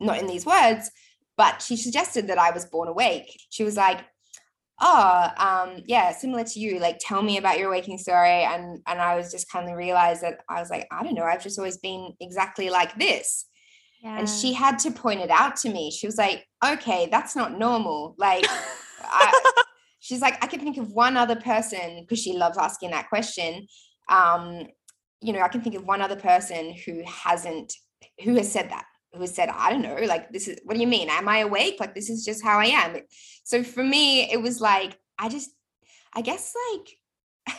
not 0.00 0.18
in 0.18 0.26
these 0.26 0.46
words, 0.46 0.90
but 1.36 1.62
she 1.62 1.76
suggested 1.76 2.28
that 2.28 2.38
I 2.38 2.50
was 2.50 2.64
born 2.64 2.88
awake. 2.88 3.38
She 3.50 3.64
was 3.64 3.76
like, 3.76 4.00
oh 4.78 5.28
um 5.38 5.82
yeah 5.86 6.12
similar 6.12 6.44
to 6.44 6.60
you 6.60 6.78
like 6.78 6.98
tell 7.00 7.22
me 7.22 7.38
about 7.38 7.58
your 7.58 7.70
waking 7.70 7.96
story 7.96 8.42
and 8.42 8.78
and 8.86 9.00
i 9.00 9.16
was 9.16 9.30
just 9.30 9.50
kind 9.50 9.70
of 9.70 9.74
realized 9.74 10.22
that 10.22 10.42
i 10.50 10.60
was 10.60 10.68
like 10.68 10.86
i 10.92 11.02
don't 11.02 11.14
know 11.14 11.22
i've 11.24 11.42
just 11.42 11.58
always 11.58 11.78
been 11.78 12.12
exactly 12.20 12.68
like 12.68 12.94
this 12.98 13.46
yeah. 14.02 14.18
And 14.18 14.28
she 14.28 14.52
had 14.52 14.78
to 14.80 14.90
point 14.90 15.20
it 15.20 15.30
out 15.30 15.56
to 15.56 15.68
me. 15.68 15.90
She 15.90 16.06
was 16.06 16.16
like, 16.16 16.46
okay, 16.64 17.08
that's 17.10 17.34
not 17.34 17.58
normal. 17.58 18.14
Like, 18.18 18.44
I, 19.02 19.52
she's 20.06 20.20
like, 20.20 20.42
I 20.42 20.46
can 20.46 20.60
think 20.60 20.76
of 20.76 20.92
one 20.92 21.16
other 21.16 21.34
person 21.34 22.00
because 22.00 22.20
she 22.22 22.34
loves 22.34 22.56
asking 22.56 22.92
that 22.92 23.08
question. 23.08 23.66
Um, 24.08 24.68
you 25.20 25.32
know, 25.32 25.40
I 25.40 25.48
can 25.48 25.62
think 25.62 25.74
of 25.74 25.84
one 25.84 26.00
other 26.00 26.14
person 26.14 26.72
who 26.72 27.02
hasn't, 27.04 27.72
who 28.22 28.36
has 28.36 28.52
said 28.52 28.70
that, 28.70 28.84
who 29.12 29.20
has 29.22 29.34
said, 29.34 29.48
I 29.48 29.70
don't 29.70 29.82
know, 29.82 29.96
like, 30.06 30.30
this 30.30 30.46
is, 30.46 30.60
what 30.62 30.74
do 30.74 30.80
you 30.80 30.86
mean? 30.86 31.08
Am 31.10 31.28
I 31.28 31.38
awake? 31.38 31.78
Like, 31.80 31.96
this 31.96 32.08
is 32.08 32.24
just 32.24 32.44
how 32.44 32.60
I 32.60 32.66
am. 32.66 32.98
So 33.42 33.64
for 33.64 33.82
me, 33.82 34.30
it 34.30 34.40
was 34.40 34.60
like, 34.60 34.96
I 35.18 35.28
just, 35.28 35.50
I 36.14 36.20
guess 36.20 36.54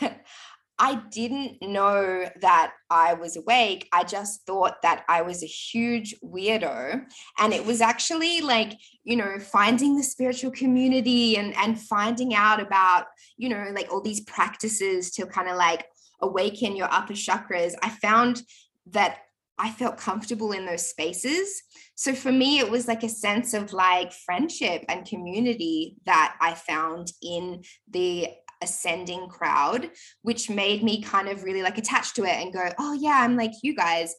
I 0.78 1.02
didn't 1.10 1.60
know 1.60 2.28
that 2.40 2.72
I 2.88 3.14
was 3.14 3.36
awake. 3.36 3.88
I 3.92 4.04
just 4.04 4.46
thought 4.46 4.80
that 4.82 5.04
I 5.08 5.22
was 5.22 5.42
a 5.42 5.46
huge 5.46 6.14
weirdo. 6.20 7.04
And 7.38 7.52
it 7.52 7.66
was 7.66 7.80
actually 7.80 8.40
like, 8.40 8.78
you 9.02 9.16
know, 9.16 9.38
finding 9.40 9.96
the 9.96 10.04
spiritual 10.04 10.52
community 10.52 11.36
and, 11.36 11.54
and 11.56 11.80
finding 11.80 12.34
out 12.34 12.60
about, 12.60 13.06
you 13.36 13.48
know, 13.48 13.72
like 13.74 13.92
all 13.92 14.00
these 14.00 14.20
practices 14.20 15.10
to 15.12 15.26
kind 15.26 15.48
of 15.48 15.56
like 15.56 15.86
awaken 16.20 16.76
your 16.76 16.88
upper 16.92 17.14
chakras. 17.14 17.74
I 17.82 17.90
found 17.90 18.42
that 18.90 19.18
I 19.58 19.70
felt 19.70 19.96
comfortable 19.96 20.52
in 20.52 20.66
those 20.66 20.88
spaces. 20.88 21.62
So 21.96 22.14
for 22.14 22.30
me, 22.30 22.60
it 22.60 22.70
was 22.70 22.86
like 22.86 23.02
a 23.02 23.08
sense 23.08 23.54
of 23.54 23.72
like 23.72 24.12
friendship 24.12 24.84
and 24.88 25.04
community 25.04 25.96
that 26.06 26.36
I 26.40 26.54
found 26.54 27.10
in 27.20 27.62
the 27.90 28.28
ascending 28.60 29.28
crowd, 29.28 29.90
which 30.22 30.50
made 30.50 30.82
me 30.82 31.02
kind 31.02 31.28
of 31.28 31.44
really 31.44 31.62
like 31.62 31.78
attached 31.78 32.16
to 32.16 32.24
it 32.24 32.36
and 32.36 32.52
go, 32.52 32.68
oh 32.78 32.92
yeah, 32.92 33.20
I'm 33.20 33.36
like 33.36 33.52
you 33.62 33.74
guys. 33.74 34.14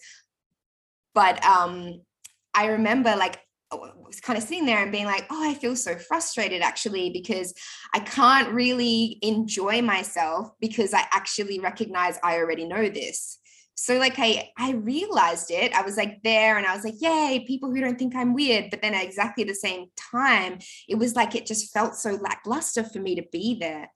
But 1.14 1.44
um, 1.44 2.02
I 2.54 2.68
remember 2.68 3.16
like 3.16 3.40
was 3.72 4.20
kind 4.20 4.38
of 4.38 4.44
sitting 4.44 4.66
there 4.66 4.82
and 4.82 4.92
being 4.92 5.06
like, 5.06 5.28
oh, 5.30 5.48
I 5.48 5.54
feel 5.54 5.76
so 5.76 5.96
frustrated 5.96 6.62
actually 6.62 7.12
because 7.12 7.54
I 7.94 8.00
can't 8.00 8.52
really 8.52 9.20
enjoy 9.22 9.82
myself 9.82 10.50
because 10.60 10.94
I 10.94 11.06
actually 11.12 11.60
recognize 11.60 12.18
I 12.24 12.38
already 12.38 12.66
know 12.66 12.90
this. 12.90 13.38
So 13.76 13.98
like 13.98 14.16
I 14.18 14.50
I 14.58 14.72
realized 14.72 15.52
it. 15.52 15.74
I 15.74 15.84
was 15.84 15.96
like 15.96 16.22
there 16.24 16.58
and 16.58 16.66
I 16.68 16.76
was 16.76 16.84
like, 16.84 16.96
yay, 17.00 17.46
people 17.48 17.70
who 17.70 17.80
don't 17.80 17.98
think 17.98 18.14
I'm 18.14 18.34
weird. 18.34 18.72
But 18.72 18.82
then 18.82 18.94
at 18.94 19.06
exactly 19.06 19.46
the 19.46 19.56
same 19.56 19.86
time, 20.12 20.60
it 20.90 20.96
was 20.96 21.16
like 21.16 21.36
it 21.36 21.46
just 21.46 21.72
felt 21.72 21.96
so 21.96 22.16
lackluster 22.16 22.84
for 22.84 23.00
me 23.00 23.16
to 23.16 23.24
be 23.32 23.58
there 23.60 23.90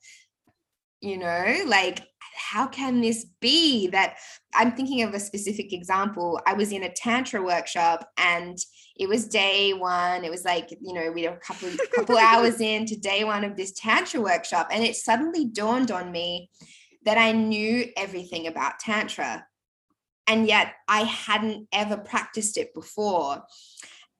you 1.03 1.17
know 1.17 1.63
like 1.67 1.99
how 2.35 2.65
can 2.65 3.01
this 3.01 3.25
be 3.41 3.87
that 3.87 4.15
i'm 4.55 4.71
thinking 4.71 5.03
of 5.03 5.13
a 5.13 5.19
specific 5.19 5.73
example 5.73 6.39
i 6.47 6.53
was 6.53 6.71
in 6.71 6.83
a 6.83 6.93
tantra 6.93 7.43
workshop 7.43 8.09
and 8.17 8.57
it 8.95 9.09
was 9.09 9.27
day 9.27 9.73
one 9.73 10.23
it 10.23 10.31
was 10.31 10.45
like 10.45 10.71
you 10.81 10.93
know 10.93 11.11
we 11.11 11.27
were 11.27 11.35
a 11.35 11.39
couple 11.39 11.69
couple 11.93 12.17
hours 12.17 12.59
into 12.61 12.95
day 12.95 13.23
one 13.23 13.43
of 13.43 13.57
this 13.57 13.73
tantra 13.73 14.21
workshop 14.21 14.67
and 14.71 14.83
it 14.83 14.95
suddenly 14.95 15.45
dawned 15.45 15.91
on 15.91 16.11
me 16.11 16.49
that 17.03 17.17
i 17.17 17.33
knew 17.33 17.85
everything 17.97 18.47
about 18.47 18.79
tantra 18.79 19.45
and 20.27 20.47
yet 20.47 20.73
i 20.87 21.01
hadn't 21.01 21.67
ever 21.73 21.97
practiced 21.97 22.57
it 22.57 22.73
before 22.73 23.43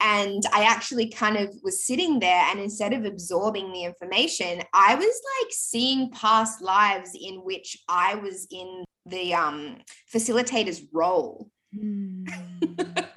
and 0.04 0.44
I 0.52 0.64
actually 0.66 1.08
kind 1.08 1.38
of 1.38 1.56
was 1.64 1.86
sitting 1.86 2.20
there, 2.20 2.44
and 2.50 2.60
instead 2.60 2.92
of 2.92 3.06
absorbing 3.06 3.72
the 3.72 3.86
information, 3.86 4.62
I 4.74 4.96
was 4.96 5.22
like 5.42 5.52
seeing 5.52 6.12
past 6.12 6.62
lives 6.62 7.12
in 7.20 7.38
which 7.38 7.78
I 7.88 8.16
was 8.16 8.46
in 8.52 8.84
the 9.06 9.34
um, 9.34 9.78
facilitator's 10.08 10.82
role. 10.92 11.50
Mm. 11.74 12.28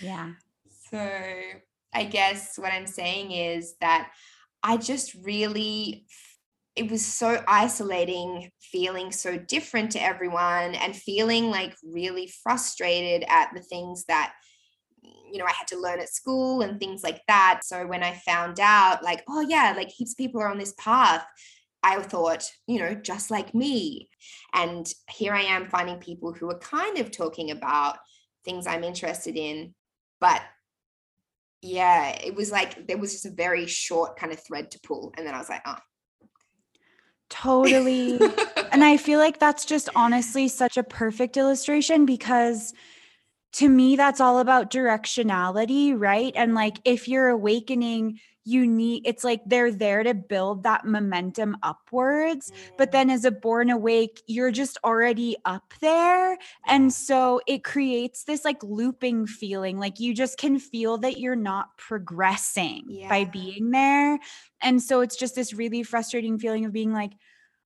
yeah. 0.00 0.32
So 0.90 0.98
I 1.92 2.04
guess 2.04 2.58
what 2.58 2.72
I'm 2.72 2.86
saying 2.86 3.32
is 3.32 3.74
that 3.82 4.12
I 4.62 4.78
just 4.78 5.14
really 5.22 6.06
it 6.74 6.90
was 6.90 7.04
so 7.04 7.42
isolating 7.48 8.50
feeling 8.60 9.10
so 9.10 9.38
different 9.38 9.90
to 9.92 10.02
everyone 10.02 10.74
and 10.74 10.94
feeling 10.94 11.50
like 11.50 11.74
really 11.82 12.30
frustrated 12.42 13.24
at 13.30 13.50
the 13.54 13.62
things 13.62 14.04
that 14.08 14.34
you 15.30 15.38
know, 15.38 15.44
I 15.44 15.52
had 15.52 15.66
to 15.68 15.80
learn 15.80 16.00
at 16.00 16.12
school 16.12 16.62
and 16.62 16.78
things 16.78 17.02
like 17.02 17.22
that. 17.28 17.60
So 17.64 17.86
when 17.86 18.02
I 18.02 18.14
found 18.14 18.60
out, 18.60 19.02
like, 19.02 19.22
oh, 19.28 19.40
yeah, 19.40 19.74
like 19.76 19.88
heaps 19.88 20.12
of 20.12 20.18
people 20.18 20.40
are 20.40 20.48
on 20.48 20.58
this 20.58 20.74
path, 20.78 21.24
I 21.82 22.00
thought, 22.02 22.50
you 22.66 22.80
know, 22.80 22.94
just 22.94 23.30
like 23.30 23.54
me. 23.54 24.08
And 24.52 24.92
here 25.10 25.32
I 25.32 25.42
am 25.42 25.68
finding 25.68 25.98
people 25.98 26.32
who 26.32 26.50
are 26.50 26.58
kind 26.58 26.98
of 26.98 27.10
talking 27.10 27.50
about 27.50 27.98
things 28.44 28.66
I'm 28.66 28.84
interested 28.84 29.36
in. 29.36 29.74
But 30.20 30.42
yeah, 31.62 32.10
it 32.10 32.34
was 32.34 32.50
like 32.50 32.86
there 32.86 32.98
was 32.98 33.12
just 33.12 33.26
a 33.26 33.30
very 33.30 33.66
short 33.66 34.18
kind 34.18 34.32
of 34.32 34.44
thread 34.44 34.70
to 34.72 34.80
pull. 34.80 35.12
And 35.16 35.26
then 35.26 35.34
I 35.34 35.38
was 35.38 35.48
like, 35.48 35.62
oh. 35.66 35.76
Totally. 37.28 38.18
and 38.72 38.84
I 38.84 38.96
feel 38.96 39.18
like 39.18 39.38
that's 39.38 39.64
just 39.64 39.88
honestly 39.94 40.48
such 40.48 40.76
a 40.76 40.82
perfect 40.82 41.36
illustration 41.36 42.06
because 42.06 42.72
to 43.56 43.70
me 43.70 43.96
that's 43.96 44.20
all 44.20 44.38
about 44.38 44.70
directionality 44.70 45.94
right? 45.96 46.32
And 46.36 46.54
like 46.54 46.76
if 46.84 47.08
you're 47.08 47.28
awakening 47.28 48.20
you 48.44 48.66
need 48.66 49.02
it's 49.06 49.24
like 49.24 49.40
they're 49.46 49.72
there 49.72 50.02
to 50.02 50.14
build 50.14 50.62
that 50.62 50.84
momentum 50.84 51.56
upwards 51.64 52.52
but 52.78 52.92
then 52.92 53.10
as 53.10 53.24
a 53.24 53.30
born 53.30 53.70
awake 53.70 54.22
you're 54.26 54.50
just 54.50 54.76
already 54.84 55.36
up 55.46 55.72
there. 55.80 56.36
And 56.66 56.92
so 56.92 57.40
it 57.46 57.64
creates 57.64 58.24
this 58.24 58.44
like 58.44 58.62
looping 58.62 59.26
feeling 59.26 59.78
like 59.78 60.00
you 60.00 60.12
just 60.14 60.36
can 60.36 60.58
feel 60.58 60.98
that 60.98 61.18
you're 61.18 61.34
not 61.34 61.76
progressing 61.78 62.84
yeah. 62.88 63.08
by 63.08 63.24
being 63.24 63.70
there. 63.70 64.18
And 64.60 64.82
so 64.82 65.00
it's 65.00 65.16
just 65.16 65.34
this 65.34 65.54
really 65.54 65.82
frustrating 65.82 66.38
feeling 66.38 66.66
of 66.66 66.72
being 66.72 66.92
like 66.92 67.12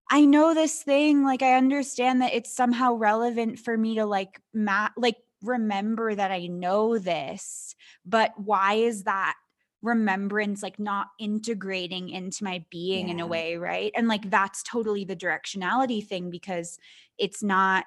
I 0.08 0.24
know 0.24 0.54
this 0.54 0.82
thing 0.82 1.24
like 1.24 1.42
I 1.42 1.54
understand 1.54 2.22
that 2.22 2.32
it's 2.32 2.54
somehow 2.54 2.94
relevant 2.94 3.58
for 3.58 3.76
me 3.76 3.96
to 3.96 4.06
like 4.06 4.40
mat 4.54 4.92
like 4.96 5.16
remember 5.42 6.14
that 6.14 6.30
I 6.30 6.46
know 6.46 6.98
this 6.98 7.74
but 8.04 8.32
why 8.36 8.74
is 8.74 9.04
that 9.04 9.34
remembrance 9.82 10.62
like 10.62 10.78
not 10.78 11.08
integrating 11.18 12.10
into 12.10 12.44
my 12.44 12.64
being 12.70 13.06
yeah. 13.06 13.14
in 13.14 13.20
a 13.20 13.26
way 13.26 13.56
right 13.56 13.92
and 13.96 14.08
like 14.08 14.28
that's 14.30 14.62
totally 14.62 15.04
the 15.04 15.16
directionality 15.16 16.06
thing 16.06 16.30
because 16.30 16.78
it's 17.18 17.42
not 17.42 17.86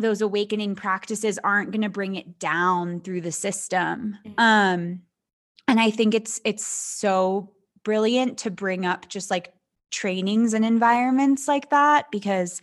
those 0.00 0.22
awakening 0.22 0.74
practices 0.74 1.38
aren't 1.44 1.70
going 1.70 1.82
to 1.82 1.88
bring 1.88 2.16
it 2.16 2.38
down 2.38 3.00
through 3.00 3.20
the 3.20 3.32
system 3.32 4.16
mm-hmm. 4.26 4.32
um 4.38 5.02
and 5.68 5.78
i 5.78 5.90
think 5.90 6.14
it's 6.14 6.40
it's 6.44 6.66
so 6.66 7.52
brilliant 7.84 8.38
to 8.38 8.50
bring 8.50 8.86
up 8.86 9.08
just 9.08 9.30
like 9.30 9.52
trainings 9.94 10.54
and 10.54 10.64
environments 10.64 11.48
like 11.48 11.70
that 11.70 12.10
because 12.10 12.60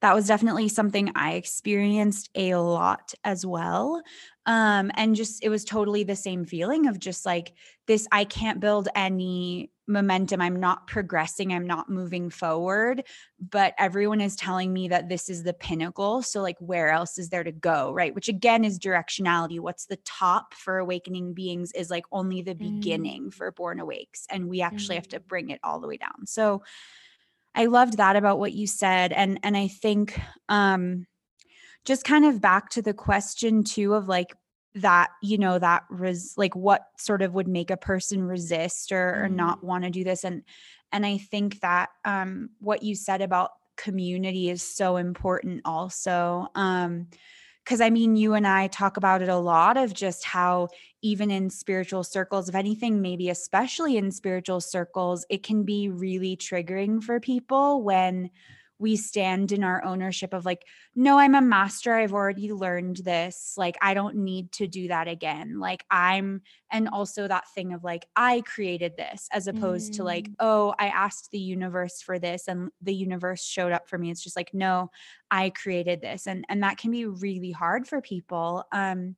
that 0.00 0.14
was 0.14 0.26
definitely 0.26 0.68
something 0.68 1.10
I 1.14 1.34
experienced 1.34 2.30
a 2.34 2.56
lot 2.56 3.14
as 3.24 3.46
well. 3.46 4.02
Um, 4.46 4.90
and 4.94 5.16
just 5.16 5.42
it 5.42 5.48
was 5.48 5.64
totally 5.64 6.04
the 6.04 6.16
same 6.16 6.44
feeling 6.44 6.86
of 6.86 6.98
just 6.98 7.24
like 7.24 7.54
this 7.86 8.06
I 8.12 8.24
can't 8.24 8.60
build 8.60 8.88
any 8.94 9.70
momentum. 9.86 10.40
I'm 10.40 10.58
not 10.58 10.86
progressing, 10.86 11.52
I'm 11.52 11.66
not 11.66 11.90
moving 11.90 12.30
forward, 12.30 13.04
but 13.38 13.74
everyone 13.78 14.20
is 14.20 14.36
telling 14.36 14.72
me 14.72 14.88
that 14.88 15.08
this 15.08 15.28
is 15.28 15.42
the 15.42 15.52
pinnacle. 15.52 16.22
So, 16.22 16.40
like, 16.42 16.56
where 16.58 16.90
else 16.90 17.18
is 17.18 17.28
there 17.28 17.44
to 17.44 17.52
go? 17.52 17.92
Right. 17.92 18.14
Which 18.14 18.28
again 18.28 18.64
is 18.64 18.78
directionality. 18.78 19.60
What's 19.60 19.86
the 19.86 19.98
top 20.04 20.54
for 20.54 20.78
awakening 20.78 21.34
beings 21.34 21.72
is 21.72 21.90
like 21.90 22.04
only 22.12 22.42
the 22.42 22.54
beginning 22.54 23.26
mm. 23.26 23.34
for 23.34 23.50
born 23.52 23.80
awakes. 23.80 24.26
And 24.30 24.48
we 24.48 24.62
actually 24.62 24.94
mm. 24.94 24.98
have 24.98 25.08
to 25.08 25.20
mm. 25.20 25.28
bring 25.28 25.50
it 25.50 25.60
all 25.62 25.80
the 25.80 25.88
way 25.88 25.96
down. 25.96 26.26
So, 26.26 26.62
I 27.54 27.66
loved 27.66 27.98
that 27.98 28.16
about 28.16 28.40
what 28.40 28.52
you 28.52 28.66
said. 28.66 29.12
And, 29.12 29.38
and 29.44 29.56
I 29.56 29.68
think, 29.68 30.18
um, 30.48 31.06
just 31.84 32.04
kind 32.04 32.24
of 32.24 32.40
back 32.40 32.70
to 32.70 32.82
the 32.82 32.94
question 32.94 33.62
too 33.62 33.94
of 33.94 34.08
like 34.08 34.34
that 34.74 35.10
you 35.22 35.38
know 35.38 35.58
that 35.58 35.84
res 35.88 36.34
like 36.36 36.56
what 36.56 36.86
sort 36.98 37.22
of 37.22 37.32
would 37.32 37.48
make 37.48 37.70
a 37.70 37.76
person 37.76 38.22
resist 38.22 38.90
or, 38.90 39.24
or 39.24 39.28
not 39.28 39.58
mm-hmm. 39.58 39.66
want 39.68 39.84
to 39.84 39.90
do 39.90 40.02
this 40.02 40.24
and 40.24 40.42
and 40.90 41.06
i 41.06 41.16
think 41.16 41.60
that 41.60 41.90
um 42.04 42.50
what 42.58 42.82
you 42.82 42.94
said 42.94 43.22
about 43.22 43.52
community 43.76 44.50
is 44.50 44.62
so 44.62 44.96
important 44.96 45.60
also 45.64 46.48
um 46.54 47.06
because 47.64 47.80
I 47.80 47.88
mean, 47.88 48.14
you 48.14 48.34
and 48.34 48.46
I 48.46 48.66
talk 48.66 48.98
about 48.98 49.22
it 49.22 49.30
a 49.30 49.36
lot 49.36 49.78
of 49.78 49.94
just 49.94 50.22
how, 50.22 50.68
even 51.00 51.30
in 51.30 51.48
spiritual 51.48 52.04
circles, 52.04 52.48
if 52.48 52.54
anything, 52.54 53.00
maybe 53.00 53.30
especially 53.30 53.96
in 53.96 54.10
spiritual 54.10 54.60
circles, 54.60 55.24
it 55.30 55.42
can 55.42 55.64
be 55.64 55.88
really 55.88 56.36
triggering 56.36 57.02
for 57.02 57.20
people 57.20 57.82
when 57.82 58.30
we 58.78 58.96
stand 58.96 59.52
in 59.52 59.62
our 59.62 59.84
ownership 59.84 60.34
of 60.34 60.44
like 60.44 60.64
no 60.94 61.18
i'm 61.18 61.34
a 61.34 61.40
master 61.40 61.94
i've 61.94 62.12
already 62.12 62.52
learned 62.52 62.96
this 62.98 63.54
like 63.56 63.76
i 63.80 63.94
don't 63.94 64.16
need 64.16 64.50
to 64.52 64.66
do 64.66 64.88
that 64.88 65.06
again 65.06 65.58
like 65.60 65.84
i'm 65.90 66.40
and 66.70 66.88
also 66.88 67.28
that 67.28 67.44
thing 67.54 67.72
of 67.72 67.84
like 67.84 68.06
i 68.16 68.40
created 68.42 68.96
this 68.96 69.28
as 69.32 69.46
opposed 69.46 69.92
mm. 69.92 69.96
to 69.96 70.04
like 70.04 70.28
mm. 70.28 70.34
oh 70.40 70.74
i 70.78 70.88
asked 70.88 71.30
the 71.30 71.38
universe 71.38 72.02
for 72.02 72.18
this 72.18 72.48
and 72.48 72.70
the 72.82 72.94
universe 72.94 73.44
showed 73.44 73.72
up 73.72 73.88
for 73.88 73.98
me 73.98 74.10
it's 74.10 74.22
just 74.22 74.36
like 74.36 74.52
no 74.52 74.90
i 75.30 75.50
created 75.50 76.00
this 76.00 76.26
and 76.26 76.44
and 76.48 76.62
that 76.62 76.76
can 76.76 76.90
be 76.90 77.06
really 77.06 77.52
hard 77.52 77.86
for 77.86 78.00
people 78.00 78.64
um 78.72 79.14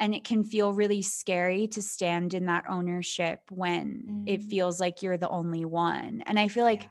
and 0.00 0.16
it 0.16 0.24
can 0.24 0.42
feel 0.42 0.72
really 0.72 1.02
scary 1.02 1.68
to 1.68 1.80
stand 1.80 2.34
in 2.34 2.46
that 2.46 2.64
ownership 2.68 3.38
when 3.50 4.02
mm. 4.10 4.24
it 4.26 4.42
feels 4.42 4.80
like 4.80 5.02
you're 5.02 5.18
the 5.18 5.28
only 5.28 5.64
one 5.64 6.22
and 6.26 6.38
i 6.38 6.48
feel 6.48 6.64
like 6.64 6.82
yeah 6.82 6.88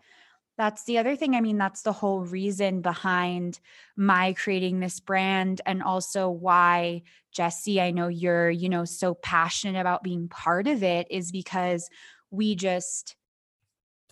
that's 0.62 0.84
the 0.84 1.00
other 1.00 1.16
thing. 1.16 1.36
I 1.36 1.42
mean, 1.42 1.58
that's 1.58 1.82
the 1.82 1.92
whole 1.92 2.22
reason 2.22 2.82
behind 2.82 3.60
my 3.96 4.34
creating 4.34 4.80
this 4.80 5.00
brand 5.00 5.60
and 5.66 5.82
also 5.82 6.30
why 6.30 7.02
Jessie, 7.32 7.82
I 7.82 7.90
know 7.90 8.10
you're, 8.10 8.52
you 8.52 8.70
know, 8.70 8.86
so 8.86 9.16
passionate 9.16 9.80
about 9.80 10.04
being 10.04 10.28
part 10.28 10.68
of 10.68 10.84
it 10.84 11.08
is 11.10 11.32
because 11.32 11.90
we 12.30 12.54
just 12.54 13.16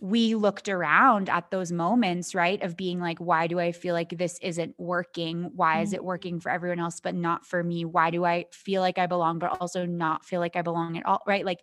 we 0.01 0.33
looked 0.33 0.69
around 0.69 1.29
at 1.29 1.51
those 1.51 1.71
moments, 1.71 2.33
right? 2.33 2.63
Of 2.63 2.75
being 2.75 2.99
like, 2.99 3.19
why 3.19 3.45
do 3.45 3.59
I 3.59 3.71
feel 3.71 3.93
like 3.93 4.17
this 4.17 4.39
isn't 4.41 4.73
working? 4.79 5.51
Why 5.55 5.81
is 5.81 5.93
it 5.93 5.97
mm-hmm. 5.97 6.05
working 6.05 6.39
for 6.39 6.49
everyone 6.49 6.79
else, 6.79 6.99
but 6.99 7.13
not 7.13 7.45
for 7.45 7.63
me? 7.63 7.85
Why 7.85 8.09
do 8.09 8.25
I 8.25 8.45
feel 8.51 8.81
like 8.81 8.97
I 8.97 9.05
belong, 9.05 9.37
but 9.37 9.61
also 9.61 9.85
not 9.85 10.25
feel 10.25 10.39
like 10.39 10.55
I 10.55 10.63
belong 10.63 10.97
at 10.97 11.05
all? 11.05 11.21
Right. 11.27 11.45
Like, 11.45 11.59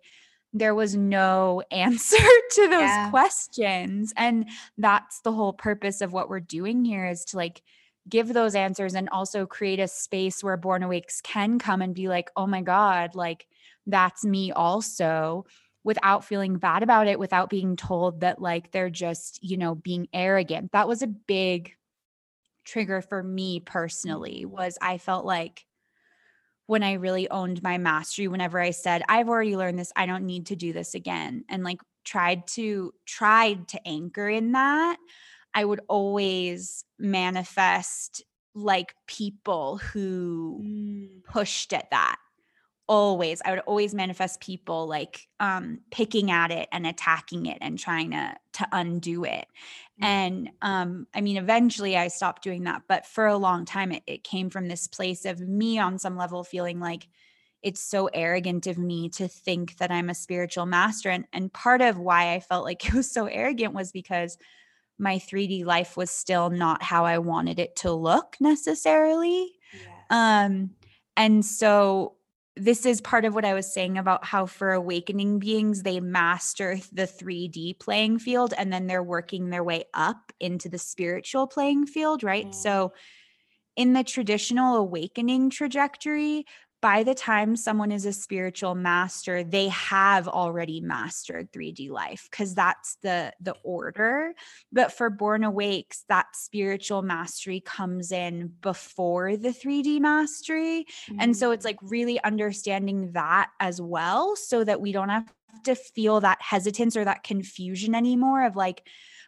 there 0.59 0.75
was 0.75 0.95
no 0.95 1.61
answer 1.71 2.17
to 2.51 2.61
those 2.67 2.81
yeah. 2.81 3.09
questions 3.09 4.13
and 4.17 4.49
that's 4.77 5.21
the 5.21 5.31
whole 5.31 5.53
purpose 5.53 6.01
of 6.01 6.13
what 6.13 6.29
we're 6.29 6.39
doing 6.39 6.83
here 6.83 7.05
is 7.05 7.25
to 7.25 7.37
like 7.37 7.61
give 8.09 8.33
those 8.33 8.55
answers 8.55 8.95
and 8.95 9.09
also 9.09 9.45
create 9.45 9.79
a 9.79 9.87
space 9.87 10.43
where 10.43 10.57
born 10.57 10.83
awakes 10.83 11.21
can 11.21 11.59
come 11.59 11.81
and 11.81 11.93
be 11.93 12.07
like 12.07 12.29
oh 12.35 12.47
my 12.47 12.61
god 12.61 13.15
like 13.15 13.47
that's 13.85 14.23
me 14.25 14.51
also 14.51 15.45
without 15.83 16.25
feeling 16.25 16.57
bad 16.57 16.83
about 16.83 17.07
it 17.07 17.19
without 17.19 17.49
being 17.49 17.75
told 17.75 18.21
that 18.21 18.41
like 18.41 18.71
they're 18.71 18.89
just 18.89 19.43
you 19.43 19.57
know 19.57 19.75
being 19.75 20.07
arrogant 20.13 20.71
that 20.71 20.87
was 20.87 21.01
a 21.01 21.07
big 21.07 21.73
trigger 22.65 23.01
for 23.01 23.23
me 23.23 23.59
personally 23.59 24.43
mm. 24.45 24.49
was 24.49 24.77
i 24.81 24.97
felt 24.97 25.25
like 25.25 25.66
when 26.67 26.83
I 26.83 26.93
really 26.93 27.29
owned 27.29 27.63
my 27.63 27.77
mastery, 27.77 28.27
whenever 28.27 28.59
I 28.59 28.71
said, 28.71 29.01
I've 29.09 29.29
already 29.29 29.57
learned 29.57 29.79
this, 29.79 29.91
I 29.95 30.05
don't 30.05 30.25
need 30.25 30.47
to 30.47 30.55
do 30.55 30.73
this 30.73 30.93
again. 30.93 31.43
And 31.49 31.63
like 31.63 31.79
tried 32.05 32.47
to 32.47 32.93
tried 33.05 33.67
to 33.69 33.87
anchor 33.87 34.29
in 34.29 34.51
that, 34.51 34.97
I 35.53 35.65
would 35.65 35.81
always 35.87 36.85
manifest 36.99 38.23
like 38.53 38.93
people 39.07 39.77
who 39.77 40.61
mm. 40.63 41.23
pushed 41.23 41.73
at 41.73 41.89
that 41.91 42.17
always 42.87 43.41
i 43.45 43.51
would 43.51 43.59
always 43.61 43.93
manifest 43.93 44.39
people 44.39 44.87
like 44.87 45.27
um 45.39 45.79
picking 45.91 46.31
at 46.31 46.51
it 46.51 46.69
and 46.71 46.87
attacking 46.87 47.45
it 47.45 47.57
and 47.61 47.77
trying 47.77 48.11
to 48.11 48.35
to 48.53 48.67
undo 48.71 49.23
it. 49.25 49.45
Mm-hmm. 50.01 50.03
and 50.05 50.49
um 50.61 51.07
i 51.13 51.21
mean 51.21 51.37
eventually 51.37 51.97
i 51.97 52.07
stopped 52.07 52.43
doing 52.43 52.63
that 52.63 52.83
but 52.87 53.05
for 53.05 53.25
a 53.25 53.37
long 53.37 53.65
time 53.65 53.91
it, 53.91 54.03
it 54.07 54.23
came 54.23 54.49
from 54.49 54.67
this 54.67 54.87
place 54.87 55.25
of 55.25 55.39
me 55.41 55.79
on 55.79 55.99
some 55.99 56.15
level 56.15 56.43
feeling 56.43 56.79
like 56.79 57.07
it's 57.63 57.81
so 57.81 58.07
arrogant 58.13 58.67
of 58.67 58.77
me 58.77 59.09
to 59.09 59.27
think 59.27 59.77
that 59.77 59.91
i'm 59.91 60.09
a 60.09 60.15
spiritual 60.15 60.65
master. 60.65 61.09
And 61.09 61.25
and 61.33 61.51
part 61.51 61.81
of 61.81 61.97
why 61.97 62.33
i 62.33 62.39
felt 62.39 62.63
like 62.63 62.85
it 62.87 62.93
was 62.93 63.11
so 63.11 63.25
arrogant 63.25 63.73
was 63.73 63.91
because 63.91 64.37
my 64.99 65.17
3d 65.17 65.65
life 65.65 65.97
was 65.97 66.09
still 66.09 66.49
not 66.49 66.81
how 66.81 67.05
i 67.05 67.17
wanted 67.17 67.59
it 67.59 67.75
to 67.77 67.91
look 67.91 68.37
necessarily. 68.39 69.51
Um 70.09 70.71
and 71.17 71.43
so 71.43 72.16
this 72.57 72.85
is 72.85 73.01
part 73.01 73.25
of 73.25 73.35
what 73.35 73.45
I 73.45 73.53
was 73.53 73.71
saying 73.71 73.97
about 73.97 74.25
how 74.25 74.45
for 74.45 74.73
awakening 74.73 75.39
beings, 75.39 75.83
they 75.83 75.99
master 75.99 76.79
the 76.91 77.03
3D 77.03 77.79
playing 77.79 78.19
field 78.19 78.53
and 78.57 78.71
then 78.71 78.87
they're 78.87 79.03
working 79.03 79.49
their 79.49 79.63
way 79.63 79.85
up 79.93 80.31
into 80.39 80.69
the 80.69 80.77
spiritual 80.77 81.47
playing 81.47 81.85
field, 81.85 82.23
right? 82.23 82.47
Mm. 82.47 82.55
So, 82.55 82.93
in 83.75 83.93
the 83.93 84.03
traditional 84.03 84.75
awakening 84.77 85.51
trajectory, 85.51 86.45
by 86.81 87.03
the 87.03 87.15
time 87.15 87.55
someone 87.55 87.91
is 87.91 88.05
a 88.05 88.13
spiritual 88.13 88.75
master 88.75 89.43
they 89.43 89.67
have 89.69 90.27
already 90.27 90.79
mastered 90.79 91.51
3d 91.51 91.89
life 91.89 92.27
because 92.29 92.53
that's 92.53 92.97
the 93.01 93.33
the 93.39 93.55
order 93.63 94.33
but 94.71 94.91
for 94.91 95.09
born 95.09 95.43
awakes 95.43 96.03
that 96.09 96.27
spiritual 96.33 97.01
mastery 97.01 97.59
comes 97.59 98.11
in 98.11 98.51
before 98.61 99.37
the 99.37 99.49
3d 99.49 99.99
mastery 99.99 100.85
mm-hmm. 100.85 101.19
and 101.19 101.35
so 101.35 101.51
it's 101.51 101.63
mm. 101.63 101.69
like 101.69 101.79
really 101.81 102.21
understanding 102.23 103.11
that 103.13 103.49
as 103.59 103.81
well 103.81 104.35
so 104.35 104.63
that 104.63 104.81
we 104.81 104.91
don't 104.91 105.09
have 105.09 105.31
to 105.63 105.75
feel 105.75 106.21
that 106.21 106.41
hesitance 106.41 106.95
or 106.95 107.05
that 107.05 107.23
confusion 107.23 107.95
anymore 107.95 108.45
of 108.45 108.55
like 108.55 108.87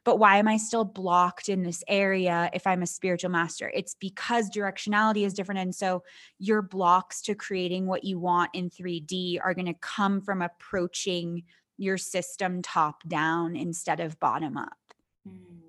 but 0.10 0.18
why 0.18 0.38
am 0.38 0.48
I 0.48 0.58
still 0.58 0.86
blocked 0.86 1.50
in 1.50 1.62
this 1.62 1.84
area 1.88 2.50
if 2.52 2.66
I'm 2.66 2.82
a 2.82 2.88
spiritual 2.88 3.30
master? 3.30 3.72
It's 3.76 3.94
because 3.94 4.50
directionality 4.50 5.24
is 5.24 5.36
different. 5.36 5.62
And 5.62 5.76
so 5.76 6.02
your 6.40 6.64
blocks 6.64 7.22
to 7.22 7.36
creating 7.36 7.86
what 7.86 8.04
you 8.04 8.18
want 8.18 8.50
in 8.56 8.72
3D 8.72 9.38
are 9.40 9.54
going 9.54 9.68
to 9.68 9.76
come 9.76 10.20
from 10.20 10.42
approaching 10.42 11.44
your 11.78 12.00
system 12.00 12.64
top 12.64 13.08
down 13.08 13.56
instead 13.56 14.00
of 14.00 14.20
bottom 14.20 14.58
up. 14.58 14.80
Mm. 15.28 15.60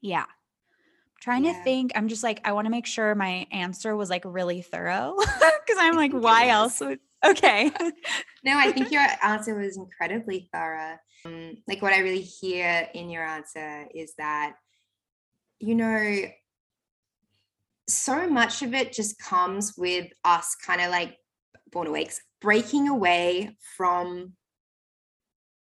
Yeah. 0.00 0.24
I'm 0.24 1.20
trying 1.20 1.44
yeah. 1.44 1.52
to 1.52 1.62
think. 1.62 1.92
I'm 1.94 2.08
just 2.08 2.22
like, 2.22 2.40
I 2.46 2.52
want 2.52 2.64
to 2.64 2.70
make 2.70 2.86
sure 2.86 3.14
my 3.14 3.46
answer 3.52 3.94
was 3.94 4.08
like 4.08 4.22
really 4.24 4.62
thorough 4.62 5.16
because 5.18 5.76
I'm 5.78 5.96
like, 5.96 6.12
why 6.12 6.48
else 6.48 6.80
would 6.80 7.00
okay. 7.24 7.70
no, 8.44 8.58
I 8.58 8.72
think 8.72 8.90
your 8.90 9.06
answer 9.22 9.58
was 9.58 9.76
incredibly 9.76 10.48
thorough. 10.52 10.96
Um, 11.24 11.56
like 11.66 11.82
what 11.82 11.92
I 11.92 12.00
really 12.00 12.20
hear 12.20 12.88
in 12.94 13.10
your 13.10 13.24
answer 13.24 13.86
is 13.94 14.14
that, 14.18 14.54
you 15.58 15.74
know, 15.74 16.24
so 17.88 18.28
much 18.28 18.62
of 18.62 18.74
it 18.74 18.92
just 18.92 19.18
comes 19.18 19.74
with 19.76 20.08
us 20.24 20.56
kind 20.56 20.80
of 20.80 20.90
like 20.90 21.16
born 21.72 21.86
awakes 21.86 22.20
breaking 22.40 22.88
away 22.88 23.56
from 23.76 24.32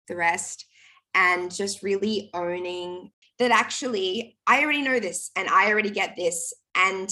the 0.09 0.17
rest 0.17 0.67
and 1.15 1.55
just 1.55 1.83
really 1.83 2.31
owning 2.35 3.11
that 3.39 3.51
actually 3.51 4.37
I 4.47 4.63
already 4.63 4.83
know 4.83 5.01
this 5.01 5.31
and 5.37 5.49
I 5.49 5.71
already 5.71 5.91
get 5.91 6.15
this 6.17 6.53
and 6.77 7.11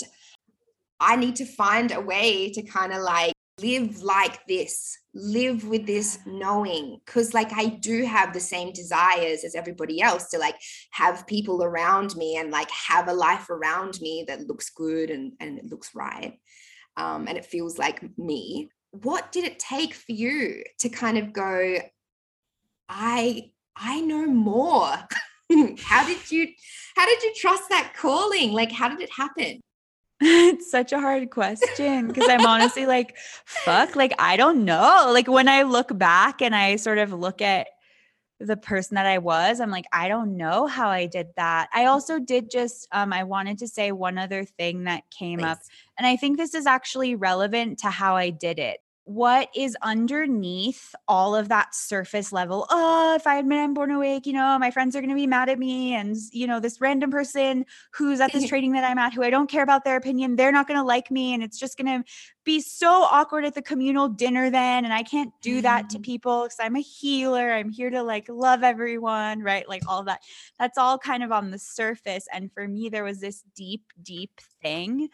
I 1.01 1.17
need 1.17 1.37
to 1.37 1.45
find 1.45 1.91
a 1.91 2.01
way 2.01 2.51
to 2.53 2.63
kind 2.63 2.93
of 2.93 3.03
like 3.03 3.33
live 3.63 4.03
like 4.03 4.45
this 4.47 4.99
live 5.15 5.67
with 5.67 5.87
this 5.87 6.19
knowing 6.27 6.99
because 7.05 7.35
like 7.35 7.53
i 7.53 7.67
do 7.67 8.05
have 8.05 8.33
the 8.33 8.41
same 8.41 8.73
desires 8.73 9.45
as 9.45 9.55
everybody 9.55 10.01
else 10.01 10.29
to 10.31 10.39
like 10.39 10.57
have 10.91 11.27
people 11.27 11.63
around 11.63 12.17
me 12.17 12.37
and 12.37 12.51
like 12.51 12.71
have 12.71 13.09
a 13.09 13.13
life 13.13 13.51
around 13.51 14.01
me 14.01 14.25
that 14.27 14.47
looks 14.47 14.71
good 14.71 15.11
and 15.11 15.33
and 15.39 15.59
it 15.59 15.67
looks 15.67 15.95
right 15.95 16.39
um 16.97 17.27
and 17.29 17.39
it 17.39 17.45
feels 17.45 17.79
like 17.79 18.03
me. 18.19 18.71
What 18.91 19.33
did 19.33 19.45
it 19.45 19.59
take 19.59 19.95
for 19.95 20.13
you 20.13 20.65
to 20.81 20.89
kind 20.89 21.17
of 21.17 21.33
go 21.33 21.79
i 22.89 23.51
i 23.77 24.01
know 24.01 24.27
more? 24.27 24.95
How 25.81 26.07
did 26.07 26.31
you 26.31 26.49
how 26.97 27.05
did 27.05 27.23
you 27.23 27.35
trust 27.37 27.65
that 27.69 27.93
calling? 27.95 28.53
Like 28.53 28.73
how 28.73 28.89
did 28.89 29.01
it 29.01 29.11
happen 29.13 29.61
it's 30.25 30.71
such 30.71 30.93
a 30.93 31.01
hard 31.01 31.31
question 31.31 32.09
because 32.09 32.29
I'm 32.29 32.47
honestly 32.47 32.87
like, 32.87 33.17
fuck, 33.45 33.97
like, 33.97 34.15
I 34.19 34.37
don't 34.37 34.65
know. 34.65 35.11
Like, 35.13 35.29
when 35.29 35.49
I 35.49 35.63
look 35.63 35.97
back 35.97 36.43
and 36.43 36.55
I 36.55 36.77
sort 36.77 36.99
of 36.99 37.13
look 37.13 37.43
at 37.43 37.69
the 38.39 38.57
person 38.57 38.97
that 38.97 39.07
I 39.07 39.19
was, 39.19 39.61
I'm 39.61 39.71
like, 39.71 39.87
I 39.93 40.09
don't 40.09 40.37
know 40.37 40.67
how 40.67 40.89
I 40.89 41.07
did 41.07 41.29
that. 41.37 41.69
I 41.73 41.87
also 41.87 42.19
did 42.19 42.51
just, 42.51 42.89
um, 42.93 43.13
I 43.13 43.25
wanted 43.25 43.59
to 43.59 43.69
say 43.69 43.93
one 43.93 44.19
other 44.19 44.45
thing 44.45 44.85
that 44.85 45.05
came 45.11 45.39
Thanks. 45.41 45.61
up. 45.61 45.67
And 45.99 46.07
I 46.07 46.17
think 46.17 46.37
this 46.37 46.55
is 46.55 46.67
actually 46.67 47.15
relevant 47.15 47.79
to 47.81 47.91
how 47.91 48.17
I 48.17 48.31
did 48.31 48.59
it 48.59 48.81
what 49.05 49.49
is 49.55 49.77
underneath 49.83 50.95
all 51.09 51.35
of 51.35 51.49
that 51.49 51.75
surface 51.75 52.33
level 52.33 52.67
oh 52.71 53.15
if 53.17 53.27
i 53.27 53.37
admit 53.37 53.59
i'm 53.59 53.75
born 53.75 53.91
awake 53.91 54.27
you 54.27 54.33
know 54.33 54.57
my 54.61 54.71
friends 54.71 54.95
are 54.95 55.01
going 55.01 55.11
to 55.11 55.17
be 55.17 55.27
mad 55.27 55.49
at 55.49 55.59
me 55.59 55.93
and 55.93 56.17
you 56.31 56.47
know 56.47 56.61
this 56.61 56.81
random 56.81 57.11
person 57.11 57.67
who's 57.93 58.21
at 58.21 58.33
this 58.33 58.47
training 58.49 58.73
that 58.73 58.85
i'm 58.85 58.99
at 58.99 59.13
who 59.13 59.25
i 59.25 59.31
don't 59.31 59.51
care 59.51 59.65
about 59.65 59.85
their 59.85 59.97
opinion 59.97 60.37
they're 60.37 60.53
not 60.53 60.69
going 60.69 60.79
to 60.79 60.85
like 60.85 61.11
me 61.11 61.35
and 61.35 61.43
it's 61.43 61.59
just 61.59 61.77
going 61.77 61.87
to 61.87 62.09
be 62.45 62.61
so 62.61 62.89
awkward 62.89 63.45
at 63.45 63.55
the 63.55 63.63
communal 63.63 64.09
dinner 64.09 64.51
then 64.51 64.85
and 64.85 64.95
i 64.95 65.03
can't 65.03 65.33
do 65.43 65.61
that 65.61 65.91
to 65.91 65.97
mm-hmm. 65.97 66.03
people 66.03 66.43
because 66.45 66.59
i'm 66.61 66.77
a 66.77 66.81
healer 66.81 67.53
i'm 67.53 67.71
here 67.71 67.91
to 67.91 68.05
like 68.05 68.27
love 68.29 68.63
everyone 68.63 69.41
right 69.41 69.69
like 69.69 69.83
all 69.89 70.05
that 70.05 70.21
that's 70.61 70.79
all 70.79 70.97
kind 70.97 71.25
of 71.25 71.33
on 71.33 71.51
the 71.51 71.59
surface 71.59 72.29
and 72.33 72.53
for 72.53 72.69
me 72.69 72.89
there 72.89 73.05
was 73.05 73.19
this 73.19 73.43
deep 73.57 73.83
deep 74.01 74.41
thing 74.63 75.09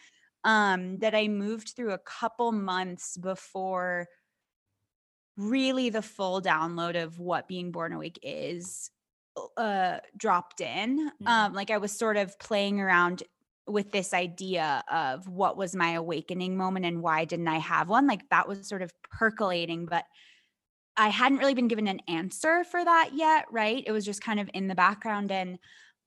um, 0.49 0.97
that 1.01 1.15
I 1.15 1.29
moved 1.29 1.75
through 1.77 1.93
a 1.93 1.99
couple 1.99 2.53
months 2.53 3.19
before 3.19 4.09
really 5.37 5.91
the 5.91 6.01
full 6.01 6.41
download 6.41 7.01
of 7.01 7.19
what 7.19 7.47
being 7.47 7.71
born 7.71 7.93
awake 7.93 8.19
is 8.23 8.91
uh 9.59 9.99
dropped 10.17 10.63
in. 10.63 10.99
Mm-hmm. 10.99 11.29
um 11.29 11.53
like 11.53 11.71
i 11.71 11.79
was 11.79 11.93
sort 11.93 12.17
of 12.17 12.37
playing 12.41 12.81
around 12.81 13.23
with 13.69 13.93
this 13.93 14.15
idea 14.15 14.83
of 14.91 15.29
what 15.29 15.57
was 15.57 15.77
my 15.77 15.93
awakening 15.93 16.57
moment 16.57 16.87
and 16.87 17.03
why 17.03 17.27
didn't 17.27 17.47
i 17.47 17.59
have 17.59 17.89
one? 17.89 18.07
Like 18.07 18.29
that 18.31 18.49
was 18.49 18.67
sort 18.67 18.83
of 18.83 18.91
percolating 19.03 19.85
but 19.85 20.05
i 20.97 21.09
hadn't 21.09 21.39
really 21.39 21.55
been 21.55 21.69
given 21.69 21.87
an 21.89 22.01
answer 22.09 22.65
for 22.65 22.83
that 22.83 23.11
yet 23.13 23.45
right? 23.53 23.85
It 23.87 23.93
was 23.93 24.07
just 24.07 24.23
kind 24.23 24.41
of 24.41 24.49
in 24.55 24.67
the 24.67 24.75
background 24.75 25.31
and 25.31 25.59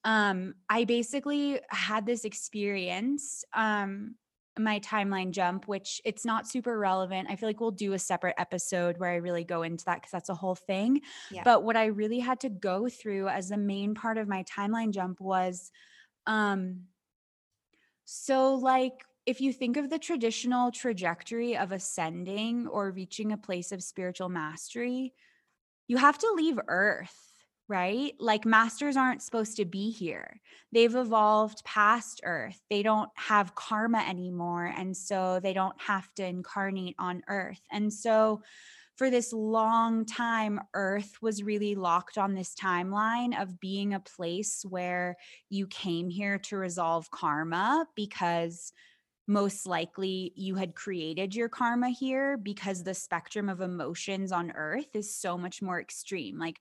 um 0.03 0.55
i 0.67 0.83
basically 0.83 1.59
had 1.69 2.07
this 2.07 2.25
experience 2.25 3.45
um 3.53 4.15
my 4.59 4.79
timeline 4.79 5.31
jump, 5.31 5.67
which 5.67 6.01
it's 6.03 6.25
not 6.25 6.47
super 6.47 6.77
relevant. 6.77 7.29
I 7.29 7.35
feel 7.35 7.47
like 7.47 7.59
we'll 7.59 7.71
do 7.71 7.93
a 7.93 7.99
separate 7.99 8.35
episode 8.37 8.97
where 8.97 9.11
I 9.11 9.15
really 9.15 9.43
go 9.43 9.63
into 9.63 9.85
that 9.85 9.95
because 9.95 10.11
that's 10.11 10.29
a 10.29 10.35
whole 10.35 10.55
thing. 10.55 11.01
Yeah. 11.31 11.43
But 11.43 11.63
what 11.63 11.77
I 11.77 11.85
really 11.85 12.19
had 12.19 12.39
to 12.41 12.49
go 12.49 12.89
through 12.89 13.29
as 13.29 13.49
the 13.49 13.57
main 13.57 13.95
part 13.95 14.17
of 14.17 14.27
my 14.27 14.43
timeline 14.43 14.91
jump 14.91 15.21
was 15.21 15.71
um 16.27 16.81
so 18.05 18.55
like 18.55 19.05
if 19.25 19.39
you 19.39 19.53
think 19.53 19.77
of 19.77 19.89
the 19.89 19.99
traditional 19.99 20.71
trajectory 20.71 21.55
of 21.55 21.71
ascending 21.71 22.67
or 22.67 22.91
reaching 22.91 23.31
a 23.31 23.37
place 23.37 23.71
of 23.71 23.83
spiritual 23.83 24.29
mastery, 24.29 25.13
you 25.87 25.97
have 25.97 26.17
to 26.17 26.33
leave 26.35 26.59
earth 26.67 27.30
right? 27.71 28.13
Like 28.19 28.43
masters 28.43 28.97
aren't 28.97 29.21
supposed 29.21 29.55
to 29.55 29.63
be 29.63 29.91
here. 29.91 30.41
They've 30.73 30.93
evolved 30.93 31.63
past 31.63 32.19
Earth. 32.25 32.61
They 32.69 32.83
don't 32.83 33.09
have 33.15 33.55
karma 33.55 33.99
anymore. 33.99 34.65
And 34.77 34.95
so 34.95 35.39
they 35.41 35.53
don't 35.53 35.79
have 35.81 36.13
to 36.15 36.25
incarnate 36.25 36.95
on 36.99 37.23
Earth. 37.29 37.61
And 37.71 37.91
so 37.91 38.41
for 38.97 39.09
this 39.09 39.31
long 39.31 40.05
time, 40.05 40.59
Earth 40.73 41.13
was 41.21 41.43
really 41.43 41.75
locked 41.75 42.17
on 42.17 42.35
this 42.35 42.53
timeline 42.61 43.41
of 43.41 43.61
being 43.61 43.93
a 43.93 44.01
place 44.01 44.65
where 44.67 45.15
you 45.49 45.65
came 45.67 46.09
here 46.09 46.39
to 46.39 46.57
resolve 46.57 47.09
karma 47.09 47.87
because 47.95 48.73
most 49.27 49.65
likely 49.65 50.33
you 50.35 50.55
had 50.55 50.75
created 50.75 51.33
your 51.33 51.47
karma 51.47 51.87
here 51.87 52.35
because 52.35 52.83
the 52.83 52.93
spectrum 52.93 53.47
of 53.47 53.61
emotions 53.61 54.31
on 54.31 54.51
earth 54.55 54.93
is 54.95 55.15
so 55.15 55.37
much 55.37 55.61
more 55.61 55.79
extreme 55.79 56.39
like 56.39 56.59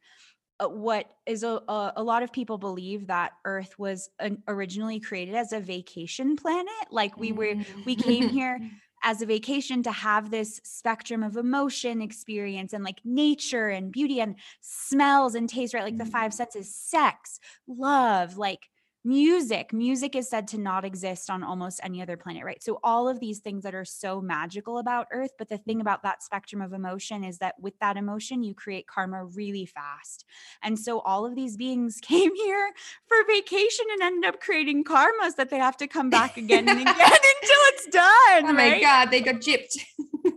what 0.68 1.06
is 1.26 1.42
a, 1.42 1.60
a, 1.68 1.92
a, 1.96 2.02
lot 2.02 2.22
of 2.22 2.32
people 2.32 2.58
believe 2.58 3.06
that 3.06 3.32
earth 3.44 3.78
was 3.78 4.10
an, 4.18 4.42
originally 4.48 5.00
created 5.00 5.34
as 5.34 5.52
a 5.52 5.60
vacation 5.60 6.36
planet. 6.36 6.68
Like 6.90 7.16
we 7.18 7.32
were 7.32 7.54
we 7.84 7.94
came 7.94 8.28
here 8.28 8.60
as 9.02 9.22
a 9.22 9.26
vacation 9.26 9.82
to 9.82 9.92
have 9.92 10.30
this 10.30 10.60
spectrum 10.64 11.22
of 11.22 11.36
emotion 11.36 12.02
experience 12.02 12.72
and 12.72 12.84
like 12.84 13.00
nature 13.04 13.68
and 13.68 13.90
beauty 13.90 14.20
and 14.20 14.36
smells 14.60 15.34
and 15.34 15.48
taste 15.48 15.72
right? 15.72 15.84
Like 15.84 15.98
the 15.98 16.04
five 16.04 16.32
mm. 16.32 16.34
senses 16.34 16.74
sex 16.74 17.40
love 17.66 18.36
like 18.36 18.69
music 19.02 19.72
music 19.72 20.14
is 20.14 20.28
said 20.28 20.46
to 20.46 20.58
not 20.58 20.84
exist 20.84 21.30
on 21.30 21.42
almost 21.42 21.80
any 21.82 22.02
other 22.02 22.16
planet 22.16 22.44
right? 22.44 22.62
So 22.62 22.78
all 22.84 23.08
of 23.08 23.18
these 23.18 23.38
things 23.38 23.62
that 23.62 23.74
are 23.74 23.84
so 23.84 24.20
magical 24.20 24.78
about 24.78 25.06
earth 25.10 25.32
but 25.38 25.48
the 25.48 25.58
thing 25.58 25.76
mm-hmm. 25.76 25.82
about 25.82 26.02
that 26.02 26.22
spectrum 26.22 26.60
of 26.60 26.72
emotion 26.72 27.24
is 27.24 27.38
that 27.38 27.54
with 27.58 27.78
that 27.78 27.96
emotion 27.96 28.42
you 28.42 28.54
create 28.54 28.86
karma 28.86 29.24
really 29.24 29.64
fast. 29.66 30.24
And 30.62 30.78
so 30.78 31.00
all 31.00 31.24
of 31.24 31.34
these 31.34 31.56
beings 31.56 31.98
came 32.02 32.34
here 32.34 32.72
for 33.06 33.16
vacation 33.26 33.86
and 33.92 34.02
ended 34.02 34.28
up 34.28 34.40
creating 34.40 34.84
karmas 34.84 35.36
that 35.36 35.48
they 35.50 35.58
have 35.58 35.76
to 35.78 35.86
come 35.86 36.10
back 36.10 36.36
again 36.36 36.68
and 36.68 36.80
again 36.82 36.94
until 36.96 37.60
it's 37.72 37.86
done 37.86 38.46
oh 38.46 38.52
my 38.52 38.80
god 38.80 39.10
they 39.10 39.20
got 39.20 39.36
gypped 39.36 39.78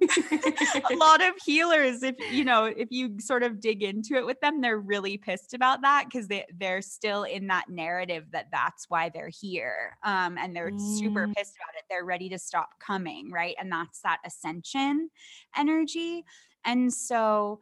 a 0.02 0.96
lot 0.96 1.22
of 1.22 1.34
healers 1.46 2.04
if 2.04 2.16
you 2.32 2.44
know 2.44 2.66
if 2.66 2.90
you 2.92 3.20
sort 3.20 3.44
of 3.44 3.60
dig 3.60 3.84
into 3.84 4.16
it 4.16 4.26
with 4.26 4.40
them 4.42 4.62
they're 4.62 4.80
really 4.80 5.18
pissed 5.18 5.54
about 5.54 5.82
that 5.82 6.06
because 6.06 6.28
they, 6.28 6.46
they're 6.58 6.82
still 6.82 7.24
in 7.24 7.48
that 7.48 7.70
narrative 7.70 8.26
that 8.32 8.48
that's 8.52 8.90
why 8.90 9.10
they're 9.10 9.30
here 9.30 9.98
um, 10.04 10.38
and 10.38 10.56
they're 10.56 10.72
mm. 10.72 11.00
super 11.00 11.28
pissed 11.28 11.56
about 11.56 11.76
it. 11.78 11.84
They're 11.90 12.06
ready 12.06 12.30
to 12.30 12.40
stop 12.40 12.70
coming 12.80 13.32
right? 13.32 13.56
And 13.60 13.72
that's 13.72 14.02
that 14.02 14.20
ascension 14.26 15.10
energy. 15.58 16.24
And 16.66 16.94
so 16.94 17.62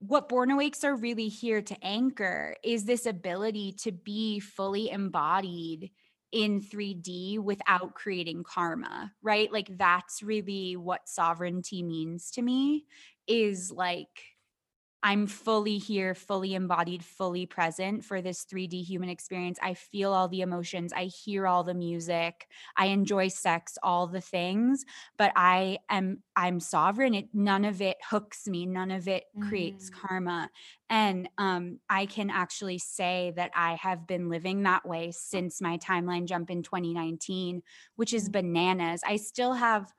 what 0.00 0.28
born 0.28 0.50
awakes 0.50 0.82
are 0.82 0.96
really 0.96 1.28
here 1.28 1.60
to 1.60 1.76
anchor 1.84 2.56
is 2.64 2.84
this 2.84 3.06
ability 3.06 3.74
to 3.80 3.92
be 3.92 4.40
fully 4.40 4.90
embodied 4.90 5.90
in 6.32 6.60
3D 6.60 7.38
without 7.38 7.94
creating 7.94 8.44
karma, 8.44 9.12
right? 9.22 9.52
Like 9.52 9.76
that's 9.76 10.22
really 10.22 10.76
what 10.76 11.08
sovereignty 11.08 11.82
means 11.82 12.30
to 12.32 12.42
me 12.42 12.86
is 13.26 13.70
like 13.70 14.36
I'm 15.02 15.26
fully 15.26 15.78
here, 15.78 16.14
fully 16.14 16.54
embodied, 16.54 17.02
fully 17.02 17.46
present 17.46 18.04
for 18.04 18.20
this 18.20 18.44
3D 18.44 18.84
human 18.84 19.08
experience. 19.08 19.58
I 19.62 19.74
feel 19.74 20.12
all 20.12 20.28
the 20.28 20.42
emotions. 20.42 20.92
I 20.92 21.04
hear 21.04 21.46
all 21.46 21.64
the 21.64 21.74
music. 21.74 22.46
I 22.76 22.86
enjoy 22.86 23.28
sex, 23.28 23.78
all 23.82 24.06
the 24.06 24.20
things, 24.20 24.84
but 25.16 25.32
I 25.36 25.78
am 25.88 26.22
I'm 26.36 26.60
sovereign. 26.60 27.14
It 27.14 27.28
none 27.32 27.64
of 27.64 27.80
it 27.80 27.96
hooks 28.10 28.46
me. 28.46 28.66
None 28.66 28.90
of 28.90 29.08
it 29.08 29.24
creates 29.48 29.90
mm. 29.90 29.94
karma. 29.94 30.50
And 30.90 31.28
um, 31.38 31.78
I 31.88 32.06
can 32.06 32.28
actually 32.28 32.78
say 32.78 33.32
that 33.36 33.52
I 33.54 33.76
have 33.76 34.06
been 34.06 34.28
living 34.28 34.64
that 34.64 34.86
way 34.86 35.12
since 35.12 35.60
my 35.60 35.78
timeline 35.78 36.26
jump 36.26 36.50
in 36.50 36.62
2019, 36.62 37.62
which 37.96 38.12
is 38.12 38.28
mm. 38.28 38.32
bananas. 38.32 39.00
I 39.06 39.16
still 39.16 39.54
have 39.54 39.92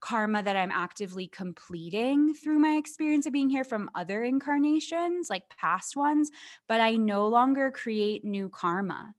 karma 0.00 0.42
that 0.42 0.56
I'm 0.56 0.70
actively 0.70 1.26
completing 1.28 2.34
through 2.34 2.58
my 2.58 2.76
experience 2.76 3.26
of 3.26 3.32
being 3.32 3.50
here 3.50 3.64
from 3.64 3.90
other 3.94 4.24
incarnations, 4.24 5.30
like 5.30 5.48
past 5.48 5.96
ones, 5.96 6.30
but 6.68 6.80
I 6.80 6.96
no 6.96 7.26
longer 7.28 7.70
create 7.70 8.24
new 8.24 8.48
karma. 8.48 9.14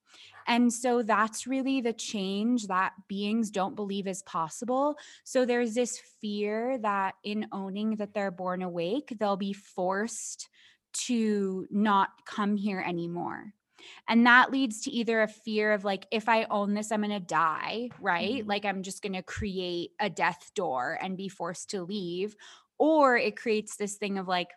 And 0.47 0.71
so 0.71 1.01
that's 1.01 1.45
really 1.45 1.81
the 1.81 1.93
change 1.93 2.67
that 2.67 2.93
beings 3.09 3.51
don't 3.51 3.75
believe 3.75 4.07
is 4.07 4.23
possible. 4.23 4.95
So 5.25 5.45
there's 5.45 5.73
this 5.73 5.99
fear 6.21 6.77
that 6.79 7.15
in 7.23 7.47
owning 7.51 7.97
that 7.97 8.13
they're 8.13 8.31
born 8.31 8.61
awake, 8.61 9.13
they'll 9.19 9.35
be 9.35 9.53
forced 9.53 10.47
to 10.93 11.67
not 11.69 12.09
come 12.25 12.55
here 12.55 12.79
anymore. 12.79 13.53
And 14.07 14.25
that 14.25 14.51
leads 14.51 14.81
to 14.81 14.91
either 14.91 15.21
a 15.21 15.27
fear 15.27 15.73
of 15.73 15.83
like, 15.83 16.07
if 16.11 16.29
I 16.29 16.45
own 16.45 16.73
this, 16.73 16.91
I'm 16.91 17.01
going 17.01 17.11
to 17.11 17.19
die, 17.19 17.89
right? 17.99 18.39
Mm-hmm. 18.39 18.49
Like, 18.49 18.65
I'm 18.65 18.83
just 18.83 19.01
going 19.01 19.13
to 19.13 19.23
create 19.23 19.91
a 19.99 20.09
death 20.09 20.51
door 20.55 20.97
and 21.01 21.17
be 21.17 21.29
forced 21.29 21.71
to 21.71 21.83
leave. 21.83 22.35
Or 22.77 23.17
it 23.17 23.37
creates 23.37 23.75
this 23.75 23.95
thing 23.95 24.17
of 24.17 24.27
like, 24.27 24.49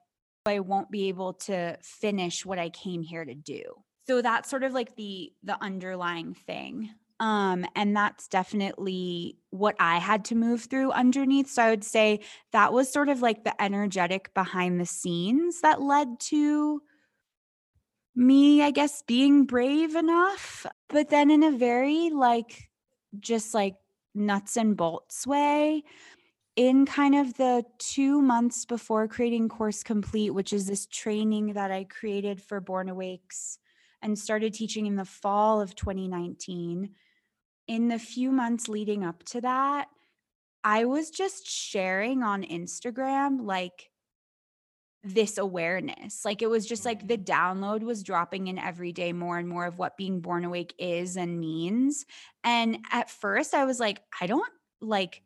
I 0.47 0.61
won't 0.61 0.91
be 0.91 1.09
able 1.09 1.35
to 1.35 1.77
finish 1.83 2.45
what 2.45 2.59
I 2.59 2.71
came 2.71 3.03
here 3.03 3.25
to 3.25 3.35
do. 3.35 3.63
So 4.07 4.23
that's 4.23 4.51
sort 4.51 4.65
of 4.65 4.73
like 4.73 4.97
the 4.97 5.33
the 5.43 5.57
underlying 5.63 6.35
thing. 6.35 6.91
Um, 7.21 7.67
and 7.77 7.95
that's 7.95 8.29
definitely 8.29 9.37
what 9.51 9.77
I 9.79 9.99
had 9.99 10.25
to 10.27 10.35
move 10.35 10.65
through 10.65 10.91
underneath. 10.93 11.51
So 11.51 11.63
I 11.63 11.71
would 11.71 11.85
say 11.85 12.21
that 12.53 12.73
was 12.73 12.91
sort 12.91 13.11
of 13.11 13.21
like 13.21 13.45
the 13.45 13.63
energetic 13.63 14.33
behind 14.33 14.81
the 14.81 14.87
scenes 14.87 15.61
that 15.61 15.83
led 15.83 16.19
to 16.21 16.81
me, 18.15 18.63
I 18.63 18.71
guess, 18.71 19.03
being 19.03 19.45
brave 19.45 19.95
enough. 19.95 20.67
But 20.89 21.11
then 21.11 21.31
in 21.31 21.43
a 21.43 21.51
very 21.51 22.11
like, 22.11 22.71
just 23.19 23.55
like 23.55 23.77
nuts 24.15 24.57
and 24.57 24.77
bolts 24.77 25.27
way, 25.27 25.85
in 26.57 26.85
kind 26.85 27.15
of 27.15 27.35
the 27.35 27.65
two 27.79 28.21
months 28.21 28.65
before 28.65 29.09
creating 29.09 29.49
Course 29.49 29.83
Complete, 29.83 30.31
which 30.31 30.53
is 30.53 30.67
this 30.67 30.87
training 30.87 31.55
that 31.55 31.71
I 31.71 31.85
created 31.85 32.43
for 32.43 32.61
Born 32.61 32.89
Awakes 32.89 33.59
and 34.03 34.19
started 34.19 34.55
teaching 34.55 34.87
in 34.87 34.97
the 34.97 35.05
fall 35.05 35.61
of 35.61 35.75
2019, 35.75 36.91
in 37.69 37.89
the 37.89 37.99
few 37.99 38.33
months 38.33 38.69
leading 38.69 39.05
up 39.05 39.23
to 39.25 39.41
that, 39.43 39.89
I 40.65 40.85
was 40.85 41.11
just 41.11 41.47
sharing 41.47 42.23
on 42.23 42.43
Instagram 42.43 43.47
like 43.47 43.90
this 45.03 45.39
awareness. 45.39 46.25
Like 46.25 46.43
it 46.43 46.51
was 46.51 46.67
just 46.67 46.85
like 46.85 47.07
the 47.07 47.17
download 47.17 47.83
was 47.83 48.03
dropping 48.03 48.49
in 48.49 48.59
every 48.59 48.93
day 48.93 49.13
more 49.13 49.39
and 49.39 49.49
more 49.49 49.65
of 49.65 49.79
what 49.79 49.97
being 49.97 50.21
born 50.21 50.45
awake 50.45 50.75
is 50.79 51.17
and 51.17 51.41
means. 51.41 52.05
And 52.45 52.79
at 52.93 53.11
first 53.11 53.55
I 53.55 53.65
was 53.65 53.81
like, 53.81 54.03
I 54.21 54.27
don't 54.27 54.51
like 54.81 55.23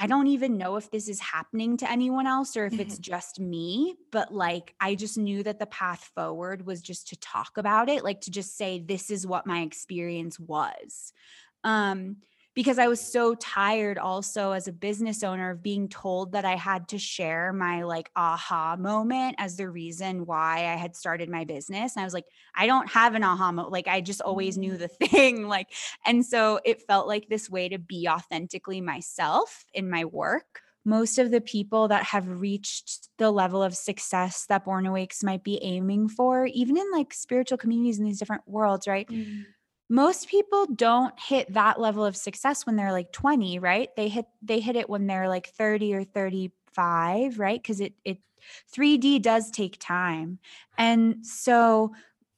I 0.00 0.06
don't 0.06 0.28
even 0.28 0.58
know 0.58 0.76
if 0.76 0.92
this 0.92 1.08
is 1.08 1.18
happening 1.18 1.76
to 1.78 1.90
anyone 1.90 2.28
else 2.28 2.56
or 2.56 2.66
if 2.66 2.78
it's 2.78 2.98
just 3.00 3.40
me, 3.40 3.96
but 4.12 4.32
like 4.32 4.74
I 4.80 4.94
just 4.94 5.18
knew 5.18 5.42
that 5.42 5.58
the 5.58 5.66
path 5.66 6.10
forward 6.14 6.64
was 6.64 6.80
just 6.80 7.08
to 7.08 7.16
talk 7.18 7.58
about 7.58 7.88
it, 7.88 8.04
like 8.04 8.20
to 8.22 8.30
just 8.30 8.56
say 8.56 8.78
this 8.78 9.10
is 9.10 9.26
what 9.26 9.46
my 9.46 9.62
experience 9.62 10.38
was. 10.38 11.12
Um 11.64 12.18
because 12.58 12.80
I 12.80 12.88
was 12.88 13.00
so 13.00 13.36
tired 13.36 13.98
also 13.98 14.50
as 14.50 14.66
a 14.66 14.72
business 14.72 15.22
owner 15.22 15.52
of 15.52 15.62
being 15.62 15.88
told 15.88 16.32
that 16.32 16.44
I 16.44 16.56
had 16.56 16.88
to 16.88 16.98
share 16.98 17.52
my 17.52 17.84
like 17.84 18.10
aha 18.16 18.74
moment 18.76 19.36
as 19.38 19.56
the 19.56 19.70
reason 19.70 20.26
why 20.26 20.66
I 20.66 20.74
had 20.74 20.96
started 20.96 21.28
my 21.28 21.44
business. 21.44 21.94
And 21.94 22.02
I 22.02 22.04
was 22.04 22.12
like, 22.12 22.24
I 22.56 22.66
don't 22.66 22.90
have 22.90 23.14
an 23.14 23.22
aha 23.22 23.52
moment. 23.52 23.70
Like 23.70 23.86
I 23.86 24.00
just 24.00 24.20
always 24.20 24.58
knew 24.58 24.76
the 24.76 24.88
thing. 25.06 25.46
Like, 25.46 25.68
and 26.04 26.26
so 26.26 26.58
it 26.64 26.82
felt 26.82 27.06
like 27.06 27.28
this 27.28 27.48
way 27.48 27.68
to 27.68 27.78
be 27.78 28.08
authentically 28.08 28.80
myself 28.80 29.64
in 29.72 29.88
my 29.88 30.04
work 30.04 30.62
most 30.84 31.18
of 31.18 31.30
the 31.30 31.40
people 31.40 31.88
that 31.88 32.02
have 32.02 32.26
reached 32.40 33.08
the 33.18 33.30
level 33.30 33.62
of 33.62 33.76
success 33.76 34.46
that 34.46 34.64
Born 34.64 34.86
Awakes 34.86 35.22
might 35.22 35.44
be 35.44 35.62
aiming 35.62 36.08
for, 36.08 36.46
even 36.46 36.78
in 36.78 36.90
like 36.92 37.12
spiritual 37.12 37.58
communities 37.58 37.98
in 37.98 38.06
these 38.06 38.18
different 38.18 38.42
worlds, 38.46 38.86
right? 38.88 39.06
Mm 39.06 39.44
most 39.88 40.28
people 40.28 40.66
don't 40.66 41.18
hit 41.18 41.52
that 41.54 41.80
level 41.80 42.04
of 42.04 42.16
success 42.16 42.66
when 42.66 42.76
they're 42.76 42.92
like 42.92 43.12
20 43.12 43.58
right? 43.58 43.88
They 43.96 44.08
hit 44.08 44.26
they 44.42 44.60
hit 44.60 44.76
it 44.76 44.90
when 44.90 45.06
they're 45.06 45.28
like 45.28 45.48
30 45.48 45.94
or 45.94 46.04
35 46.04 47.38
right? 47.38 47.60
Because 47.60 47.80
it 47.80 47.94
it 48.04 48.18
3d 48.74 49.22
does 49.22 49.50
take 49.50 49.78
time. 49.80 50.38
And 50.76 51.24
so 51.24 51.92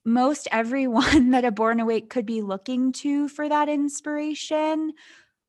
most 0.04 0.48
everyone 0.52 1.30
that 1.32 1.44
a 1.44 1.50
born 1.50 1.80
awake 1.80 2.08
could 2.08 2.26
be 2.26 2.40
looking 2.40 2.92
to 2.92 3.28
for 3.28 3.48
that 3.48 3.68
inspiration 3.68 4.92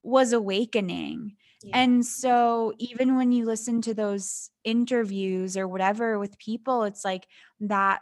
was 0.02 0.32
awakening. 0.32 1.36
Yeah. 1.64 1.78
and 1.78 2.04
so 2.04 2.72
even 2.78 3.14
when 3.14 3.30
you 3.30 3.44
listen 3.44 3.80
to 3.82 3.94
those 3.94 4.50
interviews 4.64 5.56
or 5.56 5.68
whatever 5.68 6.18
with 6.18 6.36
people 6.36 6.82
it's 6.82 7.04
like 7.04 7.28
that 7.60 8.00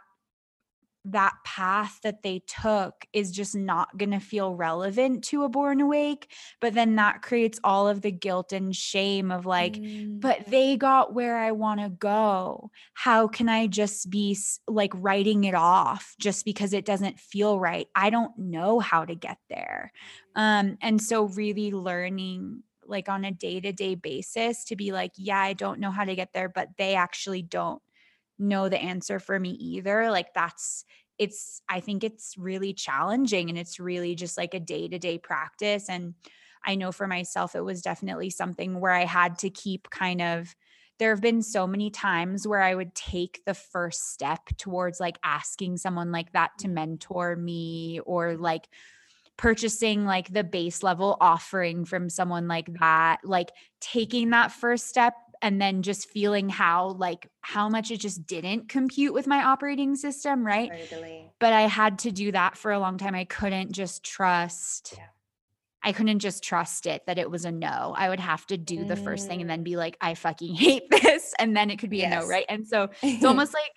that 1.05 1.33
path 1.43 1.99
that 2.03 2.21
they 2.23 2.41
took 2.47 3.05
is 3.13 3.31
just 3.31 3.55
not 3.55 3.97
going 3.97 4.11
to 4.11 4.19
feel 4.19 4.53
relevant 4.53 5.23
to 5.23 5.43
a 5.43 5.49
born 5.49 5.81
awake 5.81 6.31
but 6.59 6.73
then 6.73 6.95
that 6.95 7.21
creates 7.21 7.59
all 7.63 7.87
of 7.87 8.01
the 8.01 8.11
guilt 8.11 8.53
and 8.53 8.75
shame 8.75 9.31
of 9.31 9.45
like 9.45 9.73
mm. 9.73 10.19
but 10.19 10.45
they 10.47 10.77
got 10.77 11.13
where 11.13 11.37
i 11.37 11.51
want 11.51 11.79
to 11.79 11.89
go. 11.89 12.71
How 12.93 13.27
can 13.27 13.49
i 13.49 13.67
just 13.67 14.09
be 14.09 14.37
like 14.67 14.91
writing 14.95 15.43
it 15.43 15.55
off 15.55 16.15
just 16.19 16.45
because 16.45 16.73
it 16.73 16.85
doesn't 16.85 17.19
feel 17.19 17.59
right. 17.59 17.87
I 17.95 18.09
don't 18.09 18.37
know 18.37 18.79
how 18.79 19.05
to 19.05 19.15
get 19.15 19.37
there. 19.49 19.91
Um 20.35 20.77
and 20.81 21.01
so 21.01 21.25
really 21.25 21.71
learning 21.71 22.63
like 22.85 23.07
on 23.07 23.23
a 23.23 23.31
day-to-day 23.31 23.95
basis 23.95 24.65
to 24.65 24.75
be 24.75 24.91
like 24.91 25.11
yeah 25.15 25.39
i 25.39 25.53
don't 25.53 25.79
know 25.79 25.91
how 25.91 26.03
to 26.03 26.15
get 26.15 26.33
there 26.33 26.49
but 26.49 26.67
they 26.77 26.95
actually 26.95 27.41
don't 27.41 27.81
know 28.41 28.69
the 28.69 28.81
answer 28.81 29.19
for 29.19 29.39
me 29.39 29.51
either 29.51 30.09
like 30.11 30.33
that's 30.33 30.85
it's 31.17 31.61
i 31.69 31.79
think 31.79 32.03
it's 32.03 32.35
really 32.37 32.73
challenging 32.73 33.49
and 33.49 33.57
it's 33.57 33.79
really 33.79 34.15
just 34.15 34.37
like 34.37 34.53
a 34.53 34.59
day-to-day 34.59 35.17
practice 35.17 35.89
and 35.89 36.13
i 36.65 36.75
know 36.75 36.91
for 36.91 37.07
myself 37.07 37.55
it 37.55 37.61
was 37.61 37.81
definitely 37.81 38.29
something 38.29 38.79
where 38.79 38.91
i 38.91 39.05
had 39.05 39.37
to 39.37 39.49
keep 39.49 39.89
kind 39.89 40.21
of 40.21 40.55
there 41.01 41.09
have 41.09 41.21
been 41.21 41.41
so 41.41 41.65
many 41.65 41.89
times 41.89 42.47
where 42.47 42.61
I 42.61 42.75
would 42.75 42.93
take 42.93 43.41
the 43.43 43.55
first 43.55 44.13
step 44.13 44.41
towards 44.59 44.99
like 44.99 45.17
asking 45.23 45.77
someone 45.77 46.11
like 46.11 46.31
that 46.33 46.51
to 46.59 46.67
mm. 46.67 46.73
mentor 46.73 47.35
me 47.35 47.99
or 48.05 48.37
like 48.37 48.69
purchasing 49.35 50.05
like 50.05 50.31
the 50.31 50.43
base 50.43 50.83
level 50.83 51.17
offering 51.19 51.85
from 51.85 52.07
someone 52.07 52.47
like 52.47 52.71
that, 52.79 53.17
like 53.23 53.49
taking 53.79 54.29
that 54.29 54.51
first 54.51 54.87
step 54.87 55.15
and 55.41 55.61
then 55.61 55.81
just 55.81 56.09
feeling 56.09 56.49
how 56.49 56.89
like 56.89 57.29
how 57.41 57.69
much 57.69 57.91
it 57.91 57.97
just 57.97 58.25
didn't 58.25 58.69
compute 58.69 59.13
with 59.13 59.27
my 59.27 59.43
operating 59.43 59.95
system 59.95 60.45
right 60.45 60.71
totally. 60.89 61.31
but 61.39 61.53
i 61.53 61.61
had 61.61 61.99
to 61.99 62.11
do 62.11 62.31
that 62.31 62.57
for 62.57 62.71
a 62.71 62.79
long 62.79 62.97
time 62.97 63.15
i 63.15 63.25
couldn't 63.25 63.71
just 63.71 64.03
trust 64.03 64.93
yeah. 64.97 65.05
i 65.83 65.91
couldn't 65.91 66.19
just 66.19 66.43
trust 66.43 66.85
it 66.85 67.01
that 67.07 67.17
it 67.17 67.29
was 67.29 67.45
a 67.45 67.51
no 67.51 67.93
i 67.97 68.09
would 68.09 68.19
have 68.19 68.45
to 68.45 68.57
do 68.57 68.79
mm. 68.79 68.87
the 68.87 68.95
first 68.95 69.27
thing 69.27 69.41
and 69.41 69.49
then 69.49 69.63
be 69.63 69.75
like 69.75 69.97
i 70.01 70.13
fucking 70.13 70.55
hate 70.55 70.89
this 70.89 71.33
and 71.39 71.55
then 71.55 71.69
it 71.69 71.77
could 71.77 71.89
be 71.89 71.97
yes. 71.97 72.13
a 72.13 72.19
no 72.21 72.27
right 72.27 72.45
and 72.49 72.67
so 72.67 72.89
it's 73.01 73.25
almost 73.25 73.53
like 73.53 73.71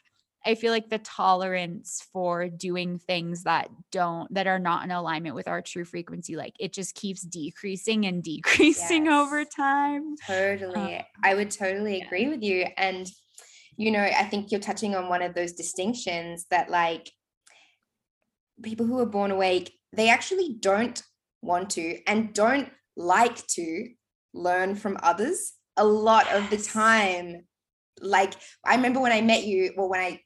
I 0.46 0.54
feel 0.54 0.72
like 0.72 0.90
the 0.90 0.98
tolerance 0.98 2.06
for 2.12 2.48
doing 2.48 2.98
things 2.98 3.44
that 3.44 3.68
don't 3.90 4.32
that 4.34 4.46
are 4.46 4.58
not 4.58 4.84
in 4.84 4.90
alignment 4.90 5.34
with 5.34 5.48
our 5.48 5.62
true 5.62 5.84
frequency, 5.84 6.36
like 6.36 6.54
it 6.60 6.72
just 6.72 6.94
keeps 6.94 7.22
decreasing 7.22 8.06
and 8.06 8.22
decreasing 8.22 9.06
yes. 9.06 9.14
over 9.14 9.44
time. 9.44 10.16
Totally. 10.26 10.96
Um, 10.96 11.02
I 11.22 11.34
would 11.34 11.50
totally 11.50 11.98
yeah. 11.98 12.06
agree 12.06 12.28
with 12.28 12.42
you. 12.42 12.66
And 12.76 13.06
you 13.76 13.90
know, 13.90 14.02
I 14.02 14.24
think 14.24 14.52
you're 14.52 14.60
touching 14.60 14.94
on 14.94 15.08
one 15.08 15.22
of 15.22 15.34
those 15.34 15.52
distinctions 15.52 16.46
that 16.50 16.70
like 16.70 17.10
people 18.62 18.86
who 18.86 18.98
are 19.00 19.06
born 19.06 19.30
awake, 19.30 19.72
they 19.92 20.08
actually 20.08 20.56
don't 20.60 21.02
want 21.42 21.70
to 21.70 21.98
and 22.06 22.32
don't 22.32 22.70
like 22.96 23.46
to 23.48 23.88
learn 24.32 24.74
from 24.76 24.96
others 25.02 25.54
a 25.76 25.84
lot 25.84 26.26
yes. 26.26 26.36
of 26.36 26.50
the 26.50 26.70
time 26.70 27.44
like 28.00 28.34
I 28.64 28.74
remember 28.74 29.00
when 29.00 29.12
I 29.12 29.20
met 29.20 29.44
you, 29.44 29.72
well, 29.76 29.88
when 29.88 30.00
I 30.00 30.20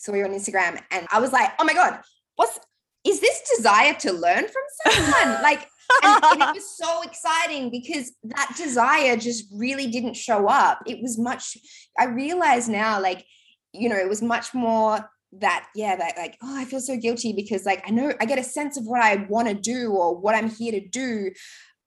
saw 0.00 0.14
you 0.14 0.24
on 0.24 0.30
Instagram 0.30 0.80
and 0.90 1.06
I 1.12 1.20
was 1.20 1.32
like, 1.32 1.52
oh 1.58 1.64
my 1.64 1.74
God, 1.74 2.00
what's 2.36 2.58
is 3.04 3.20
this 3.20 3.40
desire 3.56 3.94
to 3.94 4.12
learn 4.12 4.44
from 4.46 4.94
someone? 4.94 5.42
like, 5.42 5.66
and, 6.02 6.24
and, 6.24 6.42
it 6.42 6.54
was 6.54 6.76
so 6.76 7.02
exciting 7.02 7.70
because 7.70 8.12
that 8.24 8.54
desire 8.56 9.16
just 9.16 9.44
really 9.52 9.86
didn't 9.86 10.14
show 10.14 10.48
up. 10.48 10.80
It 10.86 11.02
was 11.02 11.18
much, 11.18 11.56
I 11.98 12.04
realize 12.04 12.68
now, 12.68 13.00
like, 13.00 13.24
you 13.72 13.88
know, 13.88 13.96
it 13.96 14.08
was 14.08 14.22
much 14.22 14.54
more 14.54 15.08
that, 15.32 15.68
yeah, 15.74 15.96
that 15.96 16.16
like, 16.16 16.36
oh, 16.42 16.58
I 16.58 16.64
feel 16.64 16.80
so 16.80 16.96
guilty 16.96 17.32
because 17.32 17.64
like 17.64 17.82
I 17.86 17.90
know 17.90 18.12
I 18.20 18.26
get 18.26 18.38
a 18.38 18.44
sense 18.44 18.76
of 18.76 18.84
what 18.86 19.00
I 19.00 19.26
want 19.28 19.48
to 19.48 19.54
do 19.54 19.92
or 19.92 20.16
what 20.16 20.34
I'm 20.34 20.50
here 20.50 20.72
to 20.72 20.86
do. 20.86 21.30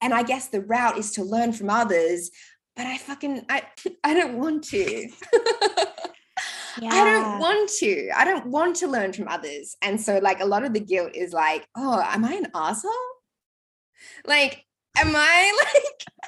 And 0.02 0.14
I 0.14 0.24
guess 0.24 0.48
the 0.48 0.62
route 0.62 0.98
is 0.98 1.12
to 1.12 1.24
learn 1.24 1.54
from 1.54 1.70
others, 1.70 2.32
but 2.76 2.86
I 2.86 2.98
fucking 2.98 3.46
I 3.50 3.64
I 4.04 4.14
don't 4.14 4.38
want 4.38 4.64
to. 4.66 5.10
yeah. 6.82 6.90
I 6.92 7.04
don't 7.04 7.40
want 7.40 7.70
to. 7.80 8.10
I 8.16 8.26
don't 8.26 8.48
want 8.48 8.76
to 8.78 8.88
learn 8.88 9.14
from 9.14 9.28
others. 9.28 9.76
And 9.82 10.00
so, 10.00 10.20
like, 10.20 10.42
a 10.42 10.46
lot 10.46 10.64
of 10.64 10.74
the 10.74 10.80
guilt 10.80 11.12
is 11.16 11.34
like, 11.34 11.68
oh, 11.76 12.02
am 12.06 12.26
I 12.26 12.34
an 12.34 12.48
asshole? 12.54 12.92
Like, 14.26 14.66
am 14.98 15.14
I 15.16 15.60
like, 15.76 16.26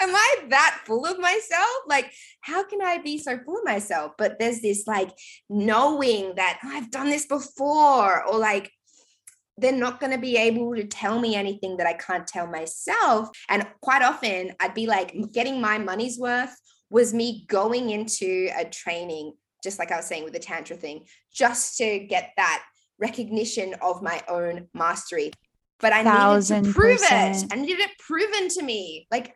am 0.00 0.14
I 0.14 0.36
that 0.50 0.82
full 0.84 1.06
of 1.06 1.18
myself? 1.18 1.68
Like, 1.86 2.12
how 2.40 2.64
can 2.64 2.82
I 2.82 2.98
be 2.98 3.18
so 3.18 3.38
full 3.38 3.58
of 3.58 3.64
myself? 3.64 4.12
But 4.18 4.38
there's 4.38 4.60
this 4.60 4.86
like 4.86 5.10
knowing 5.48 6.34
that 6.36 6.60
oh, 6.64 6.70
I've 6.72 6.90
done 6.90 7.10
this 7.10 7.26
before, 7.26 8.24
or 8.24 8.38
like, 8.38 8.70
they're 9.58 9.72
not 9.72 10.00
going 10.00 10.12
to 10.12 10.18
be 10.18 10.36
able 10.36 10.74
to 10.74 10.84
tell 10.84 11.18
me 11.18 11.34
anything 11.34 11.78
that 11.78 11.86
I 11.86 11.94
can't 11.94 12.26
tell 12.26 12.46
myself. 12.46 13.30
And 13.48 13.66
quite 13.80 14.02
often 14.02 14.52
I'd 14.60 14.74
be 14.74 14.86
like, 14.86 15.14
getting 15.32 15.60
my 15.60 15.78
money's 15.78 16.18
worth 16.18 16.54
was 16.90 17.14
me 17.14 17.44
going 17.48 17.90
into 17.90 18.50
a 18.56 18.64
training, 18.64 19.32
just 19.62 19.78
like 19.78 19.92
I 19.92 19.96
was 19.96 20.06
saying 20.06 20.24
with 20.24 20.32
the 20.32 20.38
Tantra 20.38 20.76
thing, 20.76 21.04
just 21.32 21.76
to 21.78 22.00
get 22.00 22.32
that 22.36 22.62
recognition 22.98 23.74
of 23.82 24.02
my 24.02 24.22
own 24.28 24.68
mastery. 24.74 25.32
But 25.80 25.92
I 25.92 26.02
Thousand 26.02 26.62
needed 26.62 26.74
to 26.74 26.80
prove 26.80 26.98
percent. 26.98 27.44
it. 27.44 27.52
I 27.52 27.56
needed 27.56 27.80
it 27.80 27.90
proven 27.98 28.48
to 28.48 28.62
me. 28.62 29.06
Like, 29.10 29.34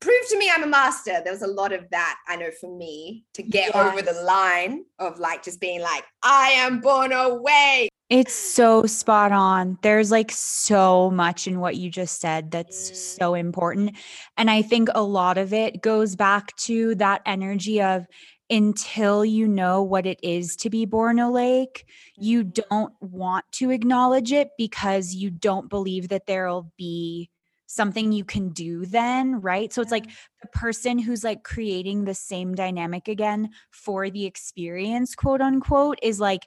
prove 0.00 0.28
to 0.30 0.38
me 0.38 0.50
I'm 0.54 0.62
a 0.62 0.68
master. 0.68 1.20
There 1.22 1.32
was 1.32 1.42
a 1.42 1.48
lot 1.48 1.72
of 1.72 1.88
that, 1.90 2.18
I 2.28 2.36
know, 2.36 2.50
for 2.60 2.76
me 2.76 3.24
to 3.34 3.42
get 3.42 3.74
yes. 3.74 3.76
over 3.76 4.02
the 4.02 4.22
line 4.22 4.84
of 4.98 5.18
like 5.18 5.42
just 5.42 5.60
being 5.60 5.80
like, 5.80 6.04
I 6.22 6.50
am 6.50 6.80
born 6.80 7.12
away. 7.12 7.88
It's 8.10 8.34
so 8.34 8.84
spot 8.84 9.32
on. 9.32 9.78
There's 9.80 10.10
like 10.10 10.30
so 10.30 11.10
much 11.10 11.46
in 11.46 11.60
what 11.60 11.76
you 11.76 11.88
just 11.88 12.20
said 12.20 12.50
that's 12.50 12.90
mm. 12.90 12.94
so 12.94 13.34
important. 13.34 13.96
And 14.36 14.50
I 14.50 14.60
think 14.60 14.90
a 14.94 15.02
lot 15.02 15.38
of 15.38 15.54
it 15.54 15.80
goes 15.80 16.14
back 16.14 16.54
to 16.64 16.94
that 16.96 17.22
energy 17.24 17.80
of 17.80 18.04
until 18.50 19.24
you 19.24 19.48
know 19.48 19.82
what 19.82 20.06
it 20.06 20.18
is 20.22 20.56
to 20.56 20.70
be 20.70 20.84
born 20.84 21.18
awake, 21.18 21.86
you 22.16 22.44
mm. 22.44 22.58
don't 22.68 22.92
want 23.00 23.44
to 23.52 23.70
acknowledge 23.70 24.32
it 24.32 24.50
because 24.58 25.14
you 25.14 25.30
don't 25.30 25.68
believe 25.68 26.08
that 26.08 26.26
there'll 26.26 26.72
be 26.76 27.30
something 27.66 28.12
you 28.12 28.24
can 28.24 28.50
do 28.50 28.84
then, 28.84 29.40
right? 29.40 29.72
So 29.72 29.80
it's 29.80 29.90
like 29.90 30.06
the 30.42 30.48
person 30.52 30.98
who's 30.98 31.24
like 31.24 31.42
creating 31.42 32.04
the 32.04 32.14
same 32.14 32.54
dynamic 32.54 33.08
again 33.08 33.50
for 33.70 34.10
the 34.10 34.26
experience, 34.26 35.14
quote 35.14 35.40
unquote, 35.40 35.98
is 36.02 36.20
like, 36.20 36.46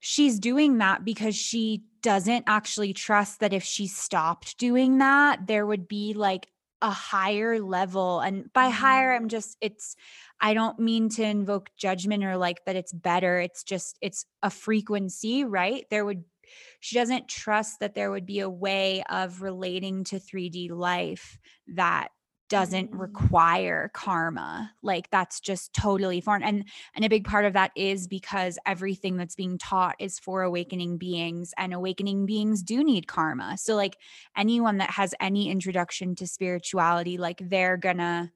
she's 0.00 0.38
doing 0.38 0.78
that 0.78 1.04
because 1.04 1.34
she 1.34 1.82
doesn't 2.02 2.44
actually 2.46 2.92
trust 2.92 3.40
that 3.40 3.54
if 3.54 3.64
she 3.64 3.86
stopped 3.86 4.58
doing 4.58 4.98
that, 4.98 5.46
there 5.46 5.66
would 5.66 5.88
be 5.88 6.12
like 6.12 6.46
a 6.82 6.90
higher 6.90 7.60
level. 7.60 8.20
And 8.20 8.52
by 8.52 8.68
higher, 8.68 9.12
I'm 9.12 9.22
mm-hmm. 9.22 9.28
just, 9.28 9.56
it's, 9.60 9.96
I 10.40 10.54
don't 10.54 10.78
mean 10.78 11.08
to 11.10 11.22
invoke 11.24 11.70
judgment 11.76 12.24
or 12.24 12.36
like 12.36 12.64
that 12.66 12.76
it's 12.76 12.92
better. 12.92 13.38
It's 13.40 13.62
just, 13.62 13.98
it's 14.00 14.26
a 14.42 14.50
frequency, 14.50 15.44
right? 15.44 15.86
There 15.90 16.04
would, 16.04 16.24
she 16.80 16.96
doesn't 16.96 17.28
trust 17.28 17.80
that 17.80 17.94
there 17.94 18.10
would 18.10 18.26
be 18.26 18.40
a 18.40 18.50
way 18.50 19.02
of 19.08 19.42
relating 19.42 20.04
to 20.04 20.16
3D 20.16 20.70
life 20.70 21.38
that 21.74 22.08
doesn't 22.48 22.92
mm. 22.92 23.00
require 23.00 23.90
karma 23.94 24.70
like 24.82 25.10
that's 25.10 25.40
just 25.40 25.72
totally 25.72 26.20
foreign 26.20 26.42
and 26.42 26.64
and 26.94 27.04
a 27.04 27.08
big 27.08 27.24
part 27.24 27.44
of 27.44 27.52
that 27.52 27.70
is 27.76 28.06
because 28.06 28.58
everything 28.66 29.16
that's 29.16 29.34
being 29.34 29.58
taught 29.58 29.96
is 29.98 30.18
for 30.18 30.42
awakening 30.42 30.96
beings 30.98 31.52
and 31.56 31.72
awakening 31.72 32.26
beings 32.26 32.62
do 32.62 32.84
need 32.84 33.06
karma 33.06 33.56
so 33.58 33.74
like 33.74 33.96
anyone 34.36 34.78
that 34.78 34.90
has 34.90 35.14
any 35.20 35.50
introduction 35.50 36.14
to 36.14 36.26
spirituality 36.26 37.18
like 37.18 37.40
they're 37.48 37.76
gonna 37.76 38.30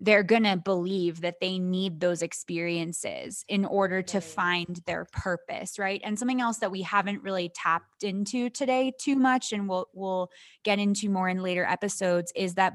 they're 0.00 0.24
to 0.24 0.56
believe 0.56 1.20
that 1.20 1.40
they 1.40 1.58
need 1.58 2.00
those 2.00 2.20
experiences 2.20 3.44
in 3.48 3.64
order 3.64 4.02
to 4.02 4.20
find 4.20 4.80
their 4.86 5.06
purpose 5.12 5.78
right 5.78 6.00
and 6.04 6.18
something 6.18 6.40
else 6.40 6.58
that 6.58 6.70
we 6.70 6.82
haven't 6.82 7.22
really 7.22 7.50
tapped 7.54 8.02
into 8.02 8.50
today 8.50 8.92
too 9.00 9.16
much 9.16 9.52
and 9.52 9.68
we'll 9.68 9.86
we'll 9.94 10.30
get 10.64 10.78
into 10.78 11.08
more 11.08 11.28
in 11.28 11.42
later 11.42 11.64
episodes 11.64 12.32
is 12.34 12.54
that 12.54 12.74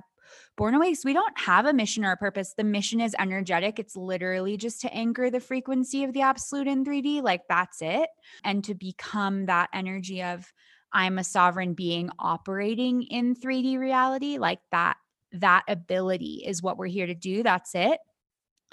Born 0.60 0.76
Awakes, 0.76 1.06
we 1.06 1.14
don't 1.14 1.40
have 1.40 1.66
a 1.66 1.72
mission 1.72 2.04
or 2.04 2.12
a 2.12 2.18
purpose. 2.18 2.54
The 2.54 2.66
mission 2.66 3.00
is 3.00 3.16
energetic. 3.18 3.80
It's 3.80 3.96
literally 3.96 4.58
just 4.58 4.82
to 4.82 4.94
anchor 4.94 5.30
the 5.30 5.40
frequency 5.40 6.04
of 6.04 6.12
the 6.12 6.20
absolute 6.20 6.68
in 6.68 6.84
3D. 6.84 7.22
Like 7.22 7.44
that's 7.48 7.82
it. 7.82 8.10
And 8.44 8.62
to 8.66 8.76
become 8.76 9.46
that 9.46 9.70
energy 9.74 10.22
of, 10.22 10.52
I'm 10.92 11.18
a 11.18 11.24
sovereign 11.24 11.76
being 11.76 12.10
operating 12.20 13.04
in 13.04 13.36
3D 13.36 13.80
reality, 13.80 14.38
like 14.38 14.60
that, 14.74 14.98
that 15.32 15.64
ability 15.70 16.44
is 16.46 16.62
what 16.62 16.78
we're 16.78 16.88
here 16.88 17.08
to 17.08 17.16
do. 17.16 17.42
That's 17.42 17.74
it. 17.74 17.98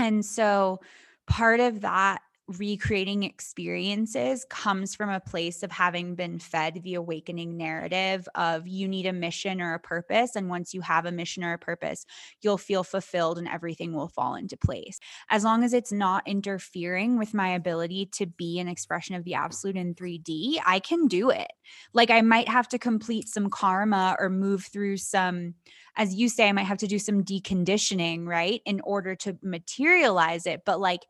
And 0.00 0.24
so 0.24 0.80
part 1.28 1.60
of 1.60 1.82
that 1.82 2.20
recreating 2.48 3.24
experiences 3.24 4.44
comes 4.48 4.94
from 4.94 5.10
a 5.10 5.18
place 5.18 5.62
of 5.64 5.72
having 5.72 6.14
been 6.14 6.38
fed 6.38 6.80
the 6.82 6.94
awakening 6.94 7.56
narrative 7.56 8.28
of 8.36 8.68
you 8.68 8.86
need 8.86 9.06
a 9.06 9.12
mission 9.12 9.60
or 9.60 9.74
a 9.74 9.80
purpose. 9.80 10.36
And 10.36 10.48
once 10.48 10.72
you 10.72 10.80
have 10.80 11.06
a 11.06 11.12
mission 11.12 11.42
or 11.42 11.54
a 11.54 11.58
purpose, 11.58 12.06
you'll 12.42 12.58
feel 12.58 12.84
fulfilled 12.84 13.38
and 13.38 13.48
everything 13.48 13.92
will 13.92 14.08
fall 14.08 14.36
into 14.36 14.56
place. 14.56 15.00
As 15.28 15.42
long 15.42 15.64
as 15.64 15.72
it's 15.72 15.92
not 15.92 16.26
interfering 16.26 17.18
with 17.18 17.34
my 17.34 17.48
ability 17.48 18.06
to 18.12 18.26
be 18.26 18.60
an 18.60 18.68
expression 18.68 19.16
of 19.16 19.24
the 19.24 19.34
absolute 19.34 19.76
in 19.76 19.94
3D, 19.94 20.60
I 20.64 20.78
can 20.78 21.08
do 21.08 21.30
it. 21.30 21.50
Like 21.92 22.10
I 22.10 22.20
might 22.20 22.48
have 22.48 22.68
to 22.68 22.78
complete 22.78 23.28
some 23.28 23.50
karma 23.50 24.16
or 24.20 24.30
move 24.30 24.64
through 24.64 24.98
some 24.98 25.54
as 25.98 26.14
you 26.14 26.28
say, 26.28 26.46
I 26.46 26.52
might 26.52 26.64
have 26.64 26.76
to 26.78 26.86
do 26.86 26.98
some 26.98 27.24
deconditioning, 27.24 28.26
right, 28.26 28.60
in 28.66 28.82
order 28.82 29.14
to 29.16 29.38
materialize 29.42 30.46
it. 30.46 30.60
But 30.66 30.78
like, 30.78 31.06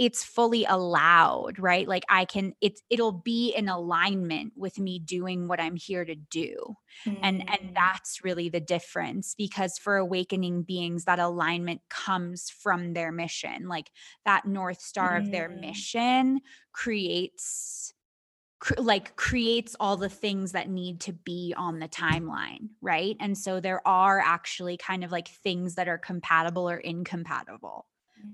it's 0.00 0.24
fully 0.24 0.64
allowed 0.64 1.58
right 1.58 1.86
like 1.86 2.04
i 2.08 2.24
can 2.24 2.54
it's 2.62 2.82
it'll 2.88 3.12
be 3.12 3.52
in 3.54 3.68
alignment 3.68 4.50
with 4.56 4.78
me 4.78 4.98
doing 4.98 5.46
what 5.46 5.60
i'm 5.60 5.76
here 5.76 6.06
to 6.06 6.14
do 6.14 6.74
mm. 7.06 7.18
and 7.22 7.40
and 7.50 7.70
mm. 7.70 7.74
that's 7.74 8.24
really 8.24 8.48
the 8.48 8.60
difference 8.60 9.34
because 9.36 9.76
for 9.76 9.98
awakening 9.98 10.62
beings 10.62 11.04
that 11.04 11.18
alignment 11.18 11.82
comes 11.90 12.48
from 12.48 12.94
their 12.94 13.12
mission 13.12 13.68
like 13.68 13.90
that 14.24 14.46
north 14.46 14.80
star 14.80 15.12
mm. 15.12 15.22
of 15.22 15.30
their 15.30 15.50
mm. 15.50 15.60
mission 15.60 16.40
creates 16.72 17.92
cr- 18.58 18.80
like 18.80 19.14
creates 19.16 19.76
all 19.78 19.98
the 19.98 20.08
things 20.08 20.52
that 20.52 20.70
need 20.70 20.98
to 21.00 21.12
be 21.12 21.52
on 21.58 21.78
the 21.78 21.88
timeline 21.88 22.70
right 22.80 23.16
and 23.20 23.36
so 23.36 23.60
there 23.60 23.86
are 23.86 24.18
actually 24.18 24.78
kind 24.78 25.04
of 25.04 25.12
like 25.12 25.28
things 25.28 25.74
that 25.74 25.88
are 25.88 25.98
compatible 25.98 26.70
or 26.70 26.78
incompatible 26.78 27.84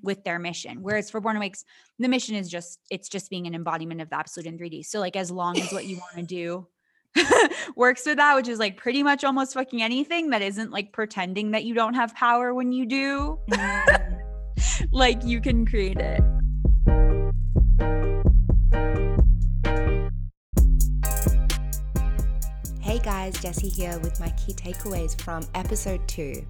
with 0.02 0.24
their 0.24 0.38
mission. 0.38 0.82
Whereas 0.82 1.10
for 1.10 1.20
Born 1.20 1.36
Awakes, 1.36 1.64
the 1.98 2.08
mission 2.08 2.34
is 2.34 2.48
just 2.48 2.80
it's 2.90 3.08
just 3.08 3.30
being 3.30 3.46
an 3.46 3.54
embodiment 3.54 4.00
of 4.00 4.10
the 4.10 4.18
absolute 4.18 4.46
in 4.46 4.58
3D. 4.58 4.84
So 4.84 5.00
like 5.00 5.16
as 5.16 5.30
long 5.30 5.58
as 5.58 5.72
what 5.72 5.86
you 5.86 5.96
want 5.96 6.16
to 6.16 6.22
do 6.22 6.66
works 7.76 8.06
with 8.06 8.16
that, 8.16 8.34
which 8.36 8.48
is 8.48 8.58
like 8.58 8.76
pretty 8.76 9.02
much 9.02 9.24
almost 9.24 9.54
fucking 9.54 9.82
anything 9.82 10.30
that 10.30 10.42
isn't 10.42 10.70
like 10.70 10.92
pretending 10.92 11.52
that 11.52 11.64
you 11.64 11.74
don't 11.74 11.94
have 11.94 12.14
power 12.14 12.54
when 12.54 12.72
you 12.72 12.86
do. 12.86 13.38
Like 14.92 15.24
you 15.24 15.40
can 15.40 15.66
create 15.66 15.98
it. 15.98 16.20
Hey 22.80 23.00
guys, 23.00 23.40
Jessie 23.40 23.68
here 23.68 23.98
with 23.98 24.18
my 24.20 24.30
key 24.30 24.54
takeaways 24.54 25.20
from 25.20 25.46
episode 25.54 26.06
2. 26.08 26.42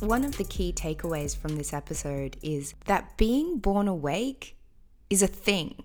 One 0.00 0.24
of 0.24 0.36
the 0.36 0.44
key 0.44 0.74
takeaways 0.74 1.34
from 1.34 1.56
this 1.56 1.72
episode 1.72 2.36
is 2.42 2.74
that 2.84 3.16
being 3.16 3.58
born 3.58 3.88
awake 3.88 4.56
is 5.08 5.22
a 5.22 5.26
thing. 5.26 5.82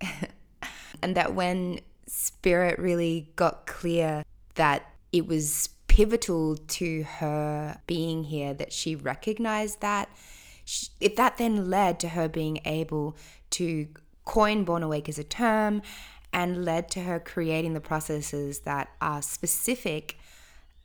and 1.02 1.14
that 1.14 1.34
when 1.34 1.80
Spirit 2.06 2.78
really 2.78 3.30
got 3.36 3.66
clear 3.66 4.24
that 4.54 4.90
it 5.12 5.26
was 5.26 5.68
pivotal 5.86 6.56
to 6.56 7.02
her 7.02 7.78
being 7.86 8.24
here, 8.24 8.54
that 8.54 8.72
she 8.72 8.96
recognized 8.96 9.82
that, 9.82 10.08
if 10.98 11.14
that 11.16 11.36
then 11.36 11.68
led 11.68 12.00
to 12.00 12.08
her 12.08 12.26
being 12.26 12.58
able 12.64 13.18
to 13.50 13.86
coin 14.24 14.64
born 14.64 14.82
awake 14.82 15.10
as 15.10 15.18
a 15.18 15.24
term 15.24 15.82
and 16.32 16.64
led 16.64 16.90
to 16.90 17.00
her 17.00 17.20
creating 17.20 17.74
the 17.74 17.80
processes 17.80 18.60
that 18.60 18.88
are 19.02 19.20
specific 19.20 20.18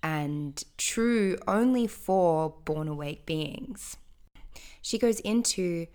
and 0.02 0.64
true 0.78 1.38
only 1.48 1.88
for 1.88 2.56
born 2.66 2.88
awake 2.88 3.26
beings. 3.26 3.98
She 4.82 4.98
goes 4.98 5.20
into 5.22 5.88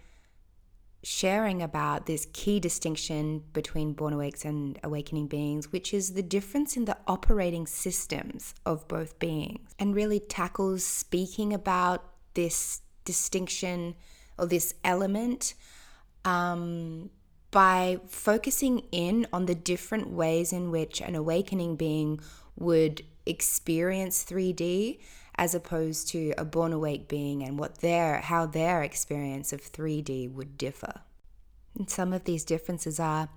sharing 1.02 1.62
about 1.62 2.06
this 2.06 2.26
key 2.32 2.58
distinction 2.58 3.42
between 3.52 3.92
born 3.92 4.14
awakes 4.14 4.44
and 4.44 4.78
awakening 4.82 5.28
beings, 5.28 5.70
which 5.70 5.92
is 5.92 6.14
the 6.14 6.22
difference 6.22 6.76
in 6.76 6.86
the 6.86 6.96
operating 7.06 7.66
systems 7.66 8.54
of 8.64 8.88
both 8.88 9.18
beings, 9.18 9.74
and 9.78 9.94
really 9.94 10.18
tackles 10.18 10.84
speaking 10.84 11.52
about 11.52 12.04
this 12.34 12.80
distinction 13.04 13.94
or 14.38 14.46
this 14.46 14.74
element 14.82 15.54
um, 16.24 17.10
by 17.50 18.00
focusing 18.06 18.82
in 18.90 19.26
on 19.32 19.46
the 19.46 19.54
different 19.54 20.10
ways 20.10 20.52
in 20.52 20.70
which 20.70 21.00
an 21.00 21.14
awakening 21.14 21.76
being 21.76 22.18
would 22.56 23.02
experience 23.26 24.24
3D 24.24 25.00
as 25.36 25.54
opposed 25.54 26.08
to 26.08 26.32
a 26.38 26.44
born 26.44 26.72
awake 26.72 27.08
being 27.08 27.42
and 27.42 27.58
what 27.58 27.78
their 27.78 28.18
how 28.18 28.46
their 28.46 28.82
experience 28.82 29.52
of 29.52 29.60
3D 29.60 30.32
would 30.32 30.56
differ. 30.56 31.00
And 31.76 31.90
some 31.90 32.12
of 32.12 32.24
these 32.24 32.44
differences 32.44 33.00
are 33.00 33.28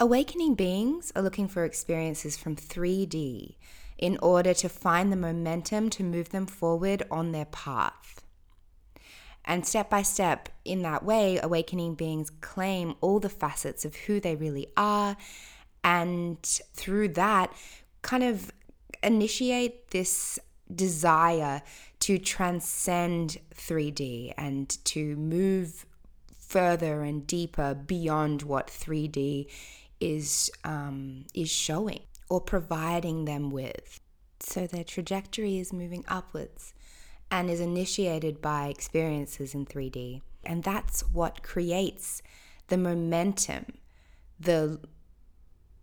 awakening 0.00 0.54
beings 0.54 1.12
are 1.14 1.22
looking 1.22 1.48
for 1.48 1.64
experiences 1.64 2.36
from 2.36 2.56
3D 2.56 3.56
in 3.98 4.18
order 4.22 4.54
to 4.54 4.68
find 4.68 5.12
the 5.12 5.16
momentum 5.16 5.90
to 5.90 6.02
move 6.02 6.30
them 6.30 6.46
forward 6.46 7.02
on 7.10 7.32
their 7.32 7.44
path. 7.44 8.22
And 9.44 9.66
step 9.66 9.90
by 9.90 10.00
step, 10.00 10.48
in 10.64 10.80
that 10.82 11.04
way, 11.04 11.38
awakening 11.42 11.96
beings 11.96 12.30
claim 12.40 12.94
all 13.02 13.20
the 13.20 13.28
facets 13.28 13.84
of 13.84 13.94
who 13.94 14.18
they 14.18 14.36
really 14.36 14.68
are 14.74 15.18
And 15.84 16.42
through 16.42 17.08
that, 17.10 17.52
kind 18.00 18.24
of 18.24 18.50
initiate 19.04 19.90
this 19.90 20.38
desire 20.74 21.62
to 22.00 22.18
transcend 22.18 23.38
3D 23.54 24.32
and 24.36 24.68
to 24.84 25.16
move 25.16 25.86
further 26.38 27.02
and 27.02 27.26
deeper 27.26 27.74
beyond 27.74 28.42
what 28.42 28.68
3D 28.68 29.50
is 30.00 30.50
um, 30.64 31.24
is 31.34 31.50
showing 31.50 32.00
or 32.28 32.40
providing 32.40 33.24
them 33.24 33.50
with. 33.50 34.00
So 34.40 34.66
their 34.66 34.84
trajectory 34.84 35.58
is 35.58 35.72
moving 35.72 36.04
upwards 36.08 36.74
and 37.30 37.48
is 37.48 37.60
initiated 37.60 38.40
by 38.40 38.68
experiences 38.68 39.54
in 39.54 39.66
3D. 39.66 40.20
And 40.44 40.62
that's 40.62 41.00
what 41.12 41.42
creates 41.42 42.22
the 42.68 42.76
momentum, 42.76 43.64
the 44.38 44.80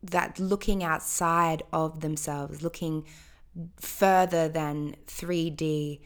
that 0.04 0.40
looking 0.40 0.84
outside 0.84 1.64
of 1.72 2.02
themselves, 2.02 2.62
looking 2.62 3.06
further 3.78 4.48
than 4.48 4.96
3D 5.08 6.00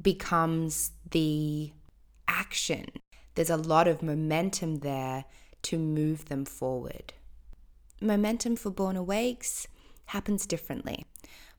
becomes 0.00 0.92
the 1.10 1.72
action. 2.26 2.86
There's 3.34 3.50
a 3.50 3.56
lot 3.56 3.88
of 3.88 4.02
momentum 4.02 4.80
there 4.80 5.24
to 5.62 5.78
move 5.78 6.26
them 6.26 6.44
forward. 6.44 7.14
Momentum 8.00 8.56
for 8.56 8.70
Born 8.70 8.96
Awakes 8.96 9.66
happens 10.06 10.46
differently. 10.46 11.04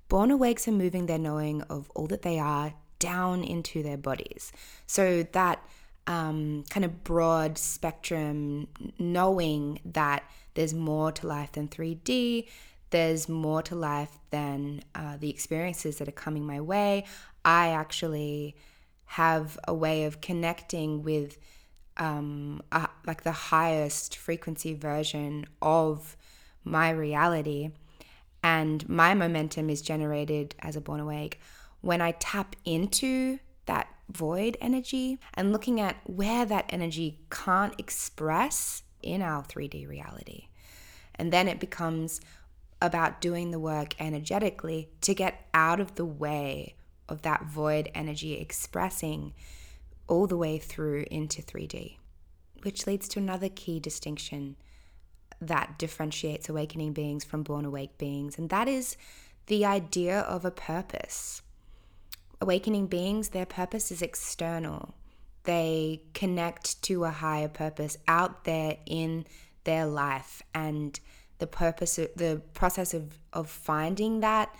Born 0.07 0.31
Awakes 0.31 0.67
are 0.67 0.73
moving 0.73 1.05
their 1.05 1.17
knowing 1.17 1.61
of 1.63 1.89
all 1.95 2.07
that 2.07 2.21
they 2.21 2.39
are 2.39 2.73
down 2.97 3.43
into 3.43 3.83
their 3.83 3.97
bodies. 3.97 4.51
So 4.85 5.23
that 5.31 5.63
um, 6.07 6.63
kind 6.69 6.83
of 6.83 7.03
broad 7.03 7.57
spectrum 7.57 8.67
knowing 8.97 9.79
that 9.85 10.23
there's 10.59 10.73
more 10.73 11.09
to 11.09 11.25
life 11.25 11.53
than 11.53 11.69
3D, 11.69 12.45
there's 12.89 13.29
more 13.29 13.61
to 13.61 13.75
life 13.75 14.19
than 14.29 14.81
uh, 14.93 15.15
the 15.17 15.29
experiences 15.29 15.99
that 15.99 16.09
are 16.09 16.11
coming 16.11 16.45
my 16.45 16.59
way. 16.59 17.05
I 17.45 17.69
actually 17.69 18.57
have 19.05 19.57
a 19.69 19.73
way 19.73 20.03
of 20.03 20.19
connecting 20.19 21.01
with 21.01 21.37
um, 21.95 22.61
a, 22.73 22.89
like 23.07 23.23
the 23.23 23.31
highest 23.31 24.17
frequency 24.17 24.73
version 24.73 25.45
of 25.61 26.17
my 26.65 26.89
reality. 26.89 27.69
And 28.43 28.87
my 28.89 29.13
momentum 29.13 29.69
is 29.69 29.81
generated 29.81 30.55
as 30.59 30.75
a 30.75 30.81
born 30.81 30.99
awake 30.99 31.39
when 31.79 32.01
I 32.01 32.11
tap 32.11 32.57
into 32.65 33.39
that 33.65 33.87
void 34.11 34.57
energy 34.59 35.19
and 35.35 35.53
looking 35.53 35.79
at 35.79 35.95
where 36.03 36.43
that 36.43 36.65
energy 36.67 37.21
can't 37.29 37.79
express 37.79 38.83
in 39.01 39.21
our 39.21 39.43
3D 39.43 39.87
reality. 39.87 40.48
And 41.19 41.31
then 41.31 41.47
it 41.47 41.59
becomes 41.59 42.21
about 42.81 43.21
doing 43.21 43.51
the 43.51 43.59
work 43.59 43.93
energetically 43.99 44.89
to 45.01 45.13
get 45.13 45.45
out 45.53 45.79
of 45.79 45.95
the 45.95 46.05
way 46.05 46.75
of 47.09 47.23
that 47.23 47.45
void 47.45 47.91
energy 47.93 48.35
expressing 48.35 49.33
all 50.07 50.27
the 50.27 50.37
way 50.37 50.57
through 50.57 51.05
into 51.11 51.41
3D, 51.41 51.97
which 52.63 52.87
leads 52.87 53.07
to 53.09 53.19
another 53.19 53.49
key 53.49 53.79
distinction 53.79 54.55
that 55.41 55.77
differentiates 55.77 56.49
awakening 56.49 56.93
beings 56.93 57.23
from 57.23 57.43
born 57.43 57.65
awake 57.65 57.97
beings, 57.97 58.37
and 58.37 58.49
that 58.49 58.67
is 58.67 58.97
the 59.47 59.65
idea 59.65 60.19
of 60.21 60.45
a 60.45 60.51
purpose. 60.51 61.41
Awakening 62.41 62.87
beings, 62.87 63.29
their 63.29 63.45
purpose 63.45 63.91
is 63.91 64.01
external. 64.01 64.95
They 65.43 66.03
connect 66.13 66.81
to 66.83 67.05
a 67.05 67.09
higher 67.09 67.47
purpose 67.47 67.97
out 68.07 68.45
there 68.45 68.77
in 68.85 69.25
their 69.69 69.85
life 69.85 70.41
and 70.55 70.99
the 71.37 71.45
purpose 71.45 71.99
of 71.99 72.09
the 72.15 72.41
process 72.55 72.95
of, 72.95 73.03
of 73.33 73.47
finding 73.47 74.21
that 74.21 74.55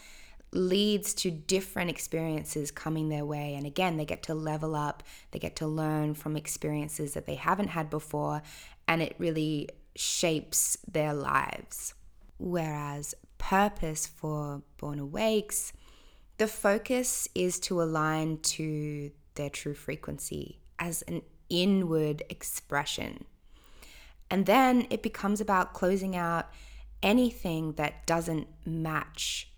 leads 0.52 1.16
to 1.16 1.32
different 1.32 1.90
experiences 1.90 2.70
coming 2.70 3.10
their 3.10 3.26
way. 3.26 3.56
And 3.56 3.66
again, 3.66 3.98
they 3.98 4.06
get 4.06 4.22
to 4.24 4.36
level 4.36 4.76
up, 4.76 5.02
they 5.32 5.40
get 5.40 5.56
to 5.58 5.68
learn 5.68 6.14
from 6.14 6.38
experiences 6.38 7.16
that 7.16 7.26
they 7.26 7.34
haven't 7.34 7.70
had 7.70 7.90
before, 7.90 8.44
and 8.88 9.02
it 9.02 9.16
really 9.18 9.70
shapes 9.96 10.78
their 10.88 11.16
lives. 11.16 11.96
Whereas 12.38 13.16
purpose 13.40 14.06
for 14.06 14.62
Born 14.78 15.00
Awakes, 15.00 15.74
the 16.38 16.48
focus 16.48 17.28
is 17.34 17.60
to 17.62 17.82
align 17.82 18.38
to 18.58 19.10
their 19.34 19.50
true 19.50 19.74
frequency 19.74 20.60
as 20.78 21.02
an 21.04 21.24
inward 21.50 22.22
expression. 22.30 23.26
And 24.32 24.46
then 24.46 24.88
it 24.90 25.02
becomes 25.02 25.42
about 25.42 25.74
closing 25.74 26.16
out 26.16 26.50
anything 27.02 27.74
that 27.74 28.06
doesn't 28.06 28.48
match 28.66 29.50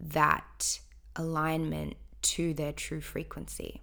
that 0.00 0.80
alignment 1.16 1.96
to 2.20 2.54
their 2.54 2.72
true 2.72 3.00
frequency. 3.00 3.82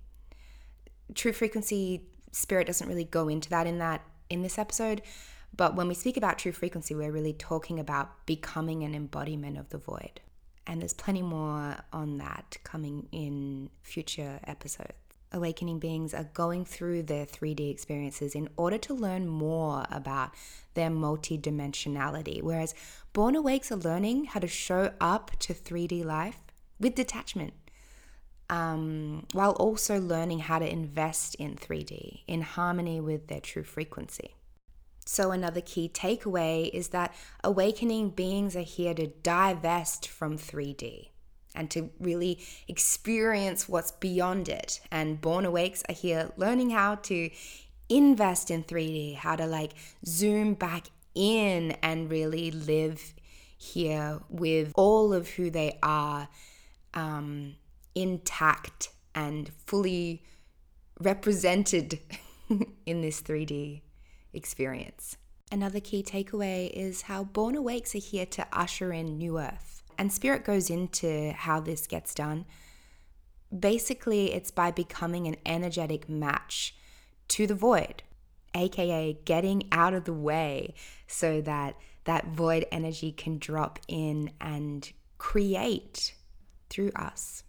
True 1.14 1.34
frequency 1.34 2.08
spirit 2.32 2.68
doesn't 2.68 2.88
really 2.88 3.06
go 3.06 3.28
into 3.28 3.50
that 3.50 3.68
in 3.68 3.80
that 3.80 4.02
in 4.30 4.42
this 4.42 4.58
episode, 4.58 5.02
but 5.56 5.76
when 5.76 5.88
we 5.88 5.94
speak 5.94 6.18
about 6.18 6.40
true 6.40 6.52
frequency, 6.52 6.96
we're 6.96 7.12
really 7.12 7.34
talking 7.34 7.80
about 7.80 8.26
becoming 8.26 8.84
an 8.84 8.96
embodiment 8.96 9.58
of 9.58 9.70
the 9.70 9.78
void. 9.78 10.20
And 10.68 10.82
there's 10.82 10.94
plenty 10.94 11.22
more 11.22 11.78
on 11.94 12.18
that 12.18 12.58
coming 12.64 13.08
in 13.12 13.70
future 13.84 14.40
episodes. 14.46 14.94
Awakening 15.32 15.80
beings 15.80 16.14
are 16.14 16.30
going 16.34 16.66
through 16.66 17.04
their 17.04 17.26
3D 17.26 17.70
experiences 17.70 18.36
in 18.36 18.50
order 18.56 18.78
to 18.78 18.94
learn 18.94 19.28
more 19.28 19.86
about 19.92 20.32
their 20.76 20.90
multidimensionality, 20.90 22.42
whereas 22.42 22.74
Born 23.14 23.36
Awakes 23.36 23.72
are 23.72 23.78
learning 23.78 24.26
how 24.26 24.40
to 24.40 24.48
show 24.48 24.94
up 25.02 25.32
to 25.40 25.54
3D 25.54 26.06
life 26.06 26.44
with 26.80 26.96
detachment, 26.96 27.54
um, 28.50 29.26
while 29.34 29.52
also 29.54 30.00
learning 30.00 30.40
how 30.40 30.60
to 30.60 30.72
invest 30.72 31.36
in 31.36 31.56
3D 31.56 32.22
in 32.28 32.42
harmony 32.42 33.02
with 33.02 33.28
their 33.28 33.42
true 33.42 33.64
frequency. 33.64 34.36
So, 35.08 35.32
another 35.32 35.62
key 35.62 35.88
takeaway 35.88 36.70
is 36.70 36.90
that 36.90 37.14
awakening 37.44 38.12
beings 38.12 38.56
are 38.56 38.62
here 38.62 38.94
to 38.96 39.08
divest 39.08 40.08
from 40.08 40.38
3D 40.38 41.10
and 41.56 41.70
to 41.72 41.90
really 42.00 42.40
experience 42.68 43.68
what's 43.68 43.92
beyond 43.92 44.50
it. 44.50 44.80
And 44.92 45.20
Born 45.22 45.46
Awakes 45.46 45.84
are 45.90 45.94
here 45.94 46.32
learning 46.38 46.72
how 46.72 46.96
to 46.96 47.30
invest 47.90 48.52
in 48.52 48.64
3D, 48.64 49.16
how 49.18 49.36
to 49.36 49.46
like 49.46 49.74
zoom 50.06 50.54
back 50.54 50.88
in 51.14 51.72
and 51.82 52.10
really 52.10 52.52
live 52.52 53.14
here 53.58 54.20
with 54.30 54.72
all 54.76 55.14
of 55.14 55.30
who 55.30 55.50
they 55.50 55.78
are 55.82 56.28
um, 56.94 57.56
intact 57.94 58.90
and 59.14 59.50
fully 59.66 60.24
represented 61.00 62.00
in 62.86 63.02
this 63.02 63.22
3D 63.22 63.82
experience. 64.34 65.18
Another 65.52 65.80
key 65.80 66.04
takeaway 66.04 66.70
is 66.72 67.04
how 67.04 67.24
Born 67.24 67.56
Awakes 67.56 67.96
are 67.96 68.00
here 68.00 68.26
to 68.28 68.48
usher 68.52 68.92
in 68.92 69.18
New 69.18 69.40
Earth. 69.40 69.75
And 69.98 70.12
Spirit 70.12 70.44
goes 70.44 70.70
into 70.70 71.32
how 71.32 71.60
this 71.60 71.88
gets 71.88 72.14
done. 72.14 72.46
Basically, 73.58 74.34
it's 74.34 74.52
by 74.52 74.72
becoming 74.72 75.28
an 75.28 75.38
energetic 75.46 76.10
match 76.10 76.76
to 77.30 77.48
the 77.48 77.56
void, 77.56 78.04
aka 78.54 79.18
getting 79.26 79.64
out 79.72 79.94
of 79.94 80.06
the 80.06 80.14
way 80.14 80.74
so 81.08 81.42
that 81.42 81.76
that 82.06 82.28
void 82.28 82.66
energy 82.72 83.12
can 83.12 83.38
drop 83.38 83.80
in 83.88 84.32
and 84.40 84.92
create 85.18 86.14
through 86.70 86.92
us. 86.96 87.44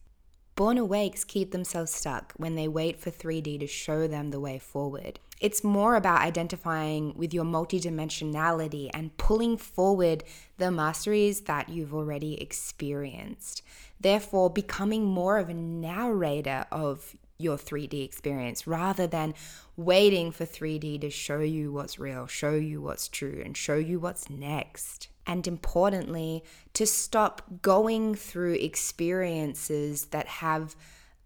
Born 0.57 0.79
awakes 0.79 1.23
keep 1.23 1.51
themselves 1.51 1.93
stuck 1.93 2.33
when 2.39 2.55
they 2.55 2.67
wait 2.67 2.99
for 2.99 3.11
3D 3.11 3.61
to 3.61 3.67
show 3.67 4.07
them 4.07 4.31
the 4.31 4.41
way 4.41 4.59
forward. 4.59 5.21
It's 5.39 5.63
more 5.63 5.97
about 5.97 6.23
identifying 6.23 7.13
with 7.15 7.35
your 7.35 7.45
multidimensionality 7.45 8.89
and 8.95 9.15
pulling 9.19 9.59
forward 9.59 10.25
the 10.57 10.71
masteries 10.71 11.43
that 11.43 11.69
you've 11.69 11.93
already 11.93 12.41
experienced. 12.41 13.61
Therefore, 14.01 14.49
becoming 14.49 15.05
more 15.05 15.37
of 15.37 15.51
a 15.51 15.55
narrator 15.55 16.65
of 16.73 17.15
your 17.37 17.59
3D 17.59 18.03
experience 18.03 18.67
rather 18.67 19.07
than 19.07 19.35
waiting 19.77 20.31
for 20.31 20.47
3D 20.47 21.01
to 21.03 21.11
show 21.11 21.41
you 21.41 21.73
what's 21.73 21.99
real, 21.99 22.27
show 22.27 22.55
you 22.55 22.81
what's 22.81 23.09
true, 23.09 23.43
and 23.45 23.57
show 23.57 23.77
you 23.77 24.01
what's 24.01 24.31
next. 24.31 25.09
And 25.27 25.47
importantly, 25.47 26.45
to 26.75 26.87
stop 26.87 27.43
going 27.63 28.15
through 28.15 28.55
experiences 28.55 30.07
that 30.07 30.27
have 30.27 30.77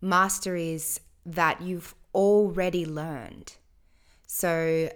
masteries 0.01 1.01
that 1.27 1.61
you've 1.61 1.95
already 2.15 2.85
learned. 2.85 3.55
So 4.27 4.91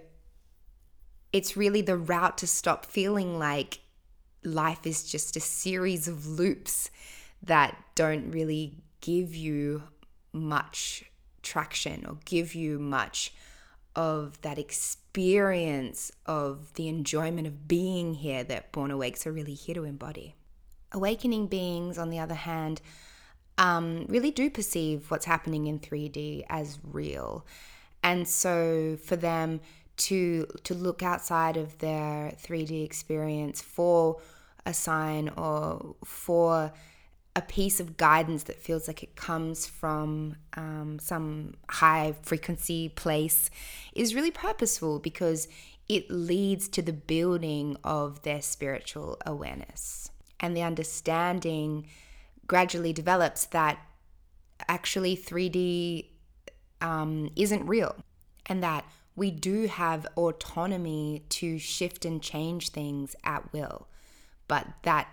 it's 1.31 1.55
really 1.55 1.81
the 1.81 1.97
route 1.97 2.37
to 2.39 2.47
stop 2.47 2.85
feeling 2.85 3.37
like 3.37 3.79
life 4.43 4.85
is 4.85 5.03
just 5.03 5.35
a 5.35 5.41
series 5.41 6.07
of 6.07 6.27
loops 6.27 6.89
that 7.43 7.77
don't 7.95 8.31
really 8.31 8.83
give 9.01 9.35
you 9.35 9.83
much 10.33 11.03
traction 11.43 12.05
or 12.07 12.17
give 12.25 12.55
you 12.55 12.79
much 12.79 13.33
of 13.95 14.41
that 14.41 14.57
experience 14.57 16.11
of 16.25 16.73
the 16.73 16.87
enjoyment 16.87 17.47
of 17.47 17.67
being 17.67 18.15
here 18.15 18.43
that 18.43 18.71
Born 18.71 18.91
Awakes 18.91 19.25
are 19.25 19.31
really 19.31 19.53
here 19.53 19.75
to 19.75 19.83
embody. 19.83 20.35
Awakening 20.91 21.47
beings, 21.47 21.97
on 21.97 22.09
the 22.09 22.19
other 22.19 22.35
hand, 22.35 22.81
um, 23.57 24.05
really 24.07 24.31
do 24.31 24.49
perceive 24.49 25.09
what's 25.09 25.25
happening 25.25 25.67
in 25.67 25.79
3D 25.79 26.45
as 26.49 26.79
real. 26.83 27.45
And 28.03 28.27
so 28.27 28.97
for 29.03 29.15
them 29.15 29.61
to 29.97 30.45
to 30.63 30.73
look 30.73 31.01
outside 31.01 31.55
of 31.55 31.77
their 31.79 32.33
3D 32.43 32.83
experience 32.83 33.61
for 33.61 34.21
a 34.65 34.73
sign 34.73 35.29
or 35.29 35.95
for 36.03 36.73
a 37.35 37.41
piece 37.41 37.79
of 37.79 37.97
guidance 37.97 38.43
that 38.43 38.61
feels 38.61 38.87
like 38.87 39.03
it 39.03 39.15
comes 39.15 39.67
from 39.67 40.37
um, 40.55 40.97
some 41.01 41.55
high 41.69 42.15
frequency 42.21 42.89
place 42.89 43.49
is 43.93 44.15
really 44.15 44.31
purposeful 44.31 44.99
because 44.99 45.47
it 45.89 46.09
leads 46.09 46.67
to 46.69 46.81
the 46.81 46.93
building 46.93 47.75
of 47.83 48.21
their 48.23 48.41
spiritual 48.41 49.17
awareness. 49.25 50.09
And 50.39 50.55
the 50.55 50.63
understanding 50.63 51.87
gradually 52.47 52.93
develops 52.93 53.45
that 53.47 53.79
actually 54.67 55.17
3D 55.17 56.05
um, 56.81 57.29
isn't 57.35 57.65
real 57.67 57.95
and 58.45 58.63
that 58.63 58.85
we 59.15 59.31
do 59.31 59.67
have 59.67 60.07
autonomy 60.15 61.23
to 61.29 61.57
shift 61.57 62.05
and 62.05 62.21
change 62.21 62.69
things 62.69 63.15
at 63.23 63.51
will. 63.53 63.87
But 64.47 64.67
that 64.83 65.07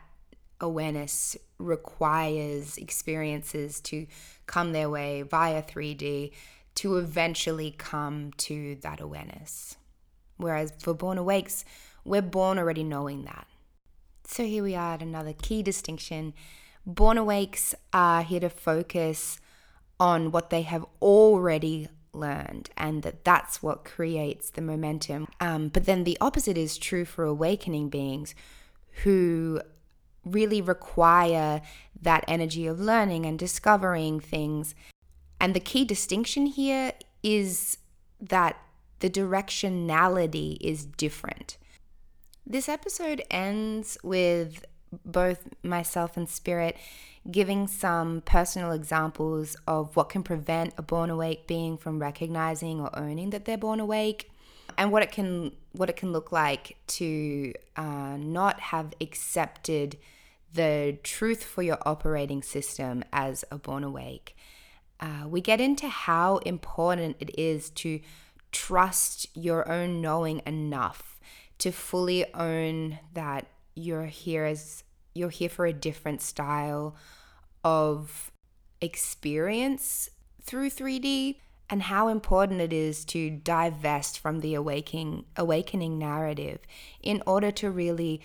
awareness 0.62 1.36
requires 1.59 2.78
experiences 2.78 3.80
to 3.80 4.06
come 4.47 4.72
their 4.72 4.89
way 4.89 5.22
via 5.22 5.62
3D 5.62 6.32
to 6.76 6.97
eventually 6.97 7.74
come 7.76 8.32
to 8.39 8.76
that 8.76 9.01
awareness. 9.01 9.76
Whereas 10.36 10.72
for 10.78 10.94
Born 10.94 11.18
Awakes, 11.18 11.64
we're 12.05 12.22
born 12.22 12.59
already 12.59 12.82
knowing 12.82 13.24
that. 13.24 13.47
So 14.24 14.44
here 14.44 14.62
we 14.62 14.74
are 14.74 14.94
at 14.94 15.02
another 15.02 15.34
key 15.34 15.62
distinction. 15.62 16.32
Born 16.86 17.18
Awakes 17.18 17.74
are 17.93 18.22
here 18.22 18.40
to 18.40 18.48
focus 18.48 19.40
on 20.01 20.32
what 20.32 20.51
they 20.51 20.62
have 20.62 20.86
already 21.01 21.89
learned 22.12 22.70
and 22.76 23.02
that 23.02 23.24
that's 23.24 23.62
what 23.62 23.84
creates 23.84 24.51
the 24.51 24.62
momentum. 24.62 25.28
Um, 25.40 25.68
but 25.68 25.86
then 25.86 26.05
the 26.05 26.18
opposite 26.20 26.59
is 26.59 26.76
true 26.76 27.05
for 27.05 27.24
awakening 27.24 27.89
beings 27.89 28.34
who 29.05 29.60
really 30.24 30.60
require 30.60 31.60
that 32.00 32.24
energy 32.28 32.66
of 32.66 32.80
learning 32.80 33.26
and 33.26 33.38
discovering 33.38 34.20
things. 34.20 34.74
And 35.40 35.54
the 35.54 35.60
key 35.60 35.84
distinction 35.84 36.46
here 36.46 36.92
is 37.22 37.78
that 38.20 38.56
the 39.00 39.10
directionality 39.10 40.58
is 40.60 40.84
different. 40.84 41.58
This 42.46 42.68
episode 42.68 43.22
ends 43.30 43.98
with 44.02 44.64
both 45.04 45.48
myself 45.62 46.16
and 46.16 46.28
Spirit 46.28 46.76
giving 47.30 47.68
some 47.68 48.20
personal 48.22 48.72
examples 48.72 49.56
of 49.66 49.94
what 49.96 50.08
can 50.08 50.22
prevent 50.22 50.74
a 50.76 50.82
born 50.82 51.08
awake 51.08 51.46
being 51.46 51.76
from 51.76 52.00
recognizing 52.00 52.80
or 52.80 52.90
owning 52.98 53.30
that 53.30 53.44
they're 53.44 53.56
born 53.56 53.78
awake 53.78 54.31
and 54.78 54.92
what 54.92 55.02
it 55.02 55.12
can 55.12 55.52
what 55.72 55.88
it 55.88 55.96
can 55.96 56.12
look 56.12 56.32
like 56.32 56.76
to 56.86 57.52
uh, 57.76 58.16
not 58.18 58.60
have 58.60 58.92
accepted 59.00 59.96
the 60.54 60.98
truth 61.02 61.42
for 61.42 61.62
your 61.62 61.78
operating 61.86 62.42
system 62.42 63.02
as 63.12 63.44
a 63.50 63.56
born 63.56 63.84
awake. 63.84 64.36
Uh, 65.00 65.26
we 65.26 65.40
get 65.40 65.60
into 65.60 65.88
how 65.88 66.36
important 66.38 67.16
it 67.18 67.36
is 67.38 67.70
to 67.70 68.00
trust 68.52 69.26
your 69.34 69.68
own 69.70 70.00
knowing 70.00 70.42
enough 70.46 71.18
to 71.58 71.72
fully 71.72 72.32
own 72.34 72.98
that 73.14 73.46
you're 73.74 74.06
here 74.06 74.44
as 74.44 74.84
you're 75.14 75.30
here 75.30 75.48
for 75.48 75.66
a 75.66 75.72
different 75.72 76.20
style 76.20 76.94
of 77.64 78.30
experience 78.80 80.10
through 80.42 80.68
3D 80.68 81.36
and 81.72 81.84
how 81.84 82.08
important 82.08 82.60
it 82.60 82.70
is 82.70 83.02
to 83.02 83.30
divest 83.30 84.18
from 84.18 84.40
the 84.40 84.54
awakening 84.54 85.24
awakening 85.38 85.98
narrative 85.98 86.58
in 87.02 87.22
order 87.26 87.50
to 87.50 87.70
really 87.70 88.20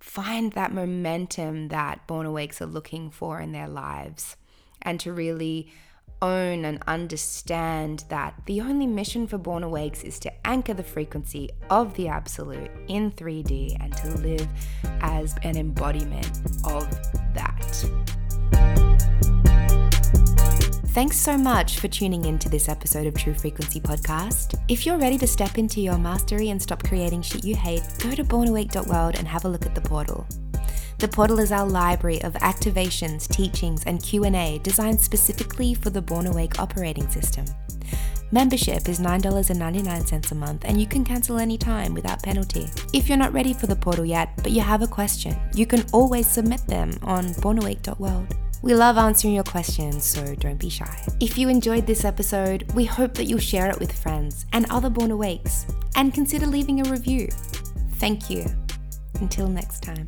find 0.00 0.52
that 0.54 0.74
momentum 0.74 1.68
that 1.68 2.04
born 2.08 2.26
awakes 2.26 2.60
are 2.60 2.66
looking 2.66 3.08
for 3.08 3.40
in 3.40 3.52
their 3.52 3.68
lives 3.68 4.36
and 4.82 4.98
to 4.98 5.12
really 5.12 5.70
own 6.20 6.64
and 6.64 6.82
understand 6.88 8.04
that 8.08 8.34
the 8.46 8.60
only 8.60 8.88
mission 8.88 9.28
for 9.28 9.38
Born 9.38 9.62
Awakes 9.62 10.02
is 10.02 10.18
to 10.18 10.32
anchor 10.44 10.74
the 10.74 10.82
frequency 10.82 11.48
of 11.70 11.94
the 11.94 12.08
absolute 12.08 12.72
in 12.88 13.12
3D 13.12 13.76
and 13.78 13.96
to 13.98 14.08
live 14.18 14.48
as 15.00 15.36
an 15.44 15.56
embodiment 15.56 16.40
of 16.64 16.90
that. 17.34 18.87
Thanks 20.92 21.18
so 21.18 21.36
much 21.36 21.78
for 21.78 21.86
tuning 21.86 22.24
in 22.24 22.38
to 22.40 22.48
this 22.48 22.68
episode 22.68 23.06
of 23.06 23.14
True 23.14 23.34
Frequency 23.34 23.78
Podcast. 23.78 24.58
If 24.68 24.84
you're 24.84 24.96
ready 24.96 25.18
to 25.18 25.26
step 25.26 25.58
into 25.58 25.80
your 25.80 25.98
mastery 25.98 26.48
and 26.48 26.60
stop 26.60 26.82
creating 26.82 27.22
shit 27.22 27.44
you 27.44 27.54
hate, 27.54 27.82
go 28.02 28.14
to 28.14 28.24
bornawake.world 28.24 29.16
and 29.16 29.28
have 29.28 29.44
a 29.44 29.48
look 29.48 29.64
at 29.64 29.74
the 29.74 29.80
portal. 29.82 30.26
The 30.98 31.06
portal 31.06 31.38
is 31.38 31.52
our 31.52 31.68
library 31.68 32.20
of 32.22 32.32
activations, 32.34 33.28
teachings, 33.28 33.84
and 33.84 34.02
Q&A 34.02 34.58
designed 34.64 35.00
specifically 35.00 35.74
for 35.74 35.90
the 35.90 36.02
Born 36.02 36.26
Awake 36.26 36.58
operating 36.58 37.08
system. 37.10 37.44
Membership 38.32 38.88
is 38.88 38.98
$9.99 38.98 40.32
a 40.32 40.34
month 40.34 40.64
and 40.64 40.80
you 40.80 40.86
can 40.86 41.04
cancel 41.04 41.38
anytime 41.38 41.94
without 41.94 42.22
penalty. 42.22 42.66
If 42.92 43.08
you're 43.08 43.18
not 43.18 43.32
ready 43.32 43.52
for 43.52 43.66
the 43.68 43.76
portal 43.76 44.06
yet, 44.06 44.30
but 44.38 44.52
you 44.52 44.62
have 44.62 44.82
a 44.82 44.88
question, 44.88 45.36
you 45.54 45.66
can 45.66 45.84
always 45.92 46.26
submit 46.26 46.66
them 46.66 46.92
on 47.02 47.26
bornawake.world. 47.34 48.34
We 48.60 48.74
love 48.74 48.98
answering 48.98 49.34
your 49.34 49.44
questions, 49.44 50.04
so 50.04 50.34
don't 50.34 50.58
be 50.58 50.68
shy. 50.68 51.06
If 51.20 51.38
you 51.38 51.48
enjoyed 51.48 51.86
this 51.86 52.04
episode, 52.04 52.70
we 52.74 52.84
hope 52.84 53.14
that 53.14 53.24
you'll 53.24 53.38
share 53.38 53.70
it 53.70 53.78
with 53.78 53.92
friends 53.92 54.46
and 54.52 54.66
other 54.70 54.90
Born 54.90 55.10
Awakes 55.10 55.66
and 55.94 56.12
consider 56.12 56.46
leaving 56.46 56.86
a 56.86 56.90
review. 56.90 57.28
Thank 57.94 58.28
you. 58.30 58.44
Until 59.20 59.48
next 59.48 59.82
time. 59.82 60.06